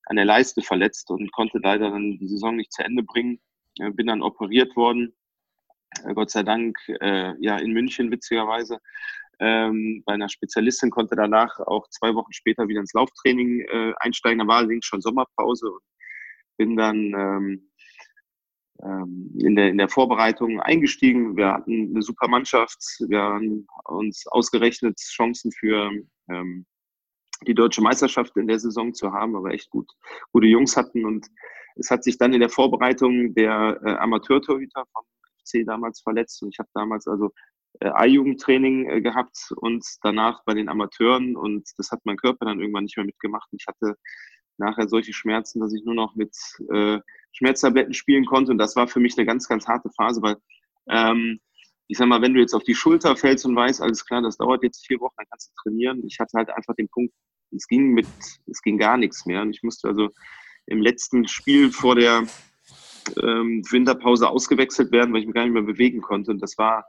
an 0.05 0.15
der 0.15 0.25
Leiste 0.25 0.61
verletzt 0.61 1.11
und 1.11 1.31
konnte 1.31 1.59
leider 1.61 1.91
dann 1.91 2.17
die 2.17 2.27
Saison 2.27 2.55
nicht 2.55 2.71
zu 2.71 2.83
Ende 2.83 3.03
bringen. 3.03 3.39
Bin 3.77 4.07
dann 4.07 4.21
operiert 4.21 4.75
worden, 4.75 5.15
äh, 6.03 6.13
Gott 6.13 6.31
sei 6.31 6.43
Dank 6.43 6.77
äh, 7.01 7.33
ja 7.39 7.57
in 7.57 7.71
München 7.71 8.11
witzigerweise. 8.11 8.79
Ähm, 9.39 10.03
bei 10.05 10.13
einer 10.13 10.29
Spezialistin 10.29 10.89
konnte 10.89 11.15
danach 11.15 11.59
auch 11.59 11.87
zwei 11.89 12.13
Wochen 12.13 12.33
später 12.33 12.67
wieder 12.67 12.81
ins 12.81 12.93
Lauftraining 12.93 13.61
äh, 13.61 13.93
einsteigen. 13.99 14.39
Da 14.39 14.47
war 14.47 14.57
allerdings 14.57 14.85
schon 14.85 15.01
Sommerpause 15.01 15.71
und 15.71 15.81
bin 16.57 16.75
dann 16.75 16.97
ähm, 16.97 17.71
in, 18.81 19.55
der, 19.55 19.69
in 19.69 19.77
der 19.77 19.89
Vorbereitung 19.89 20.61
eingestiegen. 20.61 21.35
Wir 21.35 21.53
hatten 21.53 21.89
eine 21.91 22.01
super 22.01 22.27
Mannschaft. 22.27 22.77
Wir 23.07 23.19
haben 23.19 23.67
uns 23.85 24.25
ausgerechnet 24.27 24.97
Chancen 24.99 25.51
für 25.51 25.91
ähm, 26.29 26.65
die 27.47 27.53
deutsche 27.53 27.81
Meisterschaft 27.81 28.35
in 28.37 28.47
der 28.47 28.59
Saison 28.59 28.93
zu 28.93 29.11
haben, 29.11 29.35
aber 29.35 29.51
echt 29.51 29.69
gut, 29.69 29.89
gute 30.31 30.47
Jungs 30.47 30.75
hatten. 30.75 31.05
Und 31.05 31.27
es 31.75 31.89
hat 31.89 32.03
sich 32.03 32.17
dann 32.17 32.33
in 32.33 32.39
der 32.39 32.49
Vorbereitung 32.49 33.33
der 33.33 33.79
äh, 33.83 33.91
Amateurtorhüter 33.95 34.85
vom 34.93 35.03
FC 35.45 35.65
damals 35.65 36.01
verletzt. 36.01 36.41
Und 36.43 36.49
ich 36.53 36.59
habe 36.59 36.69
damals 36.73 37.07
also 37.07 37.31
äh, 37.79 37.89
A-Jugendtraining 37.89 38.89
äh, 38.89 39.01
gehabt 39.01 39.37
und 39.57 39.85
danach 40.01 40.43
bei 40.45 40.53
den 40.53 40.69
Amateuren. 40.69 41.35
Und 41.35 41.69
das 41.77 41.91
hat 41.91 42.01
mein 42.03 42.17
Körper 42.17 42.45
dann 42.45 42.59
irgendwann 42.59 42.83
nicht 42.83 42.97
mehr 42.97 43.05
mitgemacht. 43.05 43.49
Ich 43.51 43.65
hatte 43.67 43.95
nachher 44.59 44.87
solche 44.87 45.13
Schmerzen, 45.13 45.59
dass 45.59 45.73
ich 45.73 45.83
nur 45.83 45.95
noch 45.95 46.15
mit 46.15 46.35
äh, 46.71 46.99
Schmerztabletten 47.31 47.93
spielen 47.93 48.25
konnte. 48.25 48.51
Und 48.51 48.57
das 48.57 48.75
war 48.75 48.87
für 48.87 48.99
mich 48.99 49.17
eine 49.17 49.25
ganz, 49.25 49.47
ganz 49.47 49.67
harte 49.67 49.89
Phase, 49.89 50.21
weil 50.21 50.37
ähm, 50.89 51.39
ich 51.87 51.97
sag 51.97 52.07
mal, 52.07 52.21
wenn 52.21 52.33
du 52.33 52.39
jetzt 52.39 52.53
auf 52.53 52.63
die 52.63 52.75
Schulter 52.75 53.15
fällst 53.15 53.45
und 53.45 53.55
weißt, 53.55 53.81
alles 53.81 54.05
klar, 54.05 54.21
das 54.21 54.37
dauert 54.37 54.63
jetzt 54.63 54.85
vier 54.85 54.99
Wochen, 54.99 55.15
dann 55.17 55.25
kannst 55.29 55.49
du 55.49 55.61
trainieren. 55.63 56.03
Ich 56.05 56.19
hatte 56.19 56.37
halt 56.37 56.49
einfach 56.51 56.75
den 56.75 56.87
Punkt, 56.89 57.13
es 57.51 57.67
ging 57.67 57.93
mit, 57.93 58.07
es 58.45 58.61
ging 58.61 58.77
gar 58.77 58.97
nichts 58.97 59.25
mehr. 59.25 59.41
Und 59.41 59.51
ich 59.51 59.63
musste 59.63 59.87
also 59.87 60.09
im 60.67 60.81
letzten 60.81 61.27
Spiel 61.27 61.71
vor 61.71 61.95
der 61.95 62.27
ähm, 63.23 63.63
Winterpause 63.71 64.29
ausgewechselt 64.29 64.91
werden, 64.91 65.13
weil 65.13 65.21
ich 65.21 65.25
mich 65.25 65.33
gar 65.33 65.43
nicht 65.43 65.53
mehr 65.53 65.63
bewegen 65.63 66.01
konnte. 66.01 66.29
Und 66.29 66.41
das 66.41 66.57
war 66.59 66.85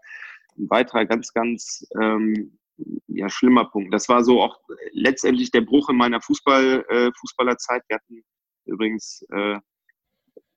ein 0.59 0.69
weiterer 0.69 1.07
ganz, 1.07 1.33
ganz 1.33 1.87
ähm, 1.99 2.59
ja, 3.09 3.29
schlimmer 3.29 3.67
Punkt. 3.67 3.93
Das 3.93 4.09
war 4.09 4.25
so 4.25 4.41
auch 4.41 4.59
letztendlich 4.93 5.51
der 5.51 5.63
Bruch 5.63 5.89
in 5.89 5.97
meiner 5.97 6.21
Fußball, 6.21 6.85
äh, 6.89 7.11
Fußballerzeit. 7.19 7.83
Wir 7.89 7.97
hatten 7.97 8.23
übrigens, 8.67 9.25
äh, 9.31 9.59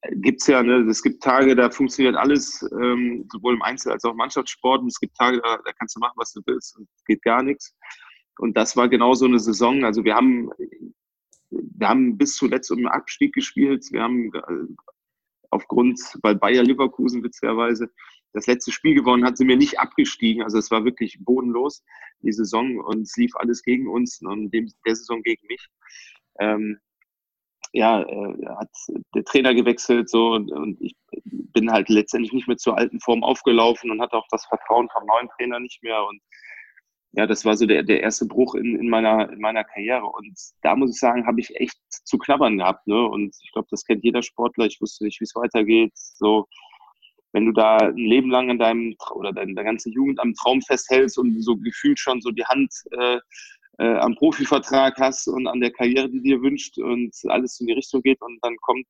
es 0.02 0.48
ja, 0.48 0.62
ne, 0.62 0.86
es 0.90 1.02
gibt 1.02 1.24
Tage, 1.24 1.56
da 1.56 1.70
funktioniert 1.70 2.16
alles, 2.16 2.62
ähm, 2.82 3.26
sowohl 3.32 3.56
im 3.56 3.62
Einzel- 3.62 3.92
als 3.92 4.04
auch 4.04 4.12
im 4.12 4.18
Mannschaftssport. 4.18 4.82
Und 4.82 4.88
es 4.88 5.00
gibt 5.00 5.16
Tage, 5.16 5.42
da, 5.42 5.58
da 5.64 5.72
kannst 5.74 5.96
du 5.96 6.00
machen, 6.00 6.16
was 6.18 6.34
du 6.34 6.42
willst 6.46 6.78
und 6.78 6.88
es 6.96 7.04
geht 7.06 7.22
gar 7.22 7.42
nichts. 7.44 7.76
Und 8.40 8.58
das 8.58 8.76
war 8.76 8.90
genau 8.90 9.14
so 9.14 9.26
eine 9.26 9.40
Saison. 9.40 9.86
Also 9.86 10.04
wir 10.04 10.16
haben, 10.16 10.50
wir 11.50 11.88
haben 11.88 12.18
bis 12.18 12.36
zuletzt 12.36 12.72
um 12.72 12.80
den 12.80 12.88
Abstieg 12.88 13.34
gespielt. 13.34 13.86
Wir 13.92 14.02
haben 14.02 14.34
äh, 14.34 14.74
aufgrund, 15.52 16.00
weil 16.22 16.36
Bayer 16.36 16.64
Leverkusen 16.64 17.24
witzigerweise 17.24 17.90
das 18.34 18.48
letzte 18.48 18.72
Spiel 18.72 18.96
gewonnen 18.96 19.26
hat, 19.26 19.38
sind 19.38 19.48
wir 19.48 19.58
nicht 19.58 19.80
abgestiegen. 19.80 20.44
Also 20.44 20.58
es 20.58 20.72
war 20.72 20.86
wirklich 20.86 21.18
bodenlos, 21.22 21.84
die 22.22 22.32
Saison, 22.32 22.80
und 22.80 23.04
es 23.04 23.16
lief 23.16 23.36
alles 23.36 23.64
gegen 23.64 23.88
uns 23.88 24.22
und 24.22 24.54
in 24.54 24.72
der 24.86 24.96
Saison 24.96 25.22
gegen 25.22 25.46
mich. 25.48 25.68
Ähm, 26.40 26.80
ja, 27.72 28.04
äh, 28.04 28.46
hat 28.58 28.70
der 29.16 29.24
Trainer 29.24 29.54
gewechselt 29.54 30.10
so 30.10 30.34
und, 30.34 30.52
und, 30.52 30.80
ich 30.82 30.96
bin 31.24 31.72
halt 31.72 31.90
letztendlich 31.90 32.34
nicht 32.34 32.48
mehr 32.48 32.58
zur 32.58 32.78
alten 32.78 33.00
Form 33.00 33.24
aufgelaufen 33.24 33.90
und 33.92 34.02
hatte 34.02 34.16
auch 34.16 34.28
das 34.30 34.46
Vertrauen 34.46 34.90
vom 34.90 35.06
neuen 35.06 35.30
Trainer 35.30 35.60
nicht 35.60 35.82
mehr 35.84 36.06
und 36.06 36.22
ja, 37.16 37.28
das 37.28 37.46
war 37.46 37.56
so 37.56 37.68
der, 37.68 37.84
der 37.84 38.02
erste 38.02 38.26
Bruch 38.26 38.56
in, 38.56 38.76
in, 38.76 38.90
meiner, 38.90 39.32
in 39.32 39.40
meiner 39.40 39.64
Karriere. 39.64 40.06
Und 40.06 40.36
da 40.64 40.76
muss 40.76 40.90
ich 40.90 41.00
sagen, 41.00 41.28
habe 41.28 41.40
ich 41.40 41.56
echt 41.60 41.78
zu 42.06 42.18
knabbern 42.18 42.58
gehabt. 42.58 42.88
Ne? 42.88 43.08
Und 43.08 43.36
ich 43.44 43.52
glaube, 43.52 43.68
das 43.70 43.86
kennt 43.86 44.04
jeder 44.04 44.24
Sportler. 44.24 44.66
Ich 44.66 44.82
wusste 44.82 45.06
nicht, 45.06 45.20
wie 45.22 45.26
es 45.26 45.36
weitergeht. 45.36 45.92
So, 45.94 46.48
wenn 47.34 47.46
du 47.46 47.52
da 47.52 47.78
ein 47.78 47.98
Leben 47.98 48.30
lang 48.30 48.50
in 48.50 48.60
deinem 48.60 48.96
oder 49.14 49.34
deine, 49.34 49.54
ganze 49.56 49.90
Jugend 49.90 50.20
am 50.20 50.34
Traum 50.34 50.62
festhältst 50.62 51.18
und 51.18 51.42
so 51.42 51.58
gefühlt 51.58 52.00
schon 52.00 52.22
so 52.22 52.32
die 52.32 52.46
Hand 52.46 52.72
äh, 52.92 53.20
äh, 53.80 53.98
am 53.98 54.16
Profivertrag 54.16 54.98
hast 55.00 55.28
und 55.28 55.48
an 55.48 55.60
der 55.60 55.72
Karriere, 55.72 56.10
die 56.10 56.22
dir 56.22 56.42
wünscht 56.42 56.78
und 56.78 57.14
alles 57.28 57.60
in 57.60 57.68
die 57.68 57.74
Richtung 57.74 58.02
geht 58.02 58.22
und 58.22 58.40
dann 58.42 58.56
kommt 58.58 58.88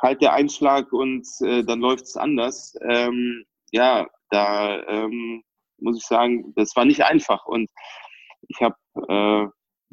halt 0.00 0.22
der 0.22 0.32
Einschlag 0.32 0.92
und 0.92 1.26
äh, 1.40 1.64
dann 1.64 1.80
läuft 1.80 2.04
es 2.04 2.16
anders. 2.16 2.74
Ähm, 2.88 3.44
ja, 3.72 4.06
da 4.30 4.82
ähm, 4.84 5.42
muss 5.78 5.98
ich 5.98 6.04
sagen, 6.04 6.52
das 6.54 6.74
war 6.76 6.84
nicht 6.84 7.02
einfach. 7.02 7.46
Und 7.46 7.70
ich 8.48 8.60
habe, 8.62 8.76
äh, 9.08 9.46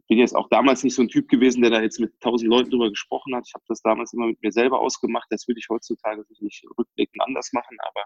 bin 0.08 0.20
jetzt 0.20 0.36
auch 0.36 0.50
damals 0.50 0.84
nicht 0.84 0.96
so 0.96 1.02
ein 1.02 1.10
Typ 1.10 1.28
gewesen, 1.30 1.62
der 1.62 1.72
da 1.72 1.82
jetzt 1.82 2.00
mit 2.00 2.20
tausend 2.22 2.50
Leuten 2.50 2.70
drüber 2.70 2.90
gesprochen 2.90 3.36
hat. 3.36 3.46
Ich 3.48 3.54
habe 3.54 3.64
das 3.68 3.82
damals 3.82 4.14
immer 4.14 4.28
mit 4.28 4.42
mir 4.42 4.52
selber 4.52 4.80
ausgemacht. 4.80 5.28
Das 5.30 5.48
würde 5.48 5.60
ich 5.60 5.68
heutzutage 5.70 6.24
nicht 6.40 6.64
rückblickend 6.78 7.22
anders 7.22 7.52
machen. 7.54 7.78
Aber 7.88 8.06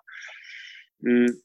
mh, 1.00 1.28
hm, 1.28 1.42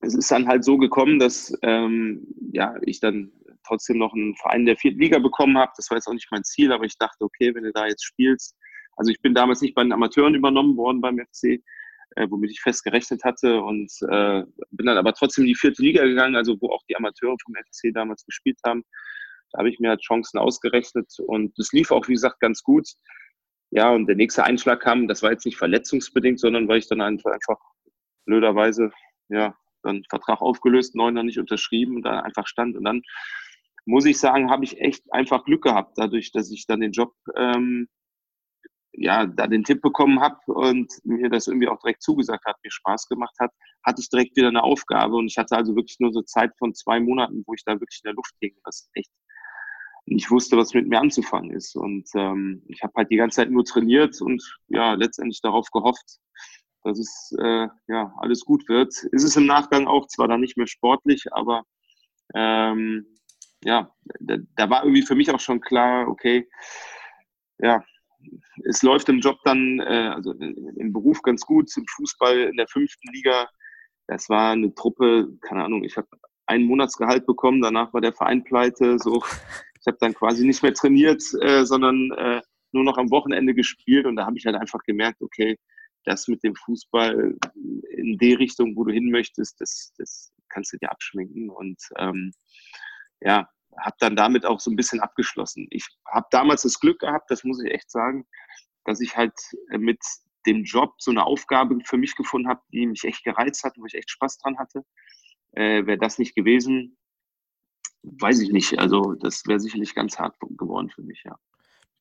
es 0.00 0.14
ist 0.14 0.30
dann 0.30 0.46
halt 0.46 0.64
so 0.64 0.78
gekommen, 0.78 1.18
dass 1.18 1.56
ähm, 1.62 2.26
ja, 2.52 2.74
ich 2.82 3.00
dann 3.00 3.32
trotzdem 3.66 3.98
noch 3.98 4.12
einen 4.12 4.36
Verein 4.36 4.66
der 4.66 4.76
vierten 4.76 5.00
Liga 5.00 5.18
bekommen 5.18 5.58
habe. 5.58 5.72
Das 5.76 5.90
war 5.90 5.96
jetzt 5.96 6.06
auch 6.06 6.12
nicht 6.12 6.30
mein 6.30 6.44
Ziel, 6.44 6.72
aber 6.72 6.84
ich 6.84 6.98
dachte, 6.98 7.24
okay, 7.24 7.54
wenn 7.54 7.64
du 7.64 7.72
da 7.72 7.86
jetzt 7.86 8.04
spielst, 8.04 8.56
also 8.96 9.10
ich 9.10 9.20
bin 9.20 9.34
damals 9.34 9.60
nicht 9.60 9.74
bei 9.74 9.82
den 9.82 9.92
Amateuren 9.92 10.34
übernommen 10.34 10.76
worden 10.76 11.00
beim 11.00 11.18
FC, 11.18 11.60
äh, 12.16 12.26
womit 12.30 12.50
ich 12.50 12.60
fest 12.60 12.84
gerechnet 12.84 13.24
hatte 13.24 13.60
und 13.60 13.90
äh, 14.08 14.44
bin 14.70 14.86
dann 14.86 14.98
aber 14.98 15.14
trotzdem 15.14 15.44
in 15.44 15.48
die 15.48 15.54
vierte 15.56 15.82
Liga 15.82 16.04
gegangen, 16.04 16.36
also 16.36 16.56
wo 16.60 16.70
auch 16.70 16.82
die 16.88 16.96
Amateure 16.96 17.36
vom 17.42 17.54
FC 17.54 17.92
damals 17.92 18.24
gespielt 18.24 18.58
haben. 18.64 18.84
Da 19.54 19.60
habe 19.60 19.70
ich 19.70 19.78
mir 19.78 19.90
halt 19.90 20.02
Chancen 20.02 20.38
ausgerechnet 20.38 21.06
und 21.24 21.56
es 21.60 21.72
lief 21.72 21.92
auch, 21.92 22.08
wie 22.08 22.14
gesagt, 22.14 22.40
ganz 22.40 22.64
gut. 22.64 22.88
Ja, 23.70 23.92
und 23.92 24.06
der 24.06 24.16
nächste 24.16 24.42
Einschlag 24.42 24.80
kam, 24.80 25.06
das 25.06 25.22
war 25.22 25.30
jetzt 25.30 25.46
nicht 25.46 25.56
verletzungsbedingt, 25.56 26.40
sondern 26.40 26.66
weil 26.66 26.78
ich 26.78 26.88
dann 26.88 27.00
einfach, 27.00 27.58
blöderweise, 28.26 28.90
ja, 29.28 29.56
dann 29.84 30.02
Vertrag 30.10 30.40
aufgelöst, 30.40 30.96
neuner 30.96 31.22
nicht 31.22 31.38
unterschrieben 31.38 31.96
und 31.96 32.02
dann 32.02 32.24
einfach 32.24 32.48
stand. 32.48 32.76
Und 32.76 32.84
dann 32.84 33.02
muss 33.86 34.06
ich 34.06 34.18
sagen, 34.18 34.50
habe 34.50 34.64
ich 34.64 34.80
echt 34.80 35.04
einfach 35.12 35.44
Glück 35.44 35.62
gehabt, 35.62 35.98
dadurch, 35.98 36.32
dass 36.32 36.50
ich 36.50 36.66
dann 36.66 36.80
den 36.80 36.92
Job 36.92 37.14
ähm, 37.36 37.88
ja, 38.96 39.26
da 39.26 39.46
den 39.46 39.64
Tipp 39.64 39.82
bekommen 39.82 40.20
habe 40.20 40.38
und 40.46 40.92
mir 41.04 41.28
das 41.28 41.46
irgendwie 41.46 41.68
auch 41.68 41.78
direkt 41.80 42.02
zugesagt 42.02 42.44
hat, 42.46 42.56
mir 42.62 42.70
Spaß 42.70 43.08
gemacht 43.08 43.34
hat, 43.40 43.52
hatte 43.84 44.00
ich 44.00 44.08
direkt 44.08 44.36
wieder 44.36 44.48
eine 44.48 44.62
Aufgabe 44.62 45.16
und 45.16 45.26
ich 45.26 45.36
hatte 45.36 45.56
also 45.56 45.74
wirklich 45.76 45.98
nur 46.00 46.12
so 46.12 46.22
Zeit 46.22 46.52
von 46.58 46.74
zwei 46.74 47.00
Monaten, 47.00 47.42
wo 47.46 47.54
ich 47.54 47.64
da 47.64 47.72
wirklich 47.72 48.00
in 48.04 48.08
der 48.08 48.14
Luft 48.14 48.34
hing, 48.40 48.56
was 48.64 48.88
echt 48.94 49.10
nicht 50.06 50.30
wusste, 50.30 50.56
was 50.56 50.74
mit 50.74 50.86
mir 50.86 51.00
anzufangen 51.00 51.50
ist. 51.50 51.76
Und 51.76 52.08
ähm, 52.14 52.62
ich 52.68 52.82
habe 52.82 52.92
halt 52.96 53.10
die 53.10 53.16
ganze 53.16 53.36
Zeit 53.36 53.50
nur 53.50 53.64
trainiert 53.64 54.20
und 54.20 54.42
ja, 54.68 54.94
letztendlich 54.94 55.40
darauf 55.40 55.70
gehofft, 55.70 56.18
dass 56.82 56.98
es 56.98 57.34
äh, 57.38 57.68
ja 57.88 58.12
alles 58.18 58.44
gut 58.44 58.68
wird. 58.68 58.92
Ist 59.12 59.24
es 59.24 59.36
im 59.36 59.46
Nachgang 59.46 59.86
auch 59.86 60.06
zwar 60.08 60.28
dann 60.28 60.40
nicht 60.40 60.56
mehr 60.56 60.66
sportlich, 60.66 61.32
aber 61.32 61.64
ähm, 62.34 63.06
ja, 63.64 63.90
da, 64.20 64.36
da 64.56 64.70
war 64.70 64.84
irgendwie 64.84 65.02
für 65.02 65.14
mich 65.14 65.30
auch 65.30 65.40
schon 65.40 65.60
klar, 65.60 66.08
okay, 66.08 66.46
ja, 67.58 67.82
es 68.64 68.82
läuft 68.82 69.08
im 69.08 69.20
Job 69.20 69.38
dann, 69.44 69.80
äh, 69.80 70.10
also 70.14 70.32
im 70.32 70.92
Beruf 70.92 71.22
ganz 71.22 71.42
gut, 71.42 71.74
im 71.76 71.86
Fußball 71.86 72.38
in 72.40 72.56
der 72.56 72.68
fünften 72.68 73.12
Liga. 73.12 73.48
Das 74.06 74.28
war 74.28 74.52
eine 74.52 74.74
Truppe, 74.74 75.28
keine 75.40 75.64
Ahnung, 75.64 75.82
ich 75.84 75.96
habe 75.96 76.08
ein 76.46 76.64
Monatsgehalt 76.64 77.26
bekommen, 77.26 77.62
danach 77.62 77.94
war 77.94 78.00
der 78.00 78.12
Verein 78.12 78.44
pleite. 78.44 78.98
So, 78.98 79.22
ich 79.84 79.86
habe 79.86 79.98
dann 80.00 80.14
quasi 80.14 80.46
nicht 80.46 80.62
mehr 80.62 80.72
trainiert, 80.72 81.22
äh, 81.42 81.66
sondern 81.66 82.10
äh, 82.12 82.40
nur 82.72 82.84
noch 82.84 82.96
am 82.96 83.10
Wochenende 83.10 83.54
gespielt 83.54 84.06
und 84.06 84.16
da 84.16 84.24
habe 84.24 84.38
ich 84.38 84.46
halt 84.46 84.56
einfach 84.56 84.80
gemerkt, 84.84 85.20
okay, 85.20 85.58
das 86.04 86.26
mit 86.26 86.42
dem 86.42 86.54
Fußball 86.54 87.36
in 87.90 88.18
die 88.18 88.32
Richtung, 88.32 88.76
wo 88.76 88.84
du 88.84 88.92
hin 88.92 89.10
möchtest, 89.10 89.60
das, 89.60 89.92
das 89.98 90.32
kannst 90.48 90.72
du 90.72 90.78
dir 90.78 90.90
abschminken. 90.90 91.50
Und 91.50 91.80
ähm, 91.98 92.32
ja, 93.20 93.48
habe 93.78 93.96
dann 94.00 94.16
damit 94.16 94.46
auch 94.46 94.60
so 94.60 94.70
ein 94.70 94.76
bisschen 94.76 95.00
abgeschlossen. 95.00 95.66
Ich 95.70 95.86
habe 96.06 96.26
damals 96.30 96.62
das 96.62 96.80
Glück 96.80 97.00
gehabt, 97.00 97.30
das 97.30 97.44
muss 97.44 97.62
ich 97.62 97.70
echt 97.70 97.90
sagen, 97.90 98.26
dass 98.84 99.00
ich 99.00 99.16
halt 99.16 99.34
mit 99.70 100.00
dem 100.46 100.64
Job 100.64 100.94
so 100.98 101.10
eine 101.10 101.24
Aufgabe 101.24 101.78
für 101.84 101.96
mich 101.96 102.16
gefunden 102.16 102.48
habe, 102.48 102.60
die 102.70 102.86
mich 102.86 103.04
echt 103.04 103.24
gereizt 103.24 103.64
hat, 103.64 103.74
wo 103.78 103.86
ich 103.86 103.94
echt 103.94 104.10
Spaß 104.10 104.38
dran 104.38 104.58
hatte. 104.58 104.84
Äh, 105.52 105.86
wäre 105.86 105.98
das 105.98 106.18
nicht 106.18 106.34
gewesen, 106.34 106.98
weiß 108.04 108.40
ich 108.40 108.50
nicht. 108.50 108.78
Also 108.78 109.14
das 109.14 109.46
wäre 109.46 109.60
sicherlich 109.60 109.94
ganz 109.94 110.18
hart 110.18 110.36
geworden 110.40 110.90
für 110.90 111.02
mich, 111.02 111.22
ja. 111.24 111.38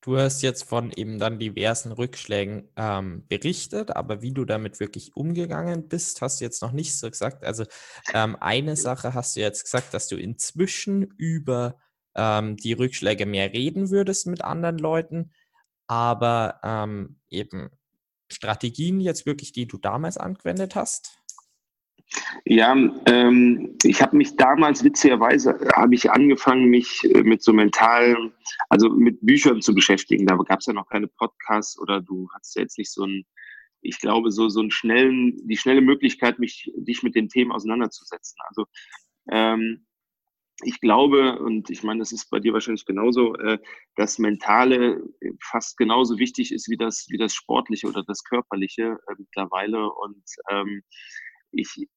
Du 0.02 0.18
hast 0.18 0.42
jetzt 0.42 0.64
von 0.64 0.92
eben 0.92 1.18
dann 1.18 1.40
diversen 1.40 1.94
Rückschlägen 1.94 2.68
ähm, 2.76 3.26
berichtet, 3.30 3.96
aber 3.96 4.22
wie 4.22 4.34
du 4.34 4.44
damit 4.44 4.82
wirklich 4.82 5.16
umgegangen 5.16 5.88
bist, 5.88 6.22
hast 6.22 6.42
du 6.42 6.46
jetzt 6.46 6.62
noch 6.62 6.74
nicht 6.74 6.98
so 6.98 7.10
gesagt. 7.10 7.46
Also 7.46 7.64
ähm, 8.14 8.36
eine 8.42 8.76
Sache 8.76 9.14
hast 9.14 9.38
du 9.38 9.40
jetzt 9.40 9.64
gesagt, 9.64 9.94
dass 9.94 10.10
du 10.10 10.18
inzwischen 10.18 11.04
über 11.04 11.78
ähm, 12.16 12.58
die 12.58 12.74
Rückschläge 12.74 13.26
mehr 13.26 13.54
reden 13.54 13.92
würdest 13.92 14.28
mit 14.28 14.44
anderen 14.44 14.78
Leuten, 14.78 15.32
aber 15.88 16.60
ähm, 16.64 17.22
eben 17.30 17.70
Strategien 18.30 19.00
jetzt 19.00 19.26
wirklich, 19.26 19.54
die 19.54 19.68
du 19.68 19.78
damals 19.78 20.18
angewendet 20.18 20.76
hast? 20.76 21.20
Ja, 22.46 22.76
ähm, 23.06 23.78
ich 23.84 24.02
habe 24.02 24.18
mich 24.18 24.36
damals 24.36 24.84
witzigerweise 24.84 25.60
habe 25.76 25.96
ich 25.96 26.12
angefangen, 26.12 26.66
mich 26.66 27.04
äh, 27.06 27.24
mit 27.24 27.42
so 27.42 27.54
mental, 27.54 28.34
also 28.70 28.90
mit 28.90 29.20
Büchern 29.22 29.62
zu 29.62 29.74
beschäftigen. 29.74 30.26
Da 30.28 30.36
gab 30.36 30.60
es 30.60 30.66
ja 30.66 30.74
noch 30.74 30.88
keine 30.88 31.08
Podcasts 31.08 31.80
oder 31.80 32.02
du 32.02 32.30
hattest 32.34 32.56
ja 32.56 32.62
jetzt 32.64 32.78
nicht 32.78 32.92
so 32.92 33.06
ein, 33.06 33.26
ich 33.82 34.00
glaube, 34.00 34.32
so 34.32 34.50
so 34.50 34.62
einen 34.62 34.72
schnellen, 34.72 35.38
die 35.48 35.58
schnelle 35.58 35.82
Möglichkeit, 35.82 36.40
mich 36.40 36.72
dich 36.78 37.04
mit 37.04 37.16
den 37.16 37.30
Themen 37.30 37.52
auseinanderzusetzen. 37.52 38.38
Also 38.48 38.66
ähm, 39.32 39.86
ich 40.62 40.80
glaube, 40.80 41.40
und 41.40 41.70
ich 41.70 41.84
meine, 41.84 42.00
das 42.00 42.12
ist 42.12 42.30
bei 42.30 42.40
dir 42.40 42.54
wahrscheinlich 42.54 42.86
genauso, 42.86 43.36
äh, 43.36 43.58
das 43.96 44.20
Mentale 44.20 45.04
fast 45.42 45.78
genauso 45.78 46.18
wichtig 46.20 46.54
ist 46.54 46.70
wie 46.70 46.78
das, 46.78 47.08
wie 47.10 47.18
das 47.18 47.34
Sportliche 47.34 47.88
oder 47.88 48.04
das 48.04 48.24
Körperliche 48.24 48.98
äh, 49.08 49.16
mittlerweile. 49.18 49.92
Und 49.92 50.24
ähm, 50.50 50.84
ich 51.52 51.88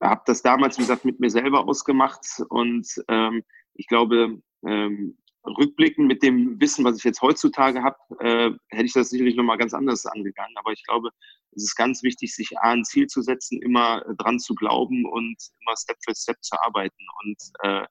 habe 0.00 0.22
das 0.26 0.42
damals, 0.42 0.78
wie 0.78 0.82
gesagt, 0.82 1.04
mit 1.04 1.20
mir 1.20 1.30
selber 1.30 1.66
ausgemacht 1.66 2.24
und 2.48 2.86
ähm, 3.08 3.42
ich 3.74 3.86
glaube, 3.86 4.40
ähm, 4.66 5.18
rückblickend 5.44 6.06
mit 6.06 6.22
dem 6.22 6.60
Wissen, 6.60 6.84
was 6.84 6.98
ich 6.98 7.04
jetzt 7.04 7.22
heutzutage 7.22 7.82
habe, 7.82 7.96
äh, 8.20 8.50
hätte 8.70 8.84
ich 8.84 8.92
das 8.92 9.10
sicherlich 9.10 9.36
nochmal 9.36 9.58
ganz 9.58 9.72
anders 9.72 10.04
angegangen. 10.06 10.54
Aber 10.56 10.72
ich 10.72 10.84
glaube, 10.84 11.10
es 11.52 11.64
ist 11.64 11.76
ganz 11.76 12.02
wichtig, 12.02 12.34
sich 12.34 12.58
A, 12.58 12.72
ein 12.72 12.84
Ziel 12.84 13.06
zu 13.06 13.22
setzen, 13.22 13.62
immer 13.62 14.04
äh, 14.06 14.14
dran 14.18 14.38
zu 14.38 14.54
glauben 14.54 15.06
und 15.06 15.36
immer 15.60 15.76
Step 15.76 15.96
für 16.04 16.14
Step 16.14 16.36
zu 16.42 16.56
arbeiten. 16.62 17.06
Und 17.24 17.36
äh, 17.62 17.86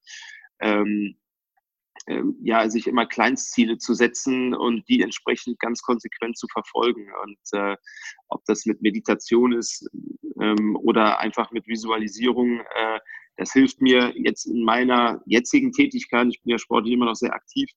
ähm, 0.60 1.18
ähm, 2.08 2.38
ja, 2.42 2.70
sich 2.70 2.88
immer 2.88 3.06
Kleinstziele 3.06 3.78
zu 3.78 3.94
setzen 3.94 4.54
und 4.54 4.88
die 4.88 5.02
entsprechend 5.02 5.60
ganz 5.60 5.82
konsequent 5.82 6.38
zu 6.38 6.48
verfolgen. 6.48 7.08
Und 7.24 7.38
äh, 7.52 7.76
ob 8.30 8.44
das 8.46 8.66
mit 8.66 8.82
Meditation 8.82 9.52
ist 9.52 9.90
ähm, 10.42 10.78
oder 10.78 11.20
einfach 11.20 11.52
mit 11.52 11.68
Visualisierung, 11.68 12.62
äh, 12.62 13.00
das 13.36 13.52
hilft 13.52 13.82
mir 13.82 14.14
jetzt 14.16 14.46
in 14.46 14.64
meiner 14.64 15.22
jetzigen 15.26 15.72
Tätigkeit. 15.72 16.28
Ich 16.30 16.42
bin 16.42 16.52
ja 16.52 16.58
sportlich 16.58 16.94
immer 16.94 17.06
noch 17.06 17.16
sehr 17.16 17.34
aktiv. 17.34 17.70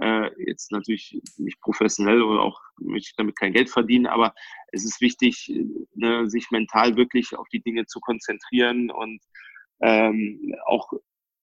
Äh, 0.00 0.30
jetzt 0.44 0.70
natürlich 0.72 1.20
nicht 1.38 1.60
professionell 1.60 2.22
oder 2.22 2.42
auch 2.42 2.60
möchte 2.80 3.08
ich 3.10 3.16
damit 3.16 3.38
kein 3.38 3.52
Geld 3.52 3.70
verdienen, 3.70 4.06
aber 4.06 4.34
es 4.72 4.84
ist 4.84 5.00
wichtig, 5.00 5.52
ne, 5.94 6.28
sich 6.28 6.50
mental 6.50 6.96
wirklich 6.96 7.34
auf 7.36 7.48
die 7.48 7.62
Dinge 7.62 7.86
zu 7.86 8.00
konzentrieren 8.00 8.90
und 8.90 9.20
ähm, 9.80 10.54
auch 10.66 10.92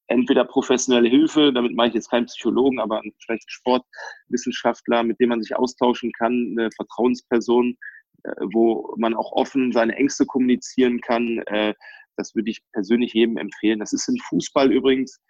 entweder 0.07 0.45
professionelle 0.45 1.09
Hilfe, 1.09 1.51
damit 1.53 1.75
meine 1.75 1.89
ich 1.89 1.95
jetzt 1.95 2.09
keinen 2.09 2.27
Psychologen, 2.27 2.79
aber 2.79 3.01
vielleicht 3.23 3.51
Sportwissenschaftler, 3.51 5.03
mit 5.03 5.19
dem 5.19 5.29
man 5.29 5.41
sich 5.41 5.55
austauschen 5.55 6.11
kann, 6.11 6.55
eine 6.57 6.69
Vertrauensperson, 6.71 7.77
äh, 8.23 8.31
wo 8.53 8.93
man 8.97 9.13
auch 9.13 9.31
offen 9.31 9.71
seine 9.71 9.95
Ängste 9.95 10.25
kommunizieren 10.25 11.01
kann. 11.01 11.39
Äh, 11.47 11.73
das 12.17 12.35
würde 12.35 12.51
ich 12.51 12.61
persönlich 12.71 13.13
jedem 13.13 13.37
empfehlen. 13.37 13.79
Das 13.79 13.93
ist 13.93 14.07
im 14.07 14.17
Fußball 14.17 14.71
übrigens 14.71 15.21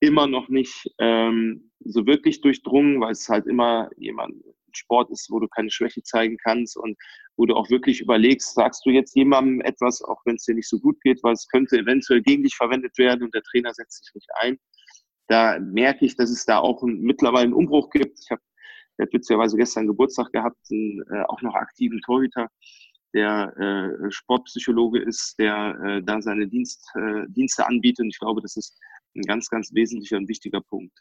immer 0.00 0.26
noch 0.26 0.48
nicht 0.48 0.90
ähm, 0.98 1.70
so 1.80 2.06
wirklich 2.06 2.40
durchdrungen, 2.40 3.00
weil 3.00 3.12
es 3.12 3.28
halt 3.28 3.46
immer 3.46 3.88
jemand 3.96 4.36
Sport 4.76 5.10
ist, 5.10 5.30
wo 5.30 5.40
du 5.40 5.48
keine 5.48 5.70
Schwäche 5.70 6.02
zeigen 6.02 6.36
kannst 6.42 6.76
und 6.76 6.96
wo 7.36 7.46
du 7.46 7.54
auch 7.54 7.70
wirklich 7.70 8.00
überlegst, 8.00 8.54
sagst 8.54 8.84
du 8.86 8.90
jetzt 8.90 9.14
jemandem 9.16 9.60
etwas, 9.62 10.02
auch 10.02 10.20
wenn 10.24 10.36
es 10.36 10.44
dir 10.44 10.54
nicht 10.54 10.68
so 10.68 10.78
gut 10.78 11.00
geht, 11.02 11.22
weil 11.22 11.34
es 11.34 11.48
könnte 11.48 11.78
eventuell 11.78 12.22
gegen 12.22 12.42
dich 12.42 12.56
verwendet 12.56 12.96
werden 12.98 13.24
und 13.24 13.34
der 13.34 13.42
Trainer 13.42 13.72
setzt 13.74 14.04
sich 14.04 14.14
nicht 14.14 14.28
ein. 14.36 14.58
Da 15.28 15.58
merke 15.58 16.04
ich, 16.04 16.16
dass 16.16 16.30
es 16.30 16.44
da 16.44 16.58
auch 16.58 16.82
ein, 16.82 17.00
mittlerweile 17.00 17.44
einen 17.44 17.54
Umbruch 17.54 17.90
gibt. 17.90 18.18
Ich 18.22 18.30
habe 18.30 18.42
der 18.98 19.06
hat 19.06 19.12
witzigerweise 19.12 19.56
gestern 19.56 19.86
Geburtstag 19.86 20.30
gehabt, 20.32 20.58
einen, 20.70 21.02
äh, 21.10 21.24
auch 21.28 21.42
noch 21.42 21.54
aktiven 21.54 22.00
Torhüter, 22.02 22.48
der 23.12 23.52
äh, 23.56 24.10
Sportpsychologe 24.10 25.00
ist, 25.00 25.36
der 25.38 25.78
äh, 25.84 26.02
da 26.02 26.20
seine 26.20 26.48
Dienst, 26.48 26.84
äh, 26.94 27.24
Dienste 27.28 27.66
anbietet. 27.66 28.04
Und 28.04 28.10
ich 28.10 28.18
glaube, 28.18 28.40
das 28.40 28.56
ist 28.56 28.78
ein 29.16 29.22
ganz, 29.22 29.48
ganz 29.48 29.72
wesentlicher 29.72 30.16
und 30.16 30.28
wichtiger 30.28 30.60
Punkt. 30.60 30.96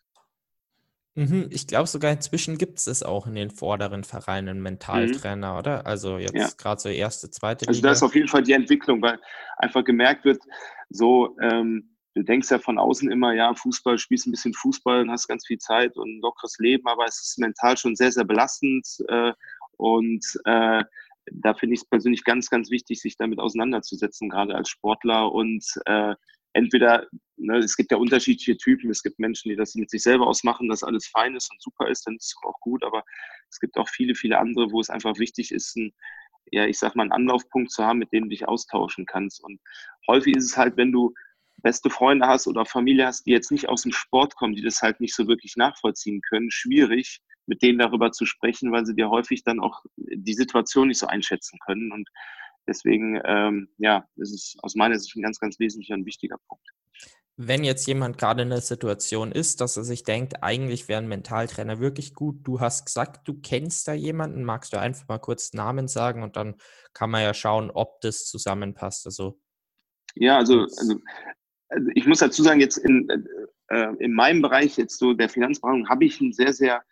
Mhm, 1.16 1.47
ich 1.51 1.68
glaube 1.68 1.88
sogar 1.88 2.11
inzwischen 2.11 2.57
gibt 2.57 2.80
es 2.80 2.88
es 2.88 3.03
auch 3.03 3.28
in 3.28 3.36
den 3.36 3.51
vorderen 3.51 4.03
Vereinen 4.03 4.57
mhm. 4.57 4.64
Mentaltrainer, 4.64 5.53
mhm. 5.53 5.59
oder? 5.59 5.86
Also 5.86 6.18
jetzt 6.18 6.36
ja. 6.36 6.49
gerade 6.57 6.82
so 6.82 6.89
erste, 6.89 7.30
zweite 7.30 7.68
Also 7.68 7.78
Liga. 7.78 7.89
das 7.89 7.99
ist 7.99 8.03
auf 8.03 8.16
jeden 8.16 8.28
Fall 8.28 8.41
die 8.41 8.53
Entwicklung, 8.53 9.01
weil 9.01 9.20
einfach 9.57 9.84
gemerkt 9.84 10.26
wird, 10.26 10.41
so, 10.89 11.38
ähm, 11.39 11.95
du 12.16 12.24
denkst 12.24 12.49
ja 12.49 12.57
von 12.57 12.80
außen 12.80 13.11
immer, 13.11 13.34
ja, 13.34 13.53
Fußball, 13.53 13.99
spielst 13.99 14.26
ein 14.26 14.32
bisschen 14.32 14.53
Fußball 14.53 15.01
und 15.01 15.11
hast 15.11 15.28
ganz 15.28 15.45
viel 15.45 15.59
Zeit 15.59 15.97
und 15.97 16.18
ein 16.18 16.22
lockeres 16.22 16.57
Leben, 16.57 16.88
aber 16.88 17.05
es 17.05 17.22
ist 17.22 17.38
mental 17.38 17.78
schon 17.78 17.95
sehr, 17.95 18.11
sehr 18.11 18.26
belastend 18.26 18.88
äh, 19.07 19.34
und 19.78 20.26
äh, 20.45 20.84
da 21.32 21.53
finde 21.53 21.76
ich 21.76 21.82
es 21.82 21.89
persönlich 21.89 22.24
ganz, 22.24 22.49
ganz 22.49 22.70
wichtig, 22.70 23.01
sich 23.01 23.18
damit 23.18 23.39
auseinanderzusetzen, 23.39 24.30
gerade 24.30 24.55
als 24.55 24.70
Sportler 24.70 25.32
und 25.32 25.64
äh, 25.86 26.16
entweder, 26.54 27.08
ne, 27.38 27.58
es 27.58 27.76
gibt 27.76 27.91
ja 27.91 27.97
unterschiedliche 27.97 28.58
Typen, 28.58 28.89
es 28.89 29.04
gibt 29.04 29.20
Menschen, 29.20 29.49
die 29.49 29.56
das 29.56 29.76
mit 29.76 29.89
sich 29.89 30.04
selber 30.04 30.28
ausmachen, 30.28 30.70
dass 30.70 30.84
alles 30.84 31.08
fein 31.08 31.36
ist 31.36 31.51
und 31.51 31.62
super 31.62 31.89
ist, 31.89 32.08
dann 32.08 32.16
ist 32.16 32.26
es 32.26 32.36
auch 32.43 32.60
gut, 32.60 32.84
aber 32.84 33.04
es 33.49 33.60
gibt 33.60 33.78
auch 33.78 33.89
viele, 33.89 34.16
viele 34.16 34.39
andere, 34.39 34.72
wo 34.72 34.80
es 34.80 34.89
einfach 34.89 35.18
wichtig 35.20 35.51
ist, 35.51 35.76
ein, 35.76 35.93
ja, 36.51 36.66
ich 36.66 36.78
sag 36.78 36.95
mal, 36.95 37.04
einen 37.04 37.12
Anlaufpunkt 37.12 37.72
zu 37.72 37.84
haben, 37.84 37.99
mit 37.99 38.12
dem 38.12 38.24
du 38.24 38.30
dich 38.30 38.47
austauschen 38.47 39.06
kannst. 39.06 39.43
Und 39.43 39.60
häufig 40.08 40.36
ist 40.36 40.45
es 40.45 40.58
halt, 40.58 40.78
wenn 40.78 40.91
du 40.91 41.14
beste 41.58 41.89
Freunde 41.89 42.28
hast 42.28 42.47
oder 42.47 42.66
Familie 42.66 43.08
hast, 43.08 43.26
die 43.26 43.32
jetzt 43.32 43.51
nicht 43.51 43.70
aus 43.70 43.84
dem 43.84 43.91
Sport 43.91 44.36
kommen, 44.36 44.56
die 44.56 44.62
das 44.62 44.82
halt 44.82 44.99
nicht 44.99 45.16
so 45.16 45.28
wirklich 45.28 45.56
nachvollziehen 45.56 46.22
können, 46.22 46.51
schwierig, 46.51 47.22
mit 47.45 47.62
denen 47.62 47.80
darüber 47.80 48.12
zu 48.12 48.26
sprechen, 48.26 48.72
weil 48.72 48.86
sie 48.86 48.95
dir 48.95 49.10
häufig 49.10 49.43
dann 49.43 49.60
auch 49.60 49.84
die 49.97 50.34
Situation 50.34 50.89
nicht 50.89 50.99
so 50.99 51.08
einschätzen 51.08 51.60
können. 51.66 51.91
Und 51.91 52.10
Deswegen, 52.68 53.20
ähm, 53.26 53.70
ja, 53.78 54.07
das 54.16 54.32
ist 54.32 54.57
aus 54.61 54.76
meiner 54.76 54.97
Sicht 54.97 55.16
ein 55.16 55.22
ganz, 55.22 55.39
ganz 55.39 55.59
wesentlicher 55.59 55.95
und 55.95 56.05
wichtiger 56.05 56.38
Punkt. 56.47 56.68
Wenn 57.36 57.64
jetzt 57.64 57.88
jemand 57.88 58.20
gerade 58.20 58.43
in 58.43 58.49
der 58.49 58.61
Situation 58.61 59.32
ist, 59.32 59.59
dass 59.59 59.76
er 59.76 59.84
sich 59.84 60.03
denkt, 60.03 60.43
eigentlich 60.43 60.88
wäre 60.88 61.01
ein 61.01 61.07
Mentaltrainer 61.07 61.80
wirklich 61.80 62.14
gut, 62.14 62.38
du 62.43 62.59
hast 62.59 62.86
gesagt, 62.86 63.28
du 63.28 63.39
kennst 63.41 63.88
da 63.88 63.93
jemanden, 63.93 64.43
magst 64.43 64.72
du 64.72 64.80
einfach 64.80 65.07
mal 65.07 65.18
kurz 65.18 65.51
Namen 65.53 65.88
sagen 65.88 66.22
und 66.22 66.36
dann 66.36 66.55
kann 66.93 67.09
man 67.09 67.24
ja 67.24 67.34
schauen, 67.34 67.72
ob 67.72 68.01
das 68.01 68.26
zusammenpasst. 68.26 69.07
Also, 69.07 69.39
ja, 70.14 70.38
also, 70.38 70.61
also, 70.61 70.99
also 71.70 71.89
ich 71.95 72.05
muss 72.05 72.20
dazu 72.20 72.43
sagen, 72.43 72.59
jetzt 72.59 72.78
in, 72.78 73.09
äh, 73.70 73.95
in 73.97 74.14
meinem 74.14 74.43
Bereich, 74.43 74.78
jetzt 74.78 74.99
so 74.99 75.14
der 75.14 75.28
Finanzberatung, 75.30 75.89
habe 75.89 76.05
ich 76.05 76.22
einen 76.22 76.34
sehr, 76.34 76.53
sehr 76.53 76.84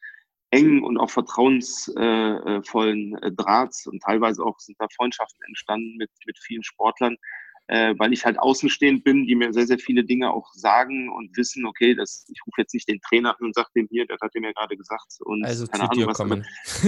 engen 0.52 0.84
und 0.84 0.98
auch 0.98 1.10
vertrauensvollen 1.10 3.18
äh, 3.18 3.32
Draht. 3.32 3.74
Und 3.86 4.04
teilweise 4.04 4.44
auch 4.44 4.60
sind 4.60 4.80
da 4.80 4.88
Freundschaften 4.96 5.44
entstanden 5.48 5.96
mit, 5.98 6.12
mit 6.26 6.38
vielen 6.38 6.64
Sportlern, 6.64 7.18
äh, 7.72 7.96
weil 7.98 8.12
ich 8.12 8.26
halt 8.26 8.38
außenstehend 8.38 9.06
bin, 9.06 9.26
die 9.26 9.34
mir 9.34 9.54
sehr, 9.54 9.66
sehr 9.66 9.80
viele 9.80 10.04
Dinge 10.04 10.34
auch 10.34 10.52
sagen 10.54 11.10
und 11.10 11.36
wissen, 11.38 11.66
okay, 11.66 11.96
das, 11.96 12.26
ich 12.28 12.42
rufe 12.46 12.60
jetzt 12.60 12.74
nicht 12.74 12.90
den 12.90 13.00
Trainer 13.00 13.30
an 13.30 13.46
und 13.46 13.56
sage 13.56 13.70
dem 13.74 13.88
hier, 13.90 14.06
der 14.06 14.18
hat 14.22 14.36
mir 14.36 14.54
gerade 14.54 14.76
gesagt. 14.76 15.14
Und 15.22 15.46
also 15.46 15.66
keine 15.68 15.90
Ahnung, 15.90 16.08
was 16.08 16.18
kommen. 16.18 16.46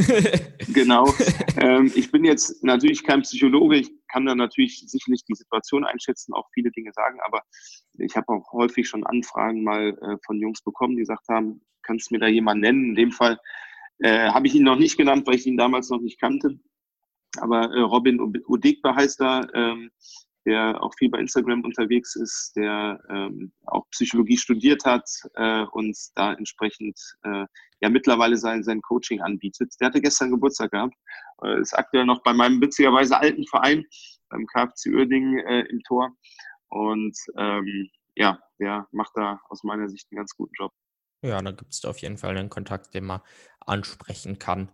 genau. 0.73 1.07
ähm, 1.61 1.89
ich 1.95 2.11
bin 2.11 2.25
jetzt 2.25 2.61
natürlich 2.65 3.05
kein 3.05 3.21
Psychologe, 3.21 3.77
ich 3.77 3.91
kann 4.09 4.25
da 4.25 4.35
natürlich 4.35 4.83
sicherlich 4.85 5.23
die 5.23 5.35
Situation 5.35 5.85
einschätzen, 5.85 6.33
auch 6.33 6.49
viele 6.53 6.69
Dinge 6.71 6.91
sagen, 6.91 7.17
aber 7.25 7.43
ich 7.99 8.17
habe 8.17 8.27
auch 8.33 8.51
häufig 8.51 8.85
schon 8.85 9.05
Anfragen 9.05 9.63
mal 9.63 9.97
äh, 10.01 10.17
von 10.25 10.37
Jungs 10.37 10.61
bekommen, 10.63 10.97
die 10.97 11.03
gesagt 11.03 11.29
haben, 11.29 11.61
kannst 11.83 12.11
du 12.11 12.15
mir 12.15 12.19
da 12.19 12.27
jemanden 12.27 12.59
nennen? 12.59 12.85
In 12.89 12.95
dem 12.95 13.11
Fall 13.13 13.39
äh, 13.99 14.27
habe 14.31 14.47
ich 14.47 14.55
ihn 14.55 14.63
noch 14.63 14.77
nicht 14.77 14.97
genannt, 14.97 15.25
weil 15.27 15.35
ich 15.35 15.47
ihn 15.47 15.55
damals 15.55 15.89
noch 15.89 16.01
nicht 16.01 16.19
kannte. 16.19 16.59
Aber 17.39 17.71
äh, 17.71 17.79
Robin 17.79 18.19
Udegba 18.19 18.95
heißt 18.95 19.21
er, 19.21 19.47
ähm, 19.53 19.89
der 20.45 20.81
auch 20.81 20.93
viel 20.97 21.09
bei 21.09 21.19
Instagram 21.19 21.63
unterwegs 21.63 22.15
ist, 22.15 22.53
der 22.55 22.99
ähm, 23.09 23.51
auch 23.65 23.89
Psychologie 23.91 24.37
studiert 24.37 24.83
hat 24.85 25.09
äh, 25.35 25.63
und 25.71 25.97
da 26.15 26.33
entsprechend 26.33 26.99
äh, 27.23 27.45
ja 27.81 27.89
mittlerweile 27.89 28.37
sein, 28.37 28.63
sein 28.63 28.81
Coaching 28.81 29.21
anbietet. 29.21 29.73
Der 29.79 29.87
hatte 29.87 30.01
gestern 30.01 30.31
Geburtstag 30.31 30.71
gehabt, 30.71 30.95
äh, 31.43 31.59
ist 31.61 31.73
aktuell 31.73 32.05
noch 32.05 32.21
bei 32.23 32.33
meinem 32.33 32.61
witzigerweise 32.61 33.17
alten 33.17 33.45
Verein, 33.47 33.85
beim 34.29 34.45
KFC 34.47 34.87
Uerdingen 34.87 35.39
äh, 35.39 35.61
im 35.61 35.81
Tor. 35.83 36.11
Und 36.69 37.15
ähm, 37.37 37.89
ja, 38.15 38.39
der 38.59 38.87
macht 38.91 39.11
da 39.15 39.39
aus 39.49 39.63
meiner 39.63 39.89
Sicht 39.89 40.07
einen 40.11 40.17
ganz 40.17 40.35
guten 40.35 40.53
Job. 40.57 40.71
Ja, 41.21 41.41
da 41.41 41.51
gibt 41.51 41.73
es 41.73 41.85
auf 41.85 41.99
jeden 41.99 42.17
Fall 42.17 42.37
einen 42.37 42.49
Kontakt, 42.49 42.93
den 42.93 43.05
man 43.05 43.21
ansprechen 43.61 44.39
kann. 44.39 44.69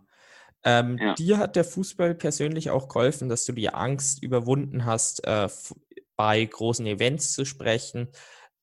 Ähm, 0.64 0.98
ja. 0.98 1.14
Dir 1.14 1.38
hat 1.38 1.56
der 1.56 1.64
Fußball 1.64 2.14
persönlich 2.14 2.70
auch 2.70 2.88
geholfen, 2.88 3.28
dass 3.28 3.44
du 3.44 3.52
die 3.52 3.70
Angst 3.70 4.22
überwunden 4.22 4.84
hast, 4.84 5.26
äh, 5.26 5.48
bei 6.16 6.44
großen 6.44 6.86
Events 6.86 7.32
zu 7.32 7.44
sprechen. 7.44 8.08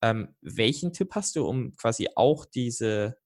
Ähm, 0.01 0.35
welchen 0.41 0.93
Tipp 0.93 1.15
hast 1.15 1.35
du, 1.35 1.47
um 1.47 1.75
quasi 1.75 2.09
auch 2.15 2.45
diese 2.45 3.17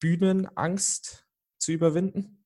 Bühnenangst 0.00 1.24
zu 1.58 1.72
überwinden? 1.72 2.44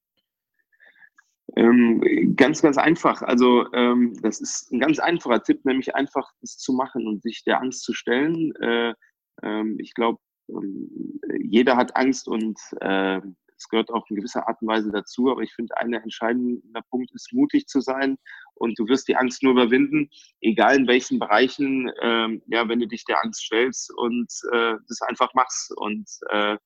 Ähm, 1.56 2.36
ganz, 2.36 2.62
ganz 2.62 2.78
einfach. 2.78 3.22
Also 3.22 3.72
ähm, 3.72 4.14
das 4.22 4.40
ist 4.40 4.70
ein 4.70 4.80
ganz 4.80 4.98
einfacher 4.98 5.42
Tipp, 5.42 5.64
nämlich 5.64 5.94
einfach 5.94 6.30
es 6.42 6.58
zu 6.58 6.72
machen 6.72 7.06
und 7.06 7.22
sich 7.22 7.42
der 7.44 7.60
Angst 7.60 7.82
zu 7.82 7.92
stellen. 7.92 8.54
Äh, 8.56 8.94
ähm, 9.42 9.76
ich 9.80 9.94
glaube, 9.94 10.18
ähm, 10.48 11.20
jeder 11.42 11.76
hat 11.76 11.96
Angst 11.96 12.28
und 12.28 12.58
äh, 12.80 13.20
es 13.60 13.68
gehört 13.68 13.90
auch 13.90 14.08
in 14.08 14.16
gewisser 14.16 14.48
Art 14.48 14.60
und 14.62 14.68
Weise 14.68 14.90
dazu. 14.90 15.30
Aber 15.30 15.42
ich 15.42 15.52
finde, 15.52 15.76
ein 15.76 15.92
entscheidender 15.92 16.82
Punkt 16.90 17.10
ist, 17.14 17.32
mutig 17.32 17.66
zu 17.66 17.80
sein 17.80 18.16
und 18.54 18.78
du 18.78 18.88
wirst 18.88 19.06
die 19.08 19.16
Angst 19.16 19.42
nur 19.42 19.52
überwinden, 19.52 20.08
egal 20.40 20.76
in 20.76 20.88
welchen 20.88 21.18
Bereichen, 21.18 21.90
ähm, 22.00 22.42
ja, 22.46 22.68
wenn 22.68 22.80
du 22.80 22.88
dich 22.88 23.04
der 23.04 23.22
Angst 23.22 23.42
stellst 23.42 23.92
und 23.96 24.32
äh, 24.52 24.74
das 24.88 25.02
einfach 25.02 25.32
machst. 25.34 25.72
Und 25.76 26.08
äh, 26.30 26.56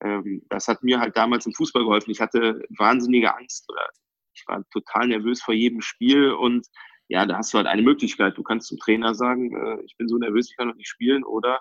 ähm, 0.00 0.42
das 0.48 0.68
hat 0.68 0.82
mir 0.82 1.00
halt 1.00 1.16
damals 1.16 1.46
im 1.46 1.54
Fußball 1.54 1.82
geholfen. 1.82 2.12
Ich 2.12 2.20
hatte 2.20 2.62
wahnsinnige 2.78 3.34
Angst 3.34 3.68
oder 3.68 3.88
ich 4.34 4.44
war 4.46 4.62
total 4.70 5.08
nervös 5.08 5.42
vor 5.42 5.54
jedem 5.54 5.80
Spiel 5.80 6.30
und 6.30 6.66
ja, 7.08 7.26
da 7.26 7.38
hast 7.38 7.52
du 7.52 7.58
halt 7.58 7.66
eine 7.66 7.82
Möglichkeit. 7.82 8.36
Du 8.36 8.42
kannst 8.42 8.68
zum 8.68 8.78
Trainer 8.78 9.14
sagen, 9.14 9.56
äh, 9.56 9.82
ich 9.84 9.96
bin 9.96 10.08
so 10.08 10.18
nervös, 10.18 10.50
ich 10.50 10.56
kann 10.56 10.68
noch 10.68 10.76
nicht 10.76 10.88
spielen 10.88 11.24
oder 11.24 11.60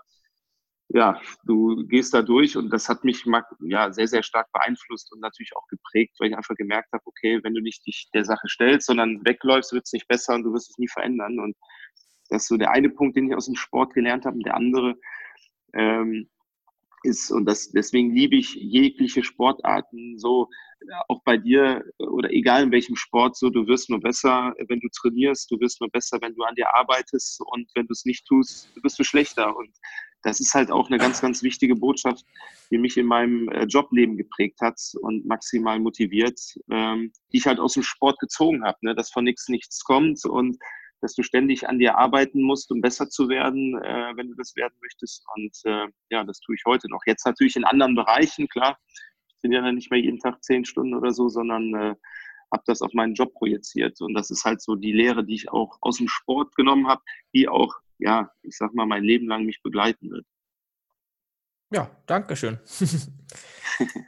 ja, 0.90 1.20
du 1.44 1.86
gehst 1.88 2.14
da 2.14 2.22
durch 2.22 2.56
und 2.56 2.70
das 2.70 2.88
hat 2.88 3.04
mich 3.04 3.26
ja, 3.60 3.92
sehr, 3.92 4.08
sehr 4.08 4.24
stark 4.24 4.52
beeinflusst 4.54 5.12
und 5.12 5.20
natürlich 5.20 5.52
auch 5.56 5.68
geprägt, 5.68 6.16
weil 6.20 6.30
ich 6.30 6.38
einfach 6.38 6.56
gemerkt 6.56 6.92
habe, 6.94 7.04
okay, 7.06 7.40
wenn 7.44 7.54
du 7.54 7.62
nicht 7.62 7.86
dich 7.86 8.10
der 8.14 8.24
Sache 8.24 8.48
stellst, 8.48 8.88
sondern 8.88 9.24
wegläufst, 9.26 9.74
wird 9.74 9.86
es 9.86 9.94
nicht 9.94 10.08
besser 10.08 10.36
und 10.36 10.44
du 10.44 10.54
wirst 10.54 10.70
es 10.70 10.78
nie 10.78 10.88
verändern. 10.88 11.40
Und 11.40 11.58
das 12.30 12.44
ist 12.44 12.48
so 12.48 12.58
der 12.58 12.72
eine 12.72 12.90
Punkt, 12.90 13.18
den 13.18 13.30
ich 13.30 13.36
aus 13.36 13.48
dem 13.48 13.56
Sport 13.56 13.94
gelernt 13.94 14.26
habe. 14.26 14.38
Und 14.38 14.46
der 14.46 14.56
andere 14.56 14.96
ähm, 15.74 16.30
ist, 17.04 17.32
und 17.32 17.46
das, 17.46 17.70
deswegen 17.72 18.14
liebe 18.14 18.38
ich 18.38 18.56
jegliche 18.56 19.24
Sportarten, 19.24 20.18
so 20.18 20.50
auch 21.08 21.22
bei 21.24 21.38
dir 21.38 21.84
oder 21.98 22.32
egal 22.32 22.64
in 22.64 22.72
welchem 22.72 22.96
Sport, 22.96 23.36
so 23.36 23.50
du 23.50 23.68
wirst 23.68 23.90
nur 23.90 24.00
besser, 24.00 24.54
wenn 24.68 24.80
du 24.80 24.88
trainierst, 24.90 25.50
du 25.52 25.60
wirst 25.60 25.82
nur 25.82 25.90
besser, 25.90 26.20
wenn 26.22 26.36
du 26.36 26.44
an 26.44 26.56
dir 26.56 26.74
arbeitest 26.74 27.42
und 27.42 27.70
wenn 27.76 27.88
du 27.88 27.94
es 27.94 28.06
nicht 28.06 28.26
tust, 28.28 28.70
wirst 28.84 29.00
du 29.00 29.04
schlechter. 29.04 29.56
Und 29.56 29.76
das 30.28 30.41
ist 30.41 30.53
halt 30.53 30.71
auch 30.71 30.89
eine 30.89 30.97
ganz, 30.97 31.21
ganz 31.21 31.41
wichtige 31.41 31.75
Botschaft, 31.75 32.25
die 32.69 32.78
mich 32.78 32.97
in 32.97 33.05
meinem 33.05 33.47
äh, 33.49 33.63
Jobleben 33.63 34.17
geprägt 34.17 34.59
hat 34.61 34.78
und 35.01 35.25
maximal 35.25 35.80
motiviert, 35.80 36.39
ähm, 36.69 37.13
die 37.32 37.38
ich 37.38 37.47
halt 37.47 37.59
aus 37.59 37.75
dem 37.75 37.84
Sport 37.84 38.19
gezogen 38.19 38.65
habe, 38.65 38.78
ne? 38.82 38.93
dass 38.93 39.09
von 39.09 39.23
nichts 39.23 39.47
nichts 39.47 39.86
kommt 39.86 40.25
und 40.25 40.57
dass 40.99 41.13
du 41.13 41.23
ständig 41.23 41.69
an 41.69 41.80
dir 41.80 41.97
arbeiten 41.97 42.41
musst, 42.41 42.71
um 42.71 42.82
besser 42.82 43.09
zu 43.09 43.30
werden, 43.30 43.82
äh, 43.82 44.11
wenn 44.15 44.28
du 44.28 44.36
das 44.36 44.55
werden 44.57 44.73
möchtest. 44.82 45.23
Und 45.36 45.55
äh, 45.63 45.88
ja, 46.09 46.25
das 46.25 46.41
tue 46.41 46.55
ich 46.55 46.63
heute 46.65 46.89
noch. 46.89 47.01
Jetzt 47.05 47.25
natürlich 47.25 47.55
in 47.55 47.63
anderen 47.63 47.95
Bereichen, 47.95 48.49
klar. 48.49 48.78
Ich 49.30 49.41
bin 49.41 49.53
ja 49.53 49.71
nicht 49.71 49.91
mehr 49.91 50.01
jeden 50.01 50.19
Tag 50.19 50.43
zehn 50.43 50.65
Stunden 50.65 50.93
oder 50.93 51.13
so, 51.13 51.30
sondern 51.30 51.73
äh, 51.73 51.95
habe 52.51 52.63
das 52.65 52.82
auf 52.82 52.93
meinen 52.93 53.13
Job 53.13 53.34
projiziert. 53.34 54.01
Und 54.01 54.13
das 54.13 54.30
ist 54.30 54.43
halt 54.43 54.61
so 54.61 54.75
die 54.75 54.91
Lehre, 54.91 55.23
die 55.23 55.36
ich 55.36 55.49
auch 55.51 55.78
aus 55.80 55.99
dem 55.99 56.09
Sport 56.09 56.53
genommen 56.55 56.88
habe, 56.88 57.01
die 57.34 57.47
auch 57.47 57.75
ja, 58.00 58.32
ich 58.41 58.58
sag 58.58 58.74
mal, 58.74 58.86
mein 58.86 59.04
Leben 59.04 59.28
lang 59.28 59.45
mich 59.45 59.62
begleiten 59.62 60.10
wird. 60.10 60.26
Ja, 61.72 61.89
danke 62.06 62.36
schön. 62.36 62.60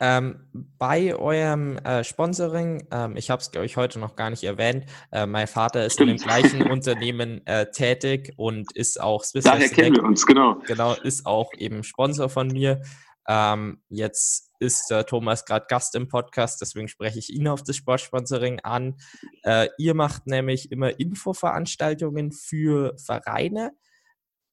ähm, 0.00 0.48
bei 0.78 1.14
eurem 1.14 1.76
äh, 1.78 2.02
Sponsoring, 2.02 2.88
ähm, 2.90 3.16
ich 3.16 3.30
habe 3.30 3.42
es, 3.42 3.50
glaube 3.50 3.66
ich, 3.66 3.76
heute 3.76 3.98
noch 3.98 4.16
gar 4.16 4.30
nicht 4.30 4.44
erwähnt, 4.44 4.86
äh, 5.12 5.26
mein 5.26 5.46
Vater 5.46 5.84
ist 5.84 5.94
Stimmt. 5.94 6.10
in 6.10 6.16
dem 6.16 6.22
gleichen 6.22 6.62
Unternehmen 6.70 7.46
äh, 7.46 7.70
tätig 7.70 8.32
und 8.36 8.72
ist 8.74 9.00
auch 9.00 9.22
Swiss 9.22 9.44
Daher 9.44 9.68
kennen 9.68 9.96
wir 9.96 10.04
uns, 10.04 10.24
genau. 10.24 10.54
Genau, 10.66 10.94
ist 10.94 11.26
auch 11.26 11.52
eben 11.58 11.84
Sponsor 11.84 12.30
von 12.30 12.48
mir. 12.48 12.80
Ähm, 13.28 13.82
jetzt 13.90 14.47
ist 14.58 14.90
äh, 14.90 15.04
Thomas 15.04 15.44
gerade 15.44 15.66
Gast 15.68 15.94
im 15.94 16.08
Podcast, 16.08 16.60
deswegen 16.60 16.88
spreche 16.88 17.18
ich 17.18 17.30
ihn 17.30 17.48
auf 17.48 17.62
das 17.62 17.76
Sportsponsoring 17.76 18.60
an. 18.60 18.96
Äh, 19.42 19.68
ihr 19.78 19.94
macht 19.94 20.26
nämlich 20.26 20.70
immer 20.72 20.98
Infoveranstaltungen 20.98 22.32
für 22.32 22.96
Vereine. 22.98 23.72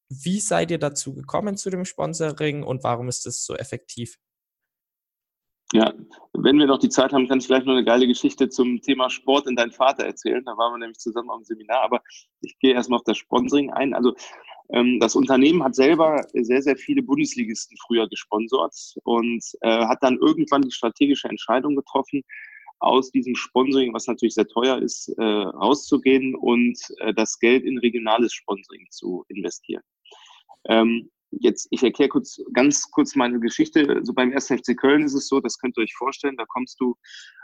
Wie 0.10 0.40
seid 0.40 0.72
ihr 0.72 0.80
dazu 0.80 1.14
gekommen 1.14 1.58
zu 1.58 1.70
dem 1.70 1.86
Sponsoring 1.86 2.64
und 2.64 2.84
warum 2.84 3.08
ist 3.10 3.26
es 3.26 3.44
so 3.44 3.56
effektiv? 3.56 4.18
Ja, 5.76 5.94
wenn 6.32 6.58
wir 6.58 6.68
noch 6.68 6.80
die 6.80 6.88
Zeit 6.88 7.12
haben, 7.12 7.28
kann 7.28 7.40
ich 7.40 7.48
vielleicht 7.48 7.66
noch 7.66 7.74
eine 7.74 7.84
geile 7.84 8.08
Geschichte 8.08 8.48
zum 8.48 8.80
Thema 8.80 9.10
Sport 9.10 9.46
in 9.46 9.58
deinen 9.58 9.74
Vater 9.74 10.06
erzählen. 10.06 10.42
Da 10.46 10.56
waren 10.56 10.72
wir 10.72 10.78
nämlich 10.78 11.00
zusammen 11.00 11.30
am 11.30 11.44
Seminar, 11.44 11.82
aber 11.82 12.02
ich 12.40 12.58
gehe 12.60 12.74
erstmal 12.74 13.00
auf 13.00 13.04
das 13.04 13.18
Sponsoring 13.18 13.72
ein. 13.72 13.94
Also 13.94 14.16
ähm, 14.70 15.02
das 15.02 15.18
Unternehmen 15.18 15.66
hat 15.66 15.76
selber 15.76 16.26
sehr, 16.32 16.62
sehr 16.62 16.78
viele 16.78 17.04
Bundesligisten 17.04 17.76
früher 17.86 18.08
gesponsert 18.08 18.74
und 19.04 19.44
äh, 19.60 19.86
hat 19.86 19.98
dann 20.02 20.18
irgendwann 20.18 20.62
die 20.62 20.72
strategische 20.72 21.28
Entscheidung 21.28 21.76
getroffen, 21.76 22.24
aus 22.80 23.12
diesem 23.12 23.36
Sponsoring, 23.36 23.94
was 23.94 24.08
natürlich 24.08 24.36
sehr 24.36 24.48
teuer 24.48 24.78
ist, 24.78 25.10
äh, 25.18 25.24
rauszugehen 25.24 26.36
und 26.36 26.80
äh, 27.00 27.14
das 27.14 27.38
Geld 27.38 27.66
in 27.66 27.80
regionales 27.80 28.32
Sponsoring 28.32 28.88
zu 28.92 29.26
investieren. 29.28 29.84
Ähm, 30.70 31.12
jetzt, 31.40 31.68
ich 31.72 31.84
erkläre 31.84 32.10
kurz, 32.10 32.42
ganz 32.54 32.90
kurz 32.92 33.16
meine 33.16 33.40
Geschichte. 33.40 34.02
So 34.04 34.14
beim 34.14 34.32
1. 34.32 34.48
FC 34.48 34.78
Köln 34.78 35.04
ist 35.04 35.14
es 35.14 35.28
so, 35.28 35.40
das 35.40 35.58
könnt 35.58 35.78
ihr 35.78 35.84
euch 35.84 35.96
vorstellen, 35.96 36.38
da 36.38 36.46
kommst 36.46 36.80
du 36.80 36.96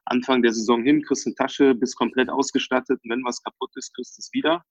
Anfang 0.05 0.41
der 0.41 0.53
Saison 0.53 0.83
hin, 0.83 1.03
kriegst 1.03 1.27
eine 1.27 1.35
Tasche, 1.35 1.75
bist 1.75 1.95
komplett 1.95 2.29
ausgestattet 2.29 2.99
und 3.03 3.11
wenn 3.11 3.23
was 3.23 3.41
kaputt 3.43 3.71
ist, 3.75 3.93
kriegst 3.93 4.17
du 4.17 4.21
es 4.21 4.29
wieder 4.33 4.63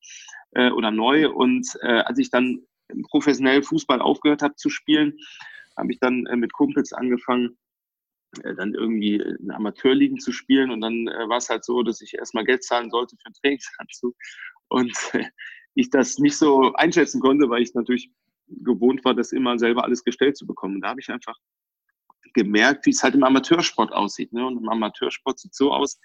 äh, 0.53 0.71
oder 0.71 0.91
neu. 0.91 1.31
Und 1.31 1.67
äh, 1.83 2.01
als 2.01 2.19
ich 2.19 2.31
dann 2.31 2.67
professionell 3.11 3.63
Fußball 3.63 4.01
aufgehört 4.01 4.43
habe 4.43 4.57
zu 4.57 4.71
spielen, 4.71 5.17
habe 5.77 5.93
ich 5.93 6.01
dann 6.01 6.27
äh, 6.27 6.37
mit 6.37 6.53
Kumpels 6.53 6.93
angefangen, 6.93 7.59
äh, 8.43 8.55
dann 8.55 8.75
irgendwie 8.75 9.17
in 9.17 9.51
Amateurligen 9.51 10.19
zu 10.19 10.33
spielen. 10.33 10.71
Und 10.71 10.81
dann 10.81 11.09
äh, 11.09 11.29
war 11.29 11.39
es 11.39 11.49
halt 11.49 11.65
so, 11.65 11.83
dass 11.83 12.01
ich 12.01 12.15
erstmal 12.15 12.45
Geld 12.45 12.65
zahlen 12.65 12.91
sollte 12.91 13.17
für 13.17 13.27
einen 13.27 13.35
Trainingsanzug. 13.35 14.17
Und 14.69 14.93
äh, 15.13 15.25
ich 15.75 15.91
das 15.91 16.19
nicht 16.19 16.37
so 16.37 16.73
einschätzen 16.75 17.21
konnte, 17.21 17.49
weil 17.49 17.63
ich 17.63 17.75
natürlich 17.75 18.11
gewohnt 18.63 19.05
war, 19.05 19.15
das 19.15 19.33
immer 19.33 19.59
selber 19.59 19.85
alles 19.85 20.05
gestellt 20.05 20.37
zu 20.37 20.47
bekommen. 20.47 20.77
Und 20.77 20.81
da 20.83 20.89
habe 20.89 21.01
ich 21.01 21.11
einfach 21.11 21.37
gemerkt, 22.35 22.87
wie 22.87 22.91
es 22.91 23.03
halt 23.03 23.15
im 23.15 23.25
Amateursport 23.25 23.93
aussieht. 23.93 24.33
Ne? 24.33 24.47
Und 24.47 24.59
im 24.59 24.69
Amateursport 24.69 25.39
sieht 25.39 25.55
so 25.55 25.73
aus, 25.73 25.99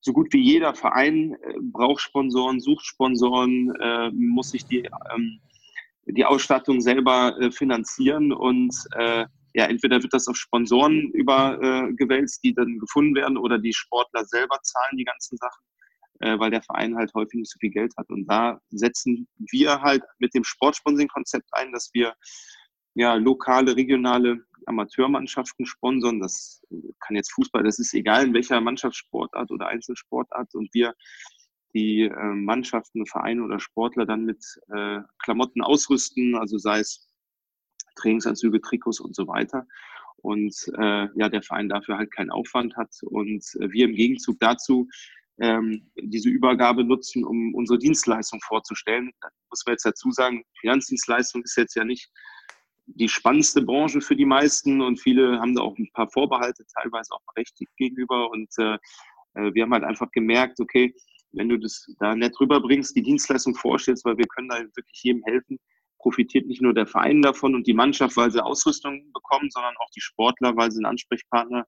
so 0.00 0.12
gut 0.12 0.32
wie 0.32 0.40
jeder 0.40 0.74
Verein 0.74 1.34
äh, 1.42 1.54
braucht 1.60 2.00
Sponsoren, 2.00 2.60
sucht 2.60 2.86
Sponsoren, 2.86 3.74
äh, 3.80 4.10
muss 4.12 4.50
sich 4.50 4.64
die, 4.64 4.88
ähm, 5.12 5.40
die 6.06 6.24
Ausstattung 6.24 6.80
selber 6.80 7.36
äh, 7.40 7.50
finanzieren 7.50 8.32
und 8.32 8.74
äh, 8.96 9.26
ja, 9.54 9.64
entweder 9.64 10.00
wird 10.02 10.12
das 10.12 10.28
auf 10.28 10.36
Sponsoren 10.36 11.10
übergewälzt, 11.12 12.44
die 12.44 12.54
dann 12.54 12.78
gefunden 12.78 13.14
werden, 13.16 13.36
oder 13.36 13.58
die 13.58 13.72
Sportler 13.72 14.24
selber 14.24 14.58
zahlen 14.62 14.96
die 14.96 15.04
ganzen 15.04 15.36
Sachen, 15.38 15.64
äh, 16.20 16.38
weil 16.38 16.50
der 16.50 16.62
Verein 16.62 16.96
halt 16.96 17.12
häufig 17.14 17.40
nicht 17.40 17.50
so 17.52 17.58
viel 17.58 17.70
Geld 17.70 17.94
hat. 17.96 18.10
Und 18.10 18.26
da 18.26 18.60
setzen 18.70 19.28
wir 19.38 19.80
halt 19.80 20.02
mit 20.18 20.34
dem 20.34 20.44
Sportsponsoring-Konzept 20.44 21.48
ein, 21.52 21.72
dass 21.72 21.90
wir 21.92 22.14
ja, 22.94 23.14
lokale, 23.14 23.76
regionale 23.76 24.44
Amateurmannschaften 24.66 25.66
sponsern. 25.66 26.20
Das 26.20 26.60
kann 27.00 27.16
jetzt 27.16 27.32
Fußball, 27.32 27.62
das 27.62 27.78
ist 27.78 27.94
egal 27.94 28.26
in 28.26 28.34
welcher 28.34 28.60
Mannschaftssportart 28.60 29.50
oder 29.50 29.68
Einzelsportart. 29.68 30.54
Und 30.54 30.72
wir 30.74 30.94
die 31.74 32.02
äh, 32.02 32.32
Mannschaften, 32.34 33.06
Vereine 33.06 33.44
oder 33.44 33.60
Sportler 33.60 34.06
dann 34.06 34.24
mit 34.24 34.44
äh, 34.68 35.00
Klamotten 35.22 35.62
ausrüsten, 35.62 36.36
also 36.36 36.58
sei 36.58 36.80
es 36.80 37.08
Trainingsanzüge, 37.96 38.60
Trikots 38.60 39.00
und 39.00 39.14
so 39.14 39.26
weiter. 39.26 39.66
Und 40.16 40.54
äh, 40.76 41.08
ja, 41.14 41.28
der 41.28 41.42
Verein 41.42 41.68
dafür 41.68 41.96
halt 41.96 42.10
keinen 42.10 42.30
Aufwand 42.30 42.76
hat 42.76 42.90
und 43.02 43.44
äh, 43.60 43.70
wir 43.70 43.84
im 43.84 43.94
Gegenzug 43.94 44.40
dazu 44.40 44.88
ähm, 45.40 45.90
diese 45.96 46.28
Übergabe 46.28 46.84
nutzen, 46.84 47.24
um 47.24 47.54
unsere 47.54 47.78
Dienstleistung 47.78 48.40
vorzustellen. 48.40 49.10
Da 49.20 49.28
muss 49.50 49.64
man 49.66 49.74
jetzt 49.74 49.84
dazu 49.84 50.10
sagen, 50.10 50.42
Finanzdienstleistung 50.60 51.42
ist 51.42 51.56
jetzt 51.56 51.76
ja 51.76 51.84
nicht 51.84 52.10
die 52.86 53.08
spannendste 53.08 53.62
Branche 53.62 54.00
für 54.00 54.16
die 54.16 54.24
meisten 54.24 54.80
und 54.80 54.98
viele 54.98 55.38
haben 55.40 55.54
da 55.54 55.62
auch 55.62 55.76
ein 55.78 55.90
paar 55.92 56.08
Vorbehalte, 56.10 56.64
teilweise 56.74 57.12
auch 57.12 57.22
berechtigt 57.34 57.70
gegenüber. 57.76 58.30
Und 58.30 58.48
äh, 58.58 58.74
äh 59.34 59.54
wir 59.54 59.62
haben 59.62 59.72
halt 59.72 59.84
einfach 59.84 60.10
gemerkt, 60.10 60.58
okay, 60.60 60.94
wenn 61.32 61.48
du 61.48 61.58
das 61.58 61.86
da 62.00 62.14
nett 62.14 62.38
rüberbringst, 62.40 62.96
die 62.96 63.02
Dienstleistung 63.02 63.54
vorstellst, 63.54 64.04
weil 64.04 64.16
wir 64.16 64.26
können 64.26 64.48
da 64.48 64.58
wirklich 64.60 65.02
jedem 65.02 65.22
helfen, 65.24 65.58
profitiert 65.98 66.46
nicht 66.46 66.62
nur 66.62 66.72
der 66.72 66.86
Verein 66.86 67.22
davon 67.22 67.54
und 67.54 67.66
die 67.66 67.74
Mannschaft, 67.74 68.16
weil 68.16 68.30
sie 68.30 68.42
Ausrüstung 68.42 69.12
bekommen, 69.12 69.50
sondern 69.50 69.74
auch 69.78 69.90
die 69.94 70.00
Sportler, 70.00 70.56
weil 70.56 70.70
sie 70.70 70.78
einen 70.78 70.86
Ansprechpartner 70.86 71.66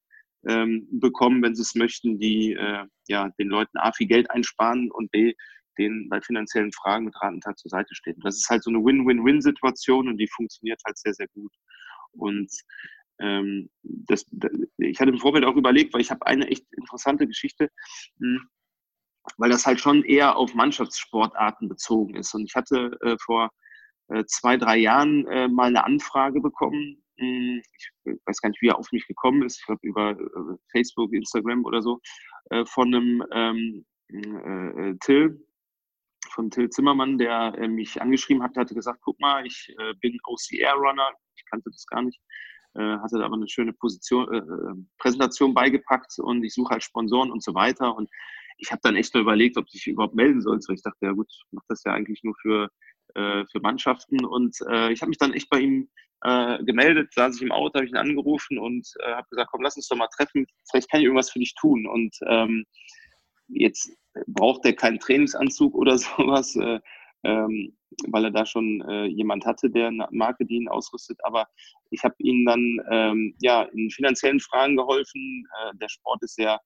ähm, 0.48 0.88
bekommen, 0.90 1.42
wenn 1.42 1.54
sie 1.54 1.62
es 1.62 1.74
möchten, 1.74 2.18
die 2.18 2.54
äh, 2.54 2.84
ja, 3.08 3.28
den 3.38 3.48
Leuten 3.48 3.78
A 3.78 3.92
viel 3.92 4.06
Geld 4.06 4.30
einsparen 4.30 4.90
und 4.90 5.10
B 5.10 5.34
denen 5.78 6.08
bei 6.08 6.20
finanziellen 6.20 6.72
Fragen 6.72 7.06
mit 7.06 7.14
Rat 7.20 7.32
und 7.32 7.42
Tat 7.42 7.58
zur 7.58 7.70
Seite 7.70 7.94
stehen. 7.94 8.20
Das 8.22 8.36
ist 8.36 8.48
halt 8.50 8.62
so 8.62 8.70
eine 8.70 8.84
Win-Win-Win-Situation 8.84 10.08
und 10.08 10.18
die 10.18 10.28
funktioniert 10.28 10.80
halt 10.84 10.98
sehr, 10.98 11.14
sehr 11.14 11.28
gut. 11.28 11.52
Und 12.12 12.50
ähm, 13.20 13.70
das, 13.82 14.26
ich 14.78 15.00
hatte 15.00 15.10
im 15.10 15.18
Vorfeld 15.18 15.44
auch 15.44 15.56
überlegt, 15.56 15.92
weil 15.94 16.00
ich 16.00 16.10
habe 16.10 16.26
eine 16.26 16.48
echt 16.48 16.66
interessante 16.72 17.26
Geschichte, 17.26 17.70
hm, 18.18 18.48
weil 19.36 19.50
das 19.50 19.66
halt 19.66 19.80
schon 19.80 20.04
eher 20.04 20.36
auf 20.36 20.54
Mannschaftssportarten 20.54 21.68
bezogen 21.68 22.16
ist. 22.16 22.34
Und 22.34 22.44
ich 22.44 22.54
hatte 22.54 22.96
äh, 23.02 23.16
vor 23.24 23.50
äh, 24.08 24.24
zwei, 24.26 24.56
drei 24.56 24.78
Jahren 24.78 25.26
äh, 25.28 25.48
mal 25.48 25.68
eine 25.68 25.84
Anfrage 25.84 26.40
bekommen. 26.40 27.02
Ich 27.20 27.90
weiß 28.24 28.40
gar 28.40 28.48
nicht, 28.50 28.62
wie 28.62 28.68
er 28.68 28.78
auf 28.78 28.90
mich 28.92 29.06
gekommen 29.06 29.42
ist. 29.42 29.58
Ich 29.58 29.66
glaube, 29.66 29.80
über 29.86 30.10
äh, 30.10 30.56
Facebook, 30.72 31.12
Instagram 31.12 31.64
oder 31.64 31.82
so, 31.82 32.00
äh, 32.50 32.64
von 32.64 32.94
einem 32.94 33.24
ähm, 33.32 33.84
äh, 34.08 34.94
Till, 35.00 35.46
von 36.30 36.50
Till 36.50 36.70
Zimmermann, 36.70 37.18
der 37.18 37.54
äh, 37.58 37.68
mich 37.68 38.00
angeschrieben 38.00 38.42
hat, 38.42 38.56
hatte 38.56 38.74
gesagt, 38.74 39.00
guck 39.02 39.18
mal, 39.20 39.46
ich 39.46 39.74
äh, 39.78 39.94
bin 40.00 40.18
OCR-Runner, 40.24 41.10
ich 41.36 41.44
kannte 41.46 41.70
das 41.70 41.86
gar 41.86 42.02
nicht, 42.02 42.20
äh, 42.74 42.98
hatte 42.98 43.18
da 43.18 43.24
aber 43.24 43.36
eine 43.36 43.48
schöne 43.48 43.72
Position, 43.72 44.32
äh, 44.32 44.84
Präsentation 44.98 45.54
beigepackt 45.54 46.18
und 46.18 46.44
ich 46.44 46.54
suche 46.54 46.70
halt 46.70 46.84
Sponsoren 46.84 47.30
und 47.30 47.42
so 47.42 47.54
weiter. 47.54 47.94
Und 47.94 48.08
ich 48.58 48.70
habe 48.70 48.80
dann 48.82 48.96
echt 48.96 49.14
nur 49.14 49.22
überlegt, 49.22 49.56
ob 49.56 49.66
ich 49.72 49.86
überhaupt 49.86 50.14
melden 50.14 50.40
soll. 50.40 50.58
Ich 50.58 50.82
dachte, 50.82 51.06
ja 51.06 51.12
gut, 51.12 51.28
ich 51.30 51.44
mache 51.50 51.66
das 51.68 51.82
ja 51.84 51.92
eigentlich 51.92 52.22
nur 52.22 52.34
für 52.40 52.68
äh, 53.14 53.44
für 53.50 53.60
Mannschaften. 53.60 54.24
Und 54.24 54.56
äh, 54.68 54.92
ich 54.92 55.00
habe 55.00 55.10
mich 55.10 55.18
dann 55.18 55.32
echt 55.32 55.50
bei 55.50 55.60
ihm 55.60 55.88
äh, 56.22 56.62
gemeldet, 56.64 57.12
saß 57.14 57.36
ich 57.36 57.42
im 57.42 57.52
Auto, 57.52 57.74
habe 57.74 57.86
ich 57.86 57.92
ihn 57.92 57.96
angerufen 57.96 58.58
und 58.58 58.86
äh, 59.00 59.12
habe 59.12 59.26
gesagt, 59.30 59.50
komm, 59.50 59.62
lass 59.62 59.76
uns 59.76 59.88
doch 59.88 59.96
mal 59.96 60.08
treffen, 60.08 60.46
vielleicht 60.70 60.90
kann 60.90 61.00
ich 61.00 61.04
irgendwas 61.04 61.30
für 61.30 61.38
dich 61.38 61.54
tun. 61.54 61.86
Und 61.86 62.14
ähm, 62.26 62.64
jetzt 63.48 63.90
braucht 64.26 64.64
er 64.64 64.74
keinen 64.74 64.98
Trainingsanzug 64.98 65.74
oder 65.74 65.98
sowas, 65.98 66.54
äh, 66.56 66.78
ähm, 67.24 67.76
weil 68.08 68.24
er 68.24 68.30
da 68.30 68.46
schon 68.46 68.82
äh, 68.88 69.06
jemand 69.06 69.44
hatte, 69.44 69.70
der 69.70 69.88
eine 69.88 70.08
Marke, 70.10 70.46
die 70.46 70.56
ihn 70.56 70.68
ausrüstet. 70.68 71.18
Aber 71.24 71.46
ich 71.90 72.02
habe 72.04 72.14
ihm 72.18 72.44
dann 72.44 72.80
ähm, 72.90 73.34
ja, 73.40 73.62
in 73.62 73.90
finanziellen 73.90 74.40
Fragen 74.40 74.76
geholfen. 74.76 75.46
Äh, 75.60 75.76
der 75.76 75.88
Sport 75.88 76.22
ist 76.22 76.36
sehr 76.36 76.60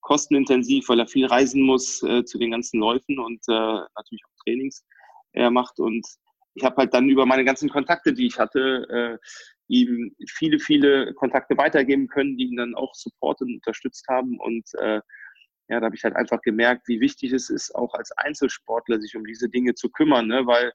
kostenintensiv, 0.00 0.88
weil 0.88 1.00
er 1.00 1.06
viel 1.06 1.26
reisen 1.26 1.62
muss 1.62 2.02
äh, 2.02 2.24
zu 2.24 2.38
den 2.38 2.52
ganzen 2.52 2.80
Läufen 2.80 3.18
und 3.18 3.40
äh, 3.48 3.80
natürlich 3.96 4.22
auch 4.24 4.44
Trainings 4.44 4.84
er 5.32 5.50
macht. 5.50 5.78
Und 5.78 6.06
ich 6.54 6.64
habe 6.64 6.76
halt 6.76 6.94
dann 6.94 7.08
über 7.08 7.26
meine 7.26 7.44
ganzen 7.44 7.68
Kontakte, 7.68 8.12
die 8.12 8.26
ich 8.26 8.38
hatte, 8.38 9.18
äh, 9.20 9.26
ihm 9.68 10.14
viele, 10.26 10.58
viele 10.58 11.14
Kontakte 11.14 11.56
weitergeben 11.56 12.08
können, 12.08 12.36
die 12.36 12.44
ihn 12.44 12.56
dann 12.56 12.74
auch 12.74 12.94
supportet 12.94 13.48
und 13.48 13.54
unterstützt 13.54 14.06
haben. 14.08 14.38
Und 14.40 14.66
äh, 14.78 15.00
ja, 15.68 15.80
da 15.80 15.86
habe 15.86 15.96
ich 15.96 16.04
halt 16.04 16.16
einfach 16.16 16.40
gemerkt, 16.40 16.88
wie 16.88 17.00
wichtig 17.00 17.32
es 17.32 17.50
ist, 17.50 17.74
auch 17.74 17.92
als 17.94 18.10
Einzelsportler 18.12 19.00
sich 19.00 19.14
um 19.16 19.24
diese 19.24 19.50
Dinge 19.50 19.74
zu 19.74 19.90
kümmern, 19.90 20.26
ne? 20.26 20.46
weil 20.46 20.72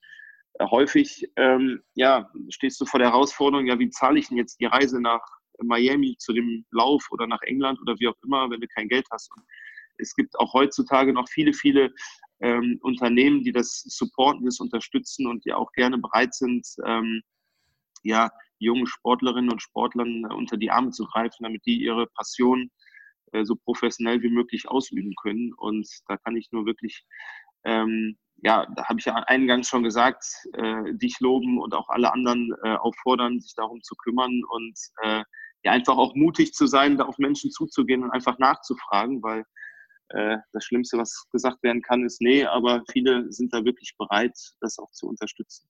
äh, 0.60 0.66
häufig 0.66 1.28
ähm, 1.36 1.82
ja, 1.95 2.30
stehst 2.49 2.80
du 2.80 2.86
vor 2.86 2.99
der 2.99 3.10
Herausforderung, 3.10 3.66
ja, 3.66 3.80
wie 3.80 3.89
zahle 3.89 4.20
ich 4.20 4.28
denn 4.28 4.38
jetzt 4.38 4.60
die 4.60 4.66
Reise 4.66 5.01
nach 5.01 5.22
Miami 5.60 6.16
zu 6.20 6.34
dem 6.34 6.66
Lauf 6.72 7.08
oder 7.12 7.28
nach 7.28 7.41
England 7.41 7.80
oder 7.82 7.95
wie 7.99 8.08
auch 8.08 8.16
immer, 8.24 8.49
wenn 8.49 8.62
du 8.62 8.68
kein 8.68 8.88
Geld 8.88 9.08
hast. 9.12 9.32
Und 9.36 9.43
es 9.97 10.15
gibt 10.15 10.37
auch 10.39 10.53
heutzutage 10.53 11.13
noch 11.13 11.27
viele, 11.29 11.53
viele 11.53 11.93
ähm, 12.41 12.79
Unternehmen, 12.81 13.43
die 13.43 13.51
das 13.51 13.83
supporten, 13.87 14.45
das 14.45 14.59
unterstützen 14.59 15.27
und 15.27 15.45
die 15.45 15.53
auch 15.53 15.71
gerne 15.71 15.97
bereit 15.97 16.33
sind, 16.33 16.67
ähm, 16.85 17.21
ja, 18.03 18.31
jungen 18.59 18.87
Sportlerinnen 18.87 19.51
und 19.51 19.61
Sportlern 19.61 20.25
äh, 20.29 20.33
unter 20.33 20.57
die 20.57 20.71
Arme 20.71 20.91
zu 20.91 21.05
greifen, 21.05 21.43
damit 21.43 21.65
die 21.65 21.81
ihre 21.81 22.07
Passion 22.07 22.69
äh, 23.31 23.45
so 23.45 23.55
professionell 23.55 24.21
wie 24.21 24.29
möglich 24.29 24.67
ausüben 24.67 25.13
können. 25.21 25.53
Und 25.53 25.87
da 26.07 26.17
kann 26.17 26.35
ich 26.35 26.51
nur 26.51 26.65
wirklich, 26.65 27.05
ähm, 27.65 28.17
ja, 28.37 28.65
da 28.75 28.85
habe 28.85 28.99
ich 28.99 29.05
ja 29.05 29.15
eingangs 29.15 29.67
schon 29.67 29.83
gesagt, 29.83 30.25
äh, 30.53 30.93
dich 30.93 31.19
loben 31.19 31.59
und 31.59 31.73
auch 31.73 31.89
alle 31.89 32.11
anderen 32.11 32.53
äh, 32.63 32.75
auffordern, 32.75 33.39
sich 33.39 33.53
darum 33.55 33.81
zu 33.81 33.95
kümmern 33.95 34.43
und 34.49 34.77
äh, 35.01 35.23
ja, 35.63 35.71
einfach 35.71 35.97
auch 35.97 36.13
mutig 36.13 36.53
zu 36.53 36.67
sein, 36.67 36.97
da 36.97 37.05
auf 37.05 37.17
Menschen 37.19 37.51
zuzugehen 37.51 38.03
und 38.03 38.11
einfach 38.11 38.37
nachzufragen, 38.37 39.23
weil 39.23 39.45
äh, 40.14 40.38
das 40.51 40.64
Schlimmste, 40.64 40.97
was 40.97 41.26
gesagt 41.32 41.64
werden 41.64 41.82
kann, 41.82 42.05
ist 42.05 42.22
nee, 42.22 42.45
aber 42.45 42.84
viele 42.91 43.32
sind 43.32 43.53
da 43.53 43.66
wirklich 43.66 43.95
bereit, 43.97 44.38
das 44.59 44.80
auch 44.80 44.91
zu 44.91 45.07
unterstützen. 45.07 45.68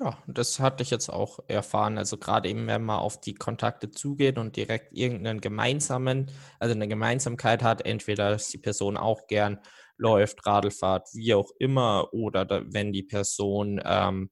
Ja, 0.00 0.16
das 0.26 0.60
hatte 0.60 0.82
ich 0.82 0.90
jetzt 0.90 1.10
auch 1.10 1.40
erfahren. 1.46 1.98
Also 1.98 2.16
gerade 2.16 2.48
eben, 2.48 2.66
wenn 2.66 2.82
man 2.82 3.00
auf 3.00 3.20
die 3.20 3.34
Kontakte 3.34 3.90
zugeht 3.90 4.38
und 4.38 4.56
direkt 4.56 4.96
irgendeinen 4.96 5.42
gemeinsamen, 5.42 6.30
also 6.58 6.74
eine 6.74 6.88
Gemeinsamkeit 6.88 7.62
hat, 7.62 7.84
entweder 7.84 8.30
dass 8.30 8.48
die 8.48 8.58
Person 8.58 8.96
auch 8.96 9.26
gern 9.26 9.60
läuft, 9.98 10.46
Radl 10.46 10.70
fahrt, 10.70 11.08
wie 11.12 11.34
auch 11.34 11.50
immer, 11.58 12.14
oder 12.14 12.46
da, 12.46 12.62
wenn 12.64 12.92
die 12.92 13.02
Person 13.02 13.78
ähm, 13.84 14.30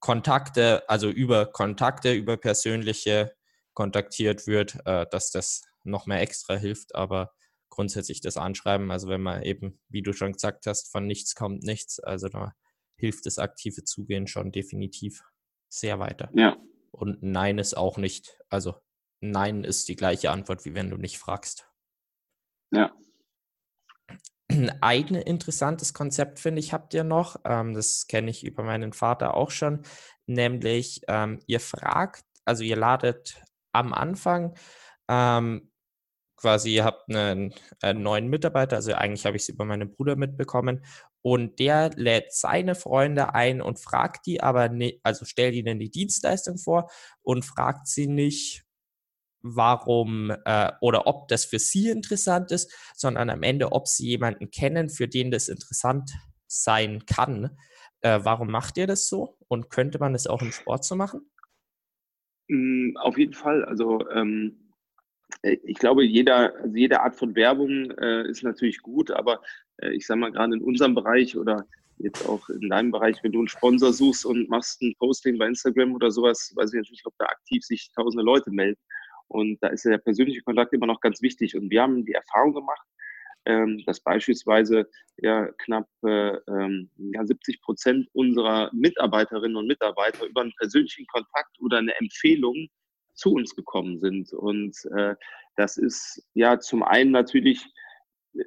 Kontakte, 0.00 0.82
also 0.88 1.08
über 1.08 1.46
Kontakte, 1.46 2.12
über 2.12 2.36
persönliche 2.36 3.32
kontaktiert 3.74 4.48
wird, 4.48 4.76
äh, 4.86 5.06
dass 5.10 5.30
das 5.30 5.62
noch 5.84 6.06
mehr 6.06 6.20
extra 6.20 6.56
hilft. 6.56 6.94
Aber 6.94 7.32
grundsätzlich 7.70 8.20
das 8.20 8.36
Anschreiben, 8.36 8.90
also 8.90 9.08
wenn 9.08 9.22
man 9.22 9.42
eben, 9.42 9.80
wie 9.88 10.02
du 10.02 10.12
schon 10.12 10.32
gesagt 10.32 10.66
hast, 10.66 10.90
von 10.90 11.06
nichts 11.06 11.34
kommt 11.34 11.62
nichts, 11.62 12.00
also 12.00 12.28
da 12.28 12.54
hilft 12.96 13.26
das 13.26 13.38
aktive 13.38 13.84
Zugehen 13.84 14.26
schon 14.26 14.52
definitiv 14.52 15.22
sehr 15.68 15.98
weiter. 15.98 16.30
Ja. 16.34 16.56
Und 16.92 17.22
Nein 17.22 17.58
ist 17.58 17.76
auch 17.76 17.98
nicht, 17.98 18.38
also 18.48 18.76
Nein 19.20 19.64
ist 19.64 19.88
die 19.88 19.96
gleiche 19.96 20.30
Antwort, 20.30 20.64
wie 20.64 20.74
wenn 20.74 20.90
du 20.90 20.96
nicht 20.96 21.18
fragst. 21.18 21.68
Ja. 22.70 22.94
Ein 24.48 24.70
ein 24.80 25.14
interessantes 25.14 25.94
Konzept, 25.94 26.38
finde 26.38 26.60
ich, 26.60 26.72
habt 26.72 26.94
ihr 26.94 27.04
noch. 27.04 27.36
Ähm, 27.44 27.74
das 27.74 28.06
kenne 28.06 28.30
ich 28.30 28.44
über 28.44 28.62
meinen 28.62 28.92
Vater 28.92 29.34
auch 29.34 29.50
schon. 29.50 29.82
Nämlich, 30.26 31.02
ähm, 31.08 31.40
ihr 31.46 31.60
fragt, 31.60 32.24
also 32.44 32.62
ihr 32.62 32.76
ladet 32.76 33.42
am 33.72 33.92
Anfang 33.92 34.56
ähm, 35.08 35.72
quasi, 36.44 36.74
habt 36.74 37.08
einen, 37.08 37.54
einen 37.80 38.02
neuen 38.02 38.28
Mitarbeiter, 38.28 38.76
also 38.76 38.92
eigentlich 38.92 39.24
habe 39.24 39.36
ich 39.38 39.44
es 39.44 39.48
über 39.48 39.64
meinen 39.64 39.90
Bruder 39.90 40.14
mitbekommen, 40.14 40.84
und 41.22 41.58
der 41.58 41.88
lädt 41.96 42.34
seine 42.34 42.74
Freunde 42.74 43.34
ein 43.34 43.62
und 43.62 43.80
fragt 43.80 44.26
die 44.26 44.42
aber 44.42 44.68
nicht, 44.68 45.00
also 45.04 45.24
stellt 45.24 45.54
ihnen 45.54 45.78
die 45.78 45.90
Dienstleistung 45.90 46.58
vor 46.58 46.90
und 47.22 47.46
fragt 47.46 47.88
sie 47.88 48.08
nicht, 48.08 48.66
warum 49.40 50.34
äh, 50.44 50.72
oder 50.82 51.06
ob 51.06 51.28
das 51.28 51.46
für 51.46 51.58
sie 51.58 51.88
interessant 51.88 52.52
ist, 52.52 52.70
sondern 52.94 53.30
am 53.30 53.42
Ende, 53.42 53.72
ob 53.72 53.88
sie 53.88 54.08
jemanden 54.08 54.50
kennen, 54.50 54.90
für 54.90 55.08
den 55.08 55.30
das 55.30 55.48
interessant 55.48 56.12
sein 56.46 57.06
kann. 57.06 57.56
Äh, 58.02 58.20
warum 58.22 58.50
macht 58.50 58.76
ihr 58.76 58.86
das 58.86 59.08
so? 59.08 59.38
Und 59.48 59.70
könnte 59.70 59.98
man 59.98 60.12
das 60.12 60.26
auch 60.26 60.42
im 60.42 60.52
Sport 60.52 60.84
so 60.84 60.94
machen? 60.94 61.22
Mm, 62.48 62.98
auf 62.98 63.16
jeden 63.16 63.32
Fall. 63.32 63.64
Also 63.64 64.06
ähm, 64.10 64.63
äh, 64.63 64.63
ich 65.42 65.78
glaube, 65.78 66.04
jeder, 66.04 66.54
also 66.56 66.76
jede 66.76 67.00
Art 67.00 67.16
von 67.16 67.34
Werbung 67.34 67.90
äh, 67.92 68.28
ist 68.28 68.42
natürlich 68.42 68.80
gut, 68.82 69.10
aber 69.10 69.42
äh, 69.78 69.92
ich 69.94 70.06
sage 70.06 70.20
mal 70.20 70.32
gerade 70.32 70.54
in 70.54 70.62
unserem 70.62 70.94
Bereich 70.94 71.36
oder 71.36 71.66
jetzt 71.98 72.28
auch 72.28 72.48
in 72.48 72.68
deinem 72.68 72.90
Bereich, 72.90 73.22
wenn 73.22 73.32
du 73.32 73.38
einen 73.38 73.48
Sponsor 73.48 73.92
suchst 73.92 74.26
und 74.26 74.48
machst 74.48 74.82
ein 74.82 74.94
Posting 74.98 75.38
bei 75.38 75.46
Instagram 75.46 75.94
oder 75.94 76.10
sowas, 76.10 76.52
weiß 76.56 76.72
ich 76.72 76.78
natürlich, 76.78 77.06
ob 77.06 77.14
da 77.18 77.26
aktiv 77.26 77.64
sich 77.64 77.90
tausende 77.92 78.24
Leute 78.24 78.50
melden. 78.50 78.80
Und 79.28 79.58
da 79.62 79.68
ist 79.68 79.84
der 79.84 79.98
persönliche 79.98 80.42
Kontakt 80.42 80.72
immer 80.72 80.86
noch 80.86 81.00
ganz 81.00 81.22
wichtig. 81.22 81.56
Und 81.56 81.70
wir 81.70 81.82
haben 81.82 82.04
die 82.04 82.12
Erfahrung 82.12 82.54
gemacht, 82.54 82.86
ähm, 83.46 83.82
dass 83.86 84.00
beispielsweise 84.00 84.88
ja, 85.18 85.48
knapp 85.58 85.88
äh, 86.04 86.36
ähm, 86.48 86.90
ja, 86.96 87.24
70 87.24 87.60
Prozent 87.62 88.08
unserer 88.12 88.70
Mitarbeiterinnen 88.72 89.56
und 89.56 89.66
Mitarbeiter 89.66 90.26
über 90.26 90.42
einen 90.42 90.54
persönlichen 90.58 91.06
Kontakt 91.06 91.60
oder 91.60 91.78
eine 91.78 91.94
Empfehlung 91.98 92.68
zu 93.14 93.32
uns 93.32 93.54
gekommen 93.54 93.98
sind. 93.98 94.32
Und 94.32 94.76
äh, 94.96 95.14
das 95.56 95.76
ist 95.76 96.26
ja 96.34 96.58
zum 96.58 96.82
einen 96.82 97.10
natürlich, 97.10 97.64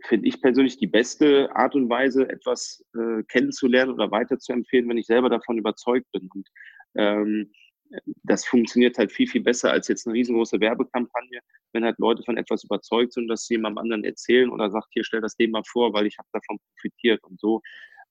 finde 0.06 0.28
ich 0.28 0.42
persönlich, 0.42 0.78
die 0.78 0.88
beste 0.88 1.56
Art 1.56 1.76
und 1.76 1.90
Weise, 1.90 2.30
etwas 2.30 2.86
äh, 2.96 3.24
kennenzulernen 3.24 3.94
oder 3.94 4.12
weiterzuempfehlen, 4.12 4.90
wenn 4.90 4.98
ich 4.98 5.08
selber 5.08 5.30
davon 5.30 5.58
überzeugt 5.58 6.12
bin. 6.12 6.30
Und 6.34 6.48
ähm, 6.96 7.52
das 8.24 8.46
funktioniert 8.46 8.98
halt 8.98 9.12
viel, 9.12 9.28
viel 9.28 9.42
besser 9.42 9.72
als 9.72 9.88
jetzt 9.88 10.08
eine 10.08 10.14
riesengroße 10.14 10.60
Werbekampagne, 10.60 11.40
wenn 11.74 11.86
halt 11.86 11.98
Leute 12.00 12.24
von 12.24 12.38
etwas 12.38 12.64
überzeugt 12.64 13.14
sind, 13.14 13.28
dass 13.28 13.46
sie 13.46 13.56
jemandem 13.56 13.78
anderen 13.78 14.04
erzählen 14.04 14.50
oder 14.50 14.70
sagt, 14.70 14.88
hier 14.92 15.06
stell 15.06 15.22
das 15.22 15.36
dem 15.38 15.52
mal 15.52 15.64
vor, 15.66 15.94
weil 15.94 16.06
ich 16.06 16.18
habe 16.18 16.28
davon 16.34 16.60
profitiert. 16.74 17.24
Und 17.24 17.40
so 17.40 17.62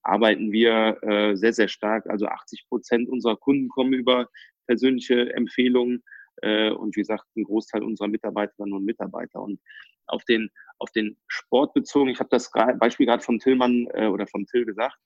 arbeiten 0.02 0.52
wir 0.52 0.98
äh, 1.02 1.36
sehr, 1.36 1.52
sehr 1.52 1.68
stark. 1.68 2.08
Also 2.08 2.26
80 2.26 2.66
Prozent 2.68 3.08
unserer 3.08 3.36
Kunden 3.36 3.68
kommen 3.68 3.92
über 3.92 4.28
persönliche 4.66 5.32
Empfehlungen 5.34 6.02
und 6.42 6.96
wie 6.96 7.00
gesagt, 7.00 7.24
ein 7.36 7.44
Großteil 7.44 7.82
unserer 7.82 8.08
Mitarbeiterinnen 8.08 8.74
und 8.74 8.84
Mitarbeiter. 8.84 9.40
Und 9.40 9.60
auf 10.06 10.24
den, 10.24 10.50
auf 10.78 10.90
den 10.90 11.16
Sport 11.28 11.74
bezogen, 11.74 12.10
ich 12.10 12.20
habe 12.20 12.30
das 12.30 12.50
Beispiel 12.78 13.06
gerade 13.06 13.22
von 13.22 13.38
Tillmann 13.38 13.88
äh, 13.94 14.06
oder 14.06 14.26
von 14.26 14.46
Till 14.46 14.64
gesagt, 14.64 14.96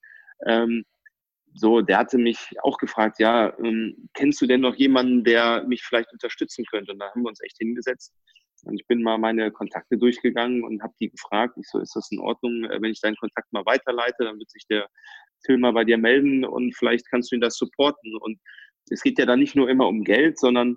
ähm, 0.47 0.85
so, 1.55 1.81
der 1.81 1.99
hatte 1.99 2.18
mich 2.18 2.39
auch 2.62 2.78
gefragt, 2.78 3.18
ja, 3.18 3.57
ähm, 3.59 4.09
kennst 4.14 4.41
du 4.41 4.47
denn 4.47 4.61
noch 4.61 4.76
jemanden, 4.76 5.24
der 5.24 5.64
mich 5.66 5.83
vielleicht 5.83 6.12
unterstützen 6.12 6.64
könnte? 6.70 6.93
Und 6.93 7.01
da 7.01 7.11
haben 7.11 7.22
wir 7.22 7.28
uns 7.28 7.43
echt 7.43 7.59
hingesetzt. 7.59 8.14
Und 8.64 8.78
ich 8.78 8.87
bin 8.87 9.03
mal 9.03 9.18
meine 9.18 9.51
Kontakte 9.51 9.97
durchgegangen 9.97 10.62
und 10.62 10.83
habe 10.83 10.95
die 11.01 11.11
gefragt, 11.11 11.57
ich 11.59 11.66
so, 11.68 11.78
ist 11.78 11.97
das 11.97 12.11
in 12.12 12.20
Ordnung, 12.20 12.64
äh, 12.64 12.81
wenn 12.81 12.93
ich 12.93 13.01
deinen 13.01 13.16
Kontakt 13.16 13.53
mal 13.53 13.64
weiterleite, 13.66 14.24
dann 14.24 14.39
wird 14.39 14.51
sich 14.51 14.66
der 14.68 14.89
Till 15.45 15.59
mal 15.59 15.72
bei 15.72 15.85
dir 15.85 15.99
melden 15.99 16.45
und 16.45 16.76
vielleicht 16.76 17.09
kannst 17.11 17.33
du 17.33 17.37
ihn 17.37 17.41
das 17.41 17.57
supporten. 17.57 18.16
Und 18.16 18.39
es 18.91 19.03
geht 19.03 19.18
ja 19.18 19.26
da 19.26 19.37
nicht 19.37 19.57
nur 19.57 19.70
immer 19.70 19.89
um 19.89 20.05
Geld, 20.05 20.39
sondern 20.39 20.72
äh, 20.72 20.76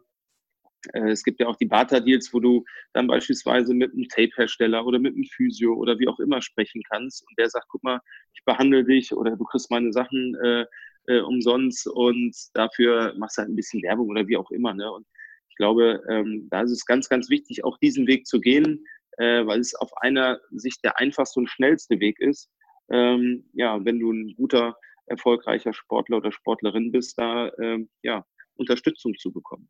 es 0.91 1.23
gibt 1.23 1.39
ja 1.39 1.47
auch 1.47 1.55
die 1.55 1.65
Barter-Deals, 1.65 2.33
wo 2.33 2.39
du 2.39 2.65
dann 2.93 3.07
beispielsweise 3.07 3.73
mit 3.73 3.93
einem 3.93 4.07
Tape-Hersteller 4.09 4.85
oder 4.85 4.99
mit 4.99 5.15
einem 5.15 5.25
Physio 5.25 5.73
oder 5.73 5.97
wie 5.99 6.07
auch 6.07 6.19
immer 6.19 6.41
sprechen 6.41 6.81
kannst 6.89 7.25
und 7.27 7.39
der 7.39 7.49
sagt, 7.49 7.67
guck 7.69 7.83
mal, 7.83 7.99
ich 8.33 8.43
behandle 8.43 8.83
dich 8.83 9.13
oder 9.13 9.35
du 9.37 9.43
kriegst 9.45 9.71
meine 9.71 9.93
Sachen 9.93 10.35
äh, 10.43 10.65
äh, 11.07 11.21
umsonst 11.21 11.87
und 11.87 12.35
dafür 12.53 13.13
machst 13.17 13.37
du 13.37 13.41
halt 13.41 13.51
ein 13.51 13.55
bisschen 13.55 13.81
Werbung 13.83 14.09
oder 14.09 14.27
wie 14.27 14.37
auch 14.37 14.51
immer. 14.51 14.73
Ne? 14.73 14.91
Und 14.91 15.05
ich 15.49 15.55
glaube, 15.55 16.01
ähm, 16.09 16.47
da 16.49 16.61
ist 16.61 16.71
es 16.71 16.85
ganz, 16.85 17.09
ganz 17.09 17.29
wichtig, 17.29 17.63
auch 17.63 17.77
diesen 17.77 18.07
Weg 18.07 18.25
zu 18.27 18.39
gehen, 18.39 18.85
äh, 19.17 19.45
weil 19.45 19.59
es 19.59 19.75
auf 19.75 19.95
einer 19.97 20.39
Sicht 20.51 20.83
der 20.83 20.99
einfachste 20.99 21.39
und 21.39 21.49
schnellste 21.49 21.99
Weg 21.99 22.19
ist. 22.19 22.49
Ähm, 22.89 23.49
ja, 23.53 23.83
wenn 23.85 23.99
du 23.99 24.11
ein 24.11 24.33
guter, 24.35 24.75
erfolgreicher 25.05 25.73
Sportler 25.73 26.17
oder 26.17 26.31
Sportlerin 26.31 26.91
bist, 26.91 27.17
da 27.17 27.51
ähm, 27.59 27.89
ja, 28.03 28.25
Unterstützung 28.55 29.13
zu 29.15 29.31
bekommen. 29.31 29.69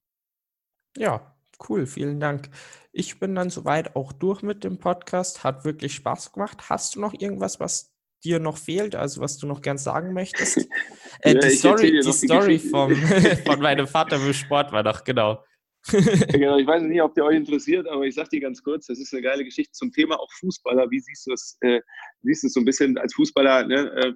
Ja, 0.97 1.35
cool, 1.69 1.85
vielen 1.85 2.19
Dank. 2.19 2.49
Ich 2.91 3.19
bin 3.19 3.35
dann 3.35 3.49
soweit 3.49 3.95
auch 3.95 4.13
durch 4.13 4.41
mit 4.41 4.63
dem 4.63 4.77
Podcast. 4.77 5.43
Hat 5.43 5.65
wirklich 5.65 5.95
Spaß 5.95 6.33
gemacht. 6.33 6.69
Hast 6.69 6.95
du 6.95 6.99
noch 6.99 7.13
irgendwas, 7.13 7.59
was 7.59 7.93
dir 8.23 8.39
noch 8.39 8.57
fehlt, 8.57 8.95
also 8.95 9.21
was 9.21 9.37
du 9.37 9.47
noch 9.47 9.61
gern 9.61 9.77
sagen 9.77 10.13
möchtest? 10.13 10.67
Äh, 11.25 11.35
ja, 11.35 11.39
die 11.39 11.49
Story, 11.51 12.01
die 12.03 12.11
Story 12.11 12.59
vom, 12.59 12.93
von 13.45 13.61
meinem 13.61 13.87
Vater 13.87 14.17
im 14.17 14.33
Sport 14.33 14.73
war 14.73 14.83
doch, 14.83 15.05
genau. 15.05 15.41
genau, 15.87 16.57
ich 16.57 16.67
weiß 16.67 16.83
nicht, 16.83 17.01
ob 17.01 17.13
der 17.13 17.23
euch 17.23 17.37
interessiert, 17.37 17.87
aber 17.87 18.03
ich 18.03 18.15
sag 18.15 18.29
dir 18.29 18.41
ganz 18.41 18.61
kurz, 18.61 18.87
das 18.87 18.99
ist 18.99 19.13
eine 19.13 19.21
geile 19.21 19.45
Geschichte 19.45 19.71
zum 19.71 19.89
Thema 19.93 20.19
auch 20.19 20.29
Fußballer. 20.41 20.89
Wie 20.91 20.99
siehst 20.99 21.27
du 21.27 21.31
es, 21.31 21.57
äh, 21.61 21.79
siehst 22.23 22.43
du 22.43 22.47
es 22.47 22.53
so 22.53 22.59
ein 22.59 22.65
bisschen 22.65 22.97
als 22.97 23.13
Fußballer, 23.13 23.67
ne, 23.67 23.89
äh, 23.95 24.13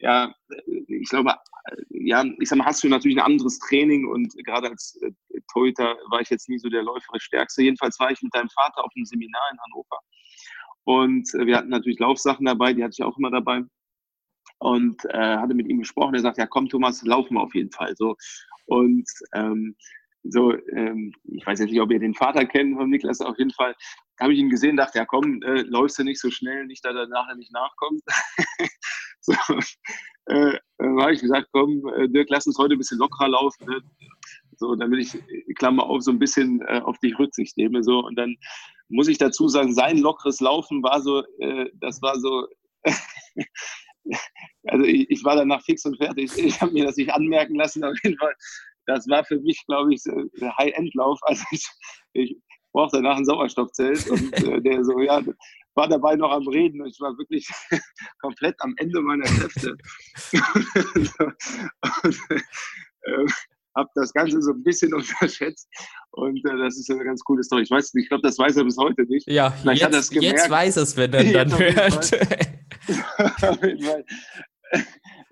ja, 0.00 0.32
ich 0.66 1.08
glaube, 1.08 1.34
ja, 1.90 2.24
ich 2.38 2.48
sag 2.48 2.58
mal, 2.58 2.64
hast 2.64 2.82
du 2.82 2.88
natürlich 2.88 3.18
ein 3.18 3.24
anderes 3.24 3.58
Training 3.58 4.06
und 4.06 4.34
gerade 4.44 4.68
als 4.68 4.98
äh, 5.02 5.12
Torhüter 5.52 5.96
war 6.10 6.20
ich 6.20 6.30
jetzt 6.30 6.48
nie 6.48 6.58
so 6.58 6.68
der 6.68 6.82
läuferisch 6.82 7.24
Stärkste. 7.24 7.62
Jedenfalls 7.62 7.98
war 8.00 8.10
ich 8.10 8.20
mit 8.22 8.34
deinem 8.34 8.48
Vater 8.50 8.84
auf 8.84 8.90
einem 8.96 9.04
Seminar 9.04 9.42
in 9.52 9.58
Hannover 9.60 9.98
und 10.84 11.34
äh, 11.34 11.46
wir 11.46 11.56
hatten 11.56 11.68
natürlich 11.68 11.98
Laufsachen 11.98 12.46
dabei, 12.46 12.72
die 12.72 12.82
hatte 12.82 12.94
ich 12.98 13.02
auch 13.02 13.16
immer 13.18 13.30
dabei 13.30 13.62
und 14.58 15.04
äh, 15.06 15.36
hatte 15.36 15.54
mit 15.54 15.68
ihm 15.68 15.78
gesprochen. 15.78 16.14
Er 16.14 16.20
sagt, 16.20 16.38
ja 16.38 16.46
komm 16.46 16.68
Thomas, 16.68 17.02
laufen 17.02 17.34
wir 17.34 17.42
auf 17.42 17.54
jeden 17.54 17.70
Fall. 17.70 17.94
So 17.96 18.16
und 18.66 19.08
ähm, 19.34 19.76
so, 20.22 20.52
ähm, 20.72 21.12
ich 21.24 21.46
weiß 21.46 21.60
jetzt 21.60 21.70
nicht, 21.70 21.80
ob 21.80 21.90
ihr 21.90 21.98
den 21.98 22.14
Vater 22.14 22.44
kennt 22.44 22.76
von 22.76 22.90
Niklas, 22.90 23.20
auf 23.20 23.38
jeden 23.38 23.52
Fall 23.52 23.74
habe 24.20 24.34
ich 24.34 24.38
ihn 24.38 24.50
gesehen, 24.50 24.76
dachte, 24.76 24.98
ja 24.98 25.06
komm, 25.06 25.42
äh, 25.42 25.62
läufst 25.62 25.98
du 25.98 26.04
nicht 26.04 26.20
so 26.20 26.30
schnell, 26.30 26.66
nicht, 26.66 26.84
dass 26.84 26.94
er 26.94 27.06
nachher 27.08 27.36
nicht 27.36 27.52
nachkommt. 27.52 28.02
so, 29.20 29.32
äh, 30.26 30.58
habe 30.78 31.12
ich 31.12 31.20
gesagt, 31.20 31.48
komm, 31.52 31.82
äh, 31.96 32.08
Dirk, 32.08 32.28
lass 32.30 32.46
uns 32.46 32.58
heute 32.58 32.74
ein 32.74 32.78
bisschen 32.78 32.98
lockerer 32.98 33.28
laufen. 33.28 33.66
Ne? 33.66 33.80
So, 34.56 34.74
damit 34.74 35.00
ich, 35.00 35.14
äh, 35.14 35.54
Klammer 35.54 35.84
auf, 35.84 36.02
so 36.02 36.10
ein 36.10 36.18
bisschen 36.18 36.60
äh, 36.62 36.80
auf 36.84 36.98
dich 36.98 37.18
Rücksicht 37.18 37.56
nehme. 37.56 37.82
So, 37.82 38.00
und 38.00 38.16
dann 38.16 38.36
muss 38.88 39.08
ich 39.08 39.18
dazu 39.18 39.48
sagen, 39.48 39.72
sein 39.72 39.98
lockeres 39.98 40.40
Laufen 40.40 40.82
war 40.82 41.00
so, 41.00 41.24
äh, 41.38 41.70
das 41.74 42.02
war 42.02 42.18
so, 42.20 42.46
also 44.64 44.84
ich, 44.84 45.10
ich, 45.10 45.24
war 45.24 45.36
danach 45.36 45.62
fix 45.62 45.84
und 45.86 45.96
fertig. 45.96 46.36
Ich 46.36 46.60
habe 46.60 46.72
mir 46.72 46.84
das 46.84 46.96
nicht 46.96 47.12
anmerken 47.12 47.54
lassen, 47.54 47.84
auf 47.84 47.96
jeden 48.04 48.18
Fall. 48.18 48.34
Das 48.86 49.08
war 49.08 49.24
für 49.24 49.38
mich, 49.40 49.64
glaube 49.66 49.94
ich, 49.94 50.02
der 50.02 50.56
High-End-Lauf. 50.56 51.20
Also 51.22 51.44
ich, 51.52 51.66
ich 52.12 52.36
brauchte 52.72 52.98
danach 52.98 53.16
ein 53.16 53.24
Sauerstoffzelt 53.24 54.08
und 54.08 54.32
äh, 54.44 54.60
der 54.60 54.84
so, 54.84 55.00
ja, 55.00 55.22
war 55.74 55.88
dabei 55.88 56.16
noch 56.16 56.30
am 56.30 56.46
Reden 56.48 56.80
und 56.82 56.88
ich 56.88 57.00
war 57.00 57.16
wirklich 57.18 57.48
komplett 58.20 58.56
am 58.60 58.74
Ende 58.78 59.00
meiner 59.00 59.24
Kräfte. 59.24 59.76
und, 62.04 62.18
äh, 63.02 63.26
habe 63.76 63.88
das 63.94 64.12
Ganze 64.12 64.42
so 64.42 64.50
ein 64.52 64.64
bisschen 64.64 64.92
unterschätzt 64.94 65.68
und 66.10 66.44
äh, 66.44 66.58
das 66.58 66.76
ist 66.76 66.90
eine 66.90 67.04
ganz 67.04 67.22
coole 67.22 67.42
Story. 67.42 67.62
Ich 67.62 67.70
weiß 67.70 67.94
nicht, 67.94 68.04
ich 68.04 68.08
glaube, 68.08 68.22
das 68.22 68.36
weiß 68.38 68.56
er 68.56 68.64
bis 68.64 68.76
heute 68.76 69.02
nicht. 69.04 69.30
Ja, 69.30 69.50
Vielleicht 69.50 69.82
jetzt, 69.82 70.12
jetzt 70.12 70.50
weiß 70.50 70.76
es, 70.76 70.96
wenn 70.96 71.12
er 71.12 71.44
dann 71.44 71.56
hört. 71.56 72.04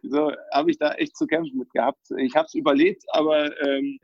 so 0.02 0.32
habe 0.52 0.70
ich 0.70 0.78
da 0.78 0.92
echt 0.92 1.16
zu 1.16 1.26
kämpfen 1.26 1.58
mit 1.58 1.70
gehabt. 1.72 1.98
Ich 2.18 2.36
habe 2.36 2.46
es 2.46 2.54
überlebt, 2.54 3.02
aber 3.12 3.50
ähm, 3.66 3.98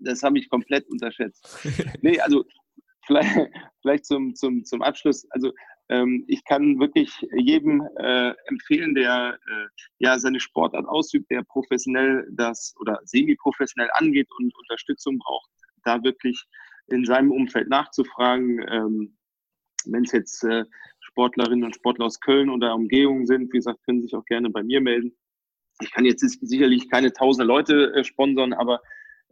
das 0.00 0.22
habe 0.22 0.38
ich 0.38 0.48
komplett 0.48 0.88
unterschätzt. 0.88 1.58
nee, 2.02 2.18
also 2.20 2.44
vielleicht, 3.06 3.50
vielleicht 3.82 4.04
zum, 4.06 4.34
zum, 4.34 4.64
zum 4.64 4.82
Abschluss. 4.82 5.26
Also 5.30 5.52
ähm, 5.88 6.24
ich 6.28 6.44
kann 6.44 6.78
wirklich 6.78 7.12
jedem 7.36 7.86
äh, 7.96 8.32
empfehlen, 8.46 8.94
der 8.94 9.38
äh, 9.46 9.66
ja 9.98 10.18
seine 10.18 10.40
Sportart 10.40 10.86
ausübt, 10.86 11.30
der 11.30 11.42
professionell 11.42 12.26
das 12.30 12.74
oder 12.78 13.00
semi-professionell 13.04 13.90
angeht 13.94 14.28
und 14.38 14.56
Unterstützung 14.56 15.18
braucht, 15.18 15.50
da 15.84 16.02
wirklich 16.04 16.44
in 16.88 17.04
seinem 17.04 17.32
Umfeld 17.32 17.68
nachzufragen. 17.68 18.64
Ähm, 18.68 19.16
Wenn 19.86 20.04
es 20.04 20.12
jetzt 20.12 20.44
äh, 20.44 20.64
Sportlerinnen 21.00 21.64
und 21.64 21.74
Sportler 21.74 22.06
aus 22.06 22.20
Köln 22.20 22.50
oder 22.50 22.74
Umgehung 22.74 23.26
sind, 23.26 23.52
wie 23.52 23.58
gesagt, 23.58 23.82
können 23.84 24.02
sich 24.02 24.14
auch 24.14 24.24
gerne 24.26 24.50
bei 24.50 24.62
mir 24.62 24.80
melden. 24.80 25.16
Ich 25.80 25.90
kann 25.90 26.04
jetzt 26.04 26.20
sicherlich 26.20 26.90
keine 26.90 27.12
tausend 27.12 27.48
Leute 27.48 27.92
äh, 27.94 28.04
sponsern, 28.04 28.52
aber 28.52 28.80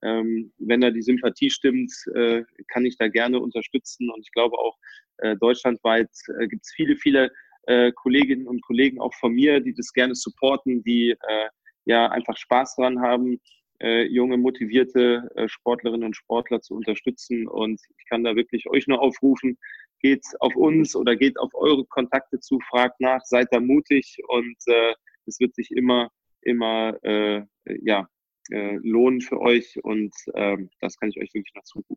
ähm, 0.03 0.53
wenn 0.59 0.81
da 0.81 0.91
die 0.91 1.03
Sympathie 1.03 1.51
stimmt, 1.51 1.93
äh, 2.15 2.45
kann 2.69 2.87
ich 2.87 2.97
da 2.97 3.09
gerne 3.09 3.41
unterstützen. 3.41 4.11
Und 4.11 4.21
ich 4.21 4.33
glaube 4.33 4.59
auch 4.59 4.77
äh, 5.19 5.37
deutschlandweit 5.37 6.11
äh, 6.39 6.47
gibt 6.47 6.65
es 6.65 6.73
viele, 6.75 6.97
viele 6.97 7.31
äh, 7.67 7.93
Kolleginnen 7.93 8.47
und 8.47 8.63
Kollegen 8.63 9.01
auch 9.01 9.15
von 9.15 9.33
mir, 9.33 9.61
die 9.61 9.75
das 9.75 9.93
gerne 9.93 10.15
supporten, 10.15 10.83
die 10.85 11.11
äh, 11.11 11.49
ja 11.85 12.09
einfach 12.11 12.37
Spaß 12.37 12.77
dran 12.77 13.01
haben, 13.01 13.41
äh, 13.81 14.05
junge, 14.05 14.37
motivierte 14.37 15.29
Sportlerinnen 15.47 16.07
und 16.07 16.17
Sportler 16.17 16.61
zu 16.61 16.75
unterstützen. 16.75 17.47
Und 17.47 17.81
ich 17.97 18.09
kann 18.09 18.25
da 18.25 18.37
wirklich 18.37 18.69
euch 18.69 18.87
nur 18.87 19.01
aufrufen, 19.01 19.59
geht 20.01 20.25
auf 20.41 20.57
uns 20.57 20.97
oder 20.97 21.17
geht 21.17 21.39
auf 21.39 21.55
eure 21.55 21.85
Kontakte 21.87 22.41
zu, 22.41 22.59
fragt 22.69 23.01
nach, 23.01 23.21
seid 23.25 23.49
da 23.51 23.61
mutig 23.61 24.19
und 24.29 24.57
es 25.27 25.39
wird 25.39 25.55
sich 25.55 25.71
immer, 25.71 26.11
immer 26.43 26.99
ja, 27.83 28.09
äh, 28.51 28.77
lohnen 28.83 29.21
für 29.21 29.41
euch 29.41 29.83
und 29.83 30.15
ähm, 30.35 30.71
das 30.81 30.99
kann 30.99 31.11
ich 31.11 31.19
euch 31.19 31.33
wirklich 31.35 31.55
noch 31.55 31.65
zurufen. 31.65 31.97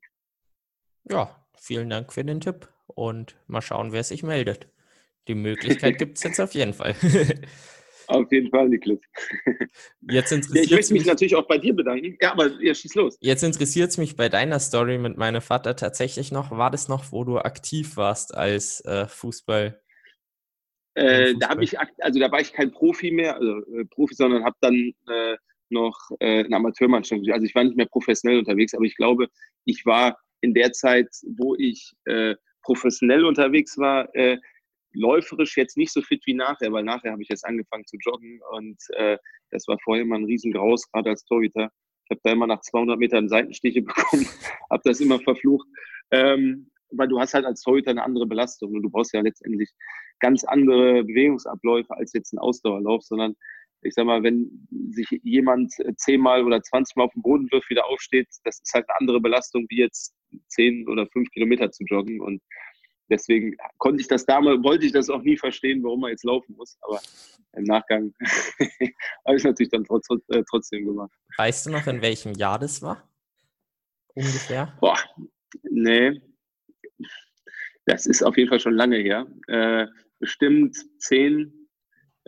Ja, 1.10 1.44
vielen 1.58 1.90
Dank 1.90 2.14
für 2.14 2.24
den 2.24 2.42
Tipp 2.42 2.68
und 2.88 3.36
mal 3.48 3.62
schauen, 3.62 3.92
wer 3.92 4.04
sich 4.04 4.24
meldet. 4.24 4.68
Die 5.28 5.36
Möglichkeit 5.36 5.98
gibt 5.98 6.18
es 6.18 6.24
jetzt 6.24 6.40
auf 6.40 6.54
jeden 6.54 6.74
Fall. 6.74 6.96
Auf 8.08 8.30
jeden 8.30 8.50
Fall, 8.50 8.68
Niklas. 8.68 9.00
Jetzt 10.02 10.34
interessiert 10.34 10.56
ja, 10.56 10.64
ich 10.64 10.72
möchte 10.72 10.94
mich, 10.94 11.04
mich 11.04 11.08
natürlich 11.08 11.36
auch 11.36 11.48
bei 11.48 11.58
dir 11.58 11.74
bedanken. 11.74 12.18
Ja, 12.20 12.34
aber 12.34 12.48
ja, 12.62 12.74
schieß 12.74 12.96
los. 12.96 13.18
Jetzt 13.22 13.42
interessiert 13.42 13.90
es 13.90 13.98
mich 13.98 14.18
bei 14.18 14.28
deiner 14.28 14.60
Story 14.60 14.98
mit 14.98 15.16
meinem 15.16 15.42
Vater 15.42 15.78
tatsächlich 15.78 16.30
noch. 16.30 16.52
War 16.52 16.72
das 16.72 16.90
noch, 16.90 17.14
wo 17.14 17.24
du 17.24 17.38
aktiv 17.38 17.96
warst 17.96 18.36
als 18.36 18.84
äh, 18.84 19.08
Fußball? 19.08 19.82
Äh, 20.96 21.36
da 21.40 21.50
habe 21.50 21.64
ich, 21.64 21.80
also 21.80 22.20
da 22.20 22.30
war 22.32 22.42
ich 22.42 22.52
kein 22.52 22.72
Profi 22.72 23.12
mehr, 23.12 23.36
also 23.36 23.60
äh, 23.78 23.86
Profi, 23.86 24.14
sondern 24.14 24.44
habe 24.44 24.58
dann 24.60 24.94
äh, 25.08 25.38
noch 25.72 25.98
äh, 26.20 26.44
eine 26.44 26.56
Amateurmannschaft. 26.56 27.22
Also 27.32 27.46
ich 27.46 27.56
war 27.56 27.64
nicht 27.64 27.78
mehr 27.78 27.88
professionell 27.88 28.40
unterwegs, 28.40 28.74
aber 28.74 28.86
ich 28.86 28.96
glaube, 28.96 29.28
ich 29.66 29.86
war 29.86 30.18
in 30.42 30.54
der 30.54 30.72
Zeit, 30.74 31.08
wo 31.38 31.56
ich 31.56 31.94
äh, 32.06 32.36
professionell 32.64 33.26
unterwegs 33.26 33.78
war, 33.78 34.14
äh, 34.16 34.38
läuferisch 34.94 35.58
jetzt 35.58 35.78
nicht 35.78 35.92
so 35.92 36.02
fit 36.02 36.22
wie 36.26 36.34
nachher, 36.34 36.72
weil 36.72 36.84
nachher 36.84 37.12
habe 37.12 37.22
ich 37.22 37.30
jetzt 37.30 37.46
angefangen 37.46 37.86
zu 37.86 37.98
joggen 37.98 38.42
und 38.52 38.78
äh, 38.96 39.18
das 39.52 39.68
war 39.68 39.78
vorher 39.84 40.04
immer 40.04 40.18
ein 40.18 40.26
Riesengraus, 40.26 40.90
gerade 40.92 41.12
als 41.12 41.24
Torhüter. 41.26 41.72
Ich 42.06 42.12
habe 42.12 42.22
da 42.24 42.32
immer 42.32 42.48
nach 42.48 42.62
200 42.62 43.00
Metern 43.00 43.30
Seitenstiche 43.30 43.82
bekommen, 43.84 44.28
habe 44.70 44.82
das 44.84 45.00
immer 45.00 45.20
verflucht, 45.20 45.68
ähm, 46.12 46.70
weil 46.92 47.08
du 47.08 47.20
hast 47.20 47.34
halt 47.34 47.46
als 47.46 47.62
Torhüter 47.62 47.92
eine 47.92 48.04
andere 48.04 48.26
Belastung 48.26 48.74
und 48.74 48.84
du 48.84 48.90
brauchst 48.90 49.14
ja 49.14 49.22
letztendlich 49.22 49.72
ganz 50.20 50.44
andere 50.44 51.04
Bewegungsabläufe 51.04 51.96
als 51.96 52.14
jetzt 52.14 52.34
ein 52.34 52.40
Ausdauerlauf, 52.40 53.04
sondern 53.04 53.36
ich 53.84 53.94
sag 53.94 54.06
mal, 54.06 54.24
wenn 54.24 54.68
sich 54.92 55.08
jemand 55.24 55.74
zehnmal 55.98 56.44
oder 56.44 56.62
zwanzigmal 56.62 57.08
auf 57.08 57.14
den 57.14 57.22
Boden 57.22 57.52
wirft, 57.52 57.70
wieder 57.70 57.86
aufsteht, 57.86 58.28
das 58.44 58.60
ist 58.60 58.74
halt 58.74 58.88
eine 58.90 59.00
andere 59.00 59.20
Belastung, 59.20 59.66
wie 59.70 59.80
jetzt 59.80 60.14
zehn 60.48 60.88
oder 60.88 61.08
fünf 61.08 61.30
Kilometer 61.32 61.72
zu 61.72 61.84
joggen. 61.86 62.22
Und 62.22 62.42
deswegen 63.10 63.56
konnte 63.78 64.02
ich 64.02 64.08
das 64.08 64.26
damals, 64.26 64.64
wollte 64.64 64.86
ich 64.86 64.92
das 64.92 65.10
auch 65.10 65.22
nie 65.22 65.38
verstehen, 65.38 65.84
warum 65.84 66.02
man 66.02 66.12
jetzt 66.12 66.24
laufen 66.24 66.56
muss. 66.56 66.78
Aber 66.82 67.00
im 67.54 67.64
Nachgang 67.64 68.14
habe 68.20 69.36
ich 69.36 69.38
es 69.38 69.44
natürlich 69.44 69.72
dann 69.72 69.84
trotz, 69.84 70.08
äh, 70.30 70.44
trotzdem 70.50 70.86
gemacht. 70.86 71.12
Weißt 71.38 71.66
du 71.66 71.72
noch, 71.72 71.88
in 71.88 72.02
welchem 72.02 72.34
Jahr 72.34 72.60
das 72.60 72.82
war? 72.82 73.10
Ungefähr? 74.14 74.78
Boah, 74.80 74.98
nee. 75.64 76.22
Das 77.86 78.06
ist 78.06 78.24
auf 78.24 78.38
jeden 78.38 78.50
Fall 78.50 78.60
schon 78.60 78.76
lange 78.76 78.98
her. 78.98 79.26
Äh, 79.48 79.88
bestimmt 80.20 80.78
zehn, 81.00 81.61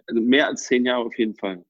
also 0.08 0.22
mehr 0.22 0.48
als 0.48 0.64
zehn 0.64 0.86
Jahre 0.86 1.06
auf 1.06 1.18
jeden 1.18 1.36
Fall. 1.36 1.64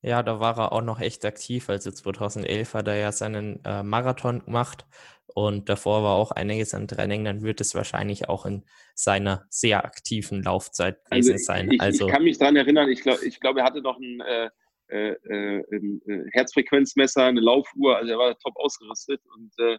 Ja, 0.00 0.22
da 0.22 0.38
war 0.38 0.56
er 0.58 0.72
auch 0.72 0.82
noch 0.82 1.00
echt 1.00 1.24
aktiv. 1.24 1.68
Also 1.68 1.90
2011 1.90 2.74
hat 2.74 2.86
er 2.86 2.96
ja 2.96 3.10
seinen 3.10 3.64
äh, 3.64 3.82
Marathon 3.82 4.44
gemacht 4.44 4.86
und 5.34 5.68
davor 5.68 6.02
war 6.02 6.14
auch 6.14 6.30
einiges 6.30 6.72
an 6.72 6.86
Training. 6.86 7.24
Dann 7.24 7.42
wird 7.42 7.60
es 7.60 7.74
wahrscheinlich 7.74 8.28
auch 8.28 8.46
in 8.46 8.64
seiner 8.94 9.44
sehr 9.50 9.84
aktiven 9.84 10.42
Laufzeit 10.42 11.04
gewesen 11.04 11.32
also 11.32 11.44
sein. 11.44 11.70
Ich, 11.72 11.80
also 11.80 12.06
ich 12.06 12.12
kann 12.12 12.22
mich 12.22 12.38
daran 12.38 12.56
erinnern, 12.56 12.88
ich 12.88 13.02
glaube, 13.02 13.24
ich 13.24 13.40
glaub, 13.40 13.56
er 13.56 13.64
hatte 13.64 13.80
noch 13.82 13.98
ein, 13.98 14.20
äh, 14.20 14.50
äh, 14.88 15.12
äh 15.12 15.64
ein 15.72 16.00
äh, 16.06 16.30
Herzfrequenzmesser, 16.32 17.24
eine 17.24 17.40
Laufuhr, 17.40 17.96
also 17.96 18.12
er 18.12 18.18
war 18.18 18.38
top 18.38 18.56
ausgerüstet 18.56 19.20
und 19.36 19.52
äh, 19.58 19.78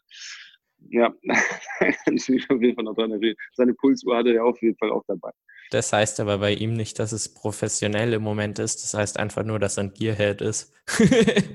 ja, 0.90 1.14
kann 2.06 2.16
ich 2.16 2.28
mich 2.30 2.50
auf 2.50 2.62
jeden 2.62 2.76
Fall 2.76 2.84
noch 2.84 2.96
daran 2.96 3.12
erinnern. 3.12 3.36
Seine 3.54 3.74
Pulsuhr 3.74 4.18
hatte 4.18 4.34
er 4.34 4.46
auf 4.46 4.62
jeden 4.62 4.78
Fall 4.78 4.92
auch 4.92 5.04
dabei. 5.08 5.32
Das 5.70 5.94
heißt 5.94 6.20
aber 6.20 6.40
bei 6.40 6.54
ihm 6.54 6.74
nicht, 6.74 6.98
dass 6.98 7.12
es 7.12 7.32
professionell 7.34 8.14
im 8.14 8.24
Moment 8.24 8.58
ist. 8.58 8.84
Das 8.84 8.96
heißt 8.96 9.20
einfach 9.20 9.44
nur, 9.44 9.60
dass 9.60 9.78
er 9.78 9.84
ein 9.84 9.94
Gearhead 9.94 10.42
ist. 10.42 10.74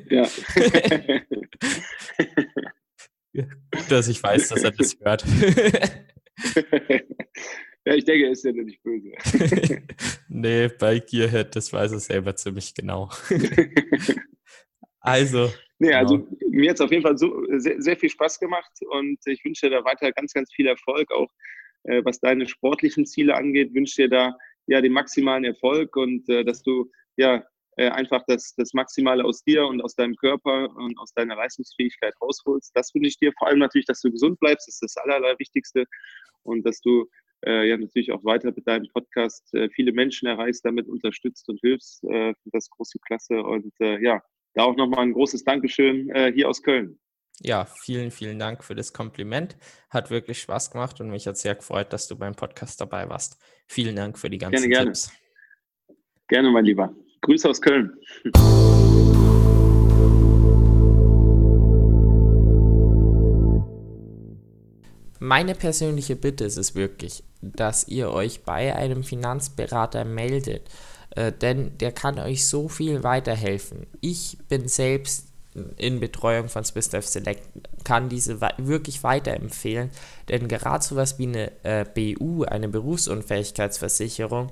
ja. 0.09 0.29
Gut, 3.35 3.91
dass 3.91 4.07
ich 4.09 4.23
weiß, 4.23 4.51
dass 4.51 4.63
er 4.63 4.71
das 4.71 4.97
hört. 5.01 5.25
ja, 7.85 7.95
ich 7.95 8.05
denke, 8.05 8.27
er 8.27 8.31
ist 8.31 8.45
ja 8.45 8.53
nicht 8.53 8.81
böse. 8.85 9.11
nee, 10.29 10.69
bei 10.69 11.01
Gearhead, 11.01 11.57
das 11.57 11.73
weiß 11.73 11.91
er 11.93 11.99
selber 11.99 12.37
ziemlich 12.37 12.73
genau. 12.75 13.11
also. 15.01 15.53
Nee, 15.81 15.93
also 15.93 16.19
genau. 16.19 16.37
mir 16.51 16.71
hat 16.71 16.77
es 16.77 16.81
auf 16.81 16.93
jeden 16.93 17.03
Fall 17.03 17.19
so, 17.19 17.43
sehr, 17.57 17.83
sehr 17.83 17.97
viel 17.97 18.11
Spaß 18.11 18.39
gemacht 18.39 18.71
und 18.89 19.19
ich 19.27 19.45
wünsche 19.45 19.69
dir 19.69 19.79
da 19.79 19.85
weiter 19.85 20.13
ganz, 20.13 20.33
ganz 20.33 20.53
viel 20.55 20.69
Erfolg, 20.69 21.11
auch 21.11 21.33
äh, 21.85 22.05
was 22.05 22.21
deine 22.21 22.47
sportlichen 22.47 23.07
Ziele 23.07 23.35
angeht, 23.35 23.75
wünsche 23.75 24.03
dir 24.03 24.09
da 24.09 24.37
ja 24.67 24.81
den 24.81 24.93
maximalen 24.93 25.45
Erfolg 25.45 25.97
und 25.97 26.29
äh, 26.29 26.45
dass 26.45 26.63
du 26.63 26.91
ja 27.17 27.45
äh, 27.77 27.89
einfach 27.89 28.23
das, 28.27 28.55
das 28.57 28.73
Maximale 28.73 29.25
aus 29.25 29.43
dir 29.43 29.67
und 29.67 29.81
aus 29.83 29.95
deinem 29.95 30.17
Körper 30.17 30.75
und 30.77 30.99
aus 30.99 31.13
deiner 31.13 31.37
Leistungsfähigkeit 31.37 32.15
rausholst. 32.21 32.71
Das 32.75 32.95
wünsche 32.95 33.09
ich 33.09 33.19
dir 33.19 33.33
vor 33.39 33.49
allem 33.49 33.59
natürlich, 33.59 33.87
dass 33.87 34.01
du 34.01 34.11
gesund 34.11 34.39
bleibst, 34.41 34.69
das 34.69 34.75
ist 34.81 34.97
das 34.97 35.05
Allerwichtigste 35.05 35.85
und 36.43 36.65
dass 36.65 36.81
du 36.81 37.09
äh, 37.47 37.69
ja 37.69 37.77
natürlich 37.77 38.13
auch 38.13 38.25
weiter 38.25 38.53
mit 38.55 38.67
deinem 38.67 38.89
Podcast 38.93 39.53
äh, 39.55 39.69
viele 39.71 39.93
Menschen 39.93 40.29
erreichst, 40.29 40.65
damit 40.65 40.89
unterstützt 40.89 41.49
und 41.49 41.61
hilfst. 41.61 42.05
Äh, 42.05 42.35
das 42.47 42.71
große 42.71 42.99
Klasse 43.01 43.43
und 43.43 43.73
äh, 43.81 44.03
ja, 44.03 44.23
da 44.55 44.65
auch 44.65 44.77
nochmal 44.77 45.01
ein 45.01 45.13
großes 45.13 45.45
Dankeschön 45.45 46.09
äh, 46.11 46.33
hier 46.33 46.49
aus 46.49 46.63
Köln. 46.63 46.99
Ja, 47.41 47.65
vielen, 47.65 48.11
vielen 48.11 48.39
Dank 48.39 48.63
für 48.63 48.75
das 48.75 48.93
Kompliment. 48.93 49.57
Hat 49.91 50.11
wirklich 50.11 50.41
Spaß 50.41 50.71
gemacht 50.71 51.01
und 51.01 51.11
mich 51.11 51.27
hat 51.27 51.37
sehr 51.37 51.57
gefreut, 51.57 51.93
dass 51.93 52.07
du 52.07 52.17
beim 52.17 52.35
Podcast 52.35 52.81
dabei 52.81 53.09
warst. 53.09 53.39
Vielen 53.67 53.97
Dank 53.97 54.19
für 54.19 54.31
die 54.31 54.39
ganzen 54.39 54.71
gerne, 54.71 54.87
Tipps. 54.87 55.13
Gerne, 56.29 56.51
mein 56.51 56.65
Lieber. 56.65 56.95
Grüße 57.23 57.49
aus 57.49 57.61
Köln. 57.61 57.93
Meine 65.19 65.55
persönliche 65.55 66.17
Bitte 66.17 66.45
ist 66.45 66.59
es 66.59 66.75
wirklich, 66.75 67.25
dass 67.41 67.89
ihr 67.89 68.11
euch 68.11 68.43
bei 68.45 68.77
einem 68.77 69.03
Finanzberater 69.03 70.05
meldet, 70.05 70.69
äh, 71.17 71.33
denn 71.33 71.79
der 71.79 71.93
kann 71.93 72.19
euch 72.19 72.47
so 72.47 72.69
viel 72.69 73.03
weiterhelfen. 73.03 73.87
Ich 74.01 74.39
bin 74.49 74.69
selbst 74.69 75.34
in 75.77 76.01
Betreuung 76.01 76.49
von 76.49 76.65
SwissDev 76.65 77.07
Select 77.07 77.43
kann 77.85 78.09
diese 78.09 78.41
wirklich 78.59 79.03
weiterempfehlen, 79.03 79.91
denn 80.29 80.49
gerade 80.49 80.85
sowas 80.85 81.19
wie 81.19 81.29
eine 81.29 81.53
äh, 81.65 81.85
BU, 81.85 82.45
eine 82.45 82.69
Berufsunfähigkeitsversicherung, 82.69 84.51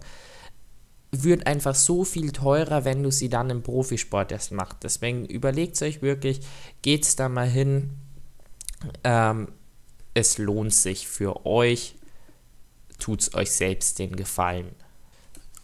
wird 1.11 1.47
einfach 1.47 1.75
so 1.75 2.05
viel 2.05 2.33
teurer, 2.33 2.85
wenn 2.85 3.03
du 3.03 3.11
sie 3.11 3.29
dann 3.29 3.51
im 3.51 3.63
Profisport 3.63 4.33
erst 4.33 4.53
machst. 4.53 4.79
Deswegen 4.83 5.27
überlegt 5.27 5.81
euch 5.83 6.01
wirklich, 6.01 6.41
geht 6.81 7.05
es 7.05 7.17
da 7.17 7.29
mal 7.29 7.49
hin. 7.49 7.91
Ähm, 9.05 9.49
es 10.15 10.39
lohnt 10.39 10.73
sich 10.73 11.07
für 11.07 11.45
euch, 11.47 11.97
tut 12.99 13.23
es 13.23 13.35
euch 13.35 13.51
selbst 13.51 13.99
den 13.99 14.17
Gefallen. 14.17 14.75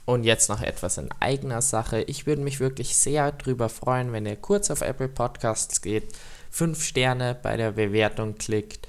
Und 0.08 0.24
jetzt 0.24 0.48
noch 0.48 0.62
etwas 0.62 0.96
in 0.96 1.10
eigener 1.20 1.60
Sache. 1.60 2.00
Ich 2.00 2.24
würde 2.24 2.40
mich 2.40 2.60
wirklich 2.60 2.96
sehr 2.96 3.30
darüber 3.30 3.68
freuen, 3.68 4.10
wenn 4.10 4.24
ihr 4.24 4.36
kurz 4.36 4.70
auf 4.70 4.80
Apple 4.80 5.10
Podcasts 5.10 5.82
geht, 5.82 6.14
5 6.50 6.82
Sterne 6.82 7.36
bei 7.42 7.58
der 7.58 7.72
Bewertung 7.72 8.36
klickt. 8.36 8.88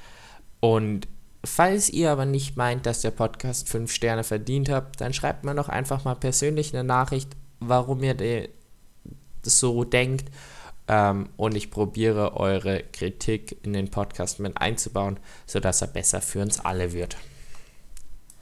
Und 0.62 1.10
falls 1.44 1.90
ihr 1.90 2.10
aber 2.12 2.26
nicht 2.26 2.56
meint, 2.56 2.86
dass 2.86 3.02
der 3.02 3.12
Podcast 3.12 3.68
5 3.68 3.92
Sterne 3.92 4.24
verdient 4.24 4.70
habt, 4.70 5.02
dann 5.02 5.14
schreibt 5.14 5.44
mir 5.44 5.54
doch 5.56 5.68
einfach 5.68 6.06
mal 6.06 6.16
persönlich 6.16 6.74
eine 6.74 6.86
Nachricht, 6.86 7.36
warum 7.60 8.02
ihr 8.02 8.48
so 9.42 9.84
denkt. 9.84 10.32
Ähm, 10.88 11.28
und 11.36 11.54
ich 11.54 11.70
probiere 11.70 12.38
eure 12.38 12.82
Kritik 12.94 13.58
in 13.64 13.74
den 13.74 13.92
Podcast 13.92 14.40
mit 14.40 14.56
einzubauen, 14.56 15.20
sodass 15.46 15.82
er 15.82 15.90
besser 15.90 16.22
für 16.22 16.42
uns 16.42 16.62
alle 16.62 16.94
wird. 16.94 17.18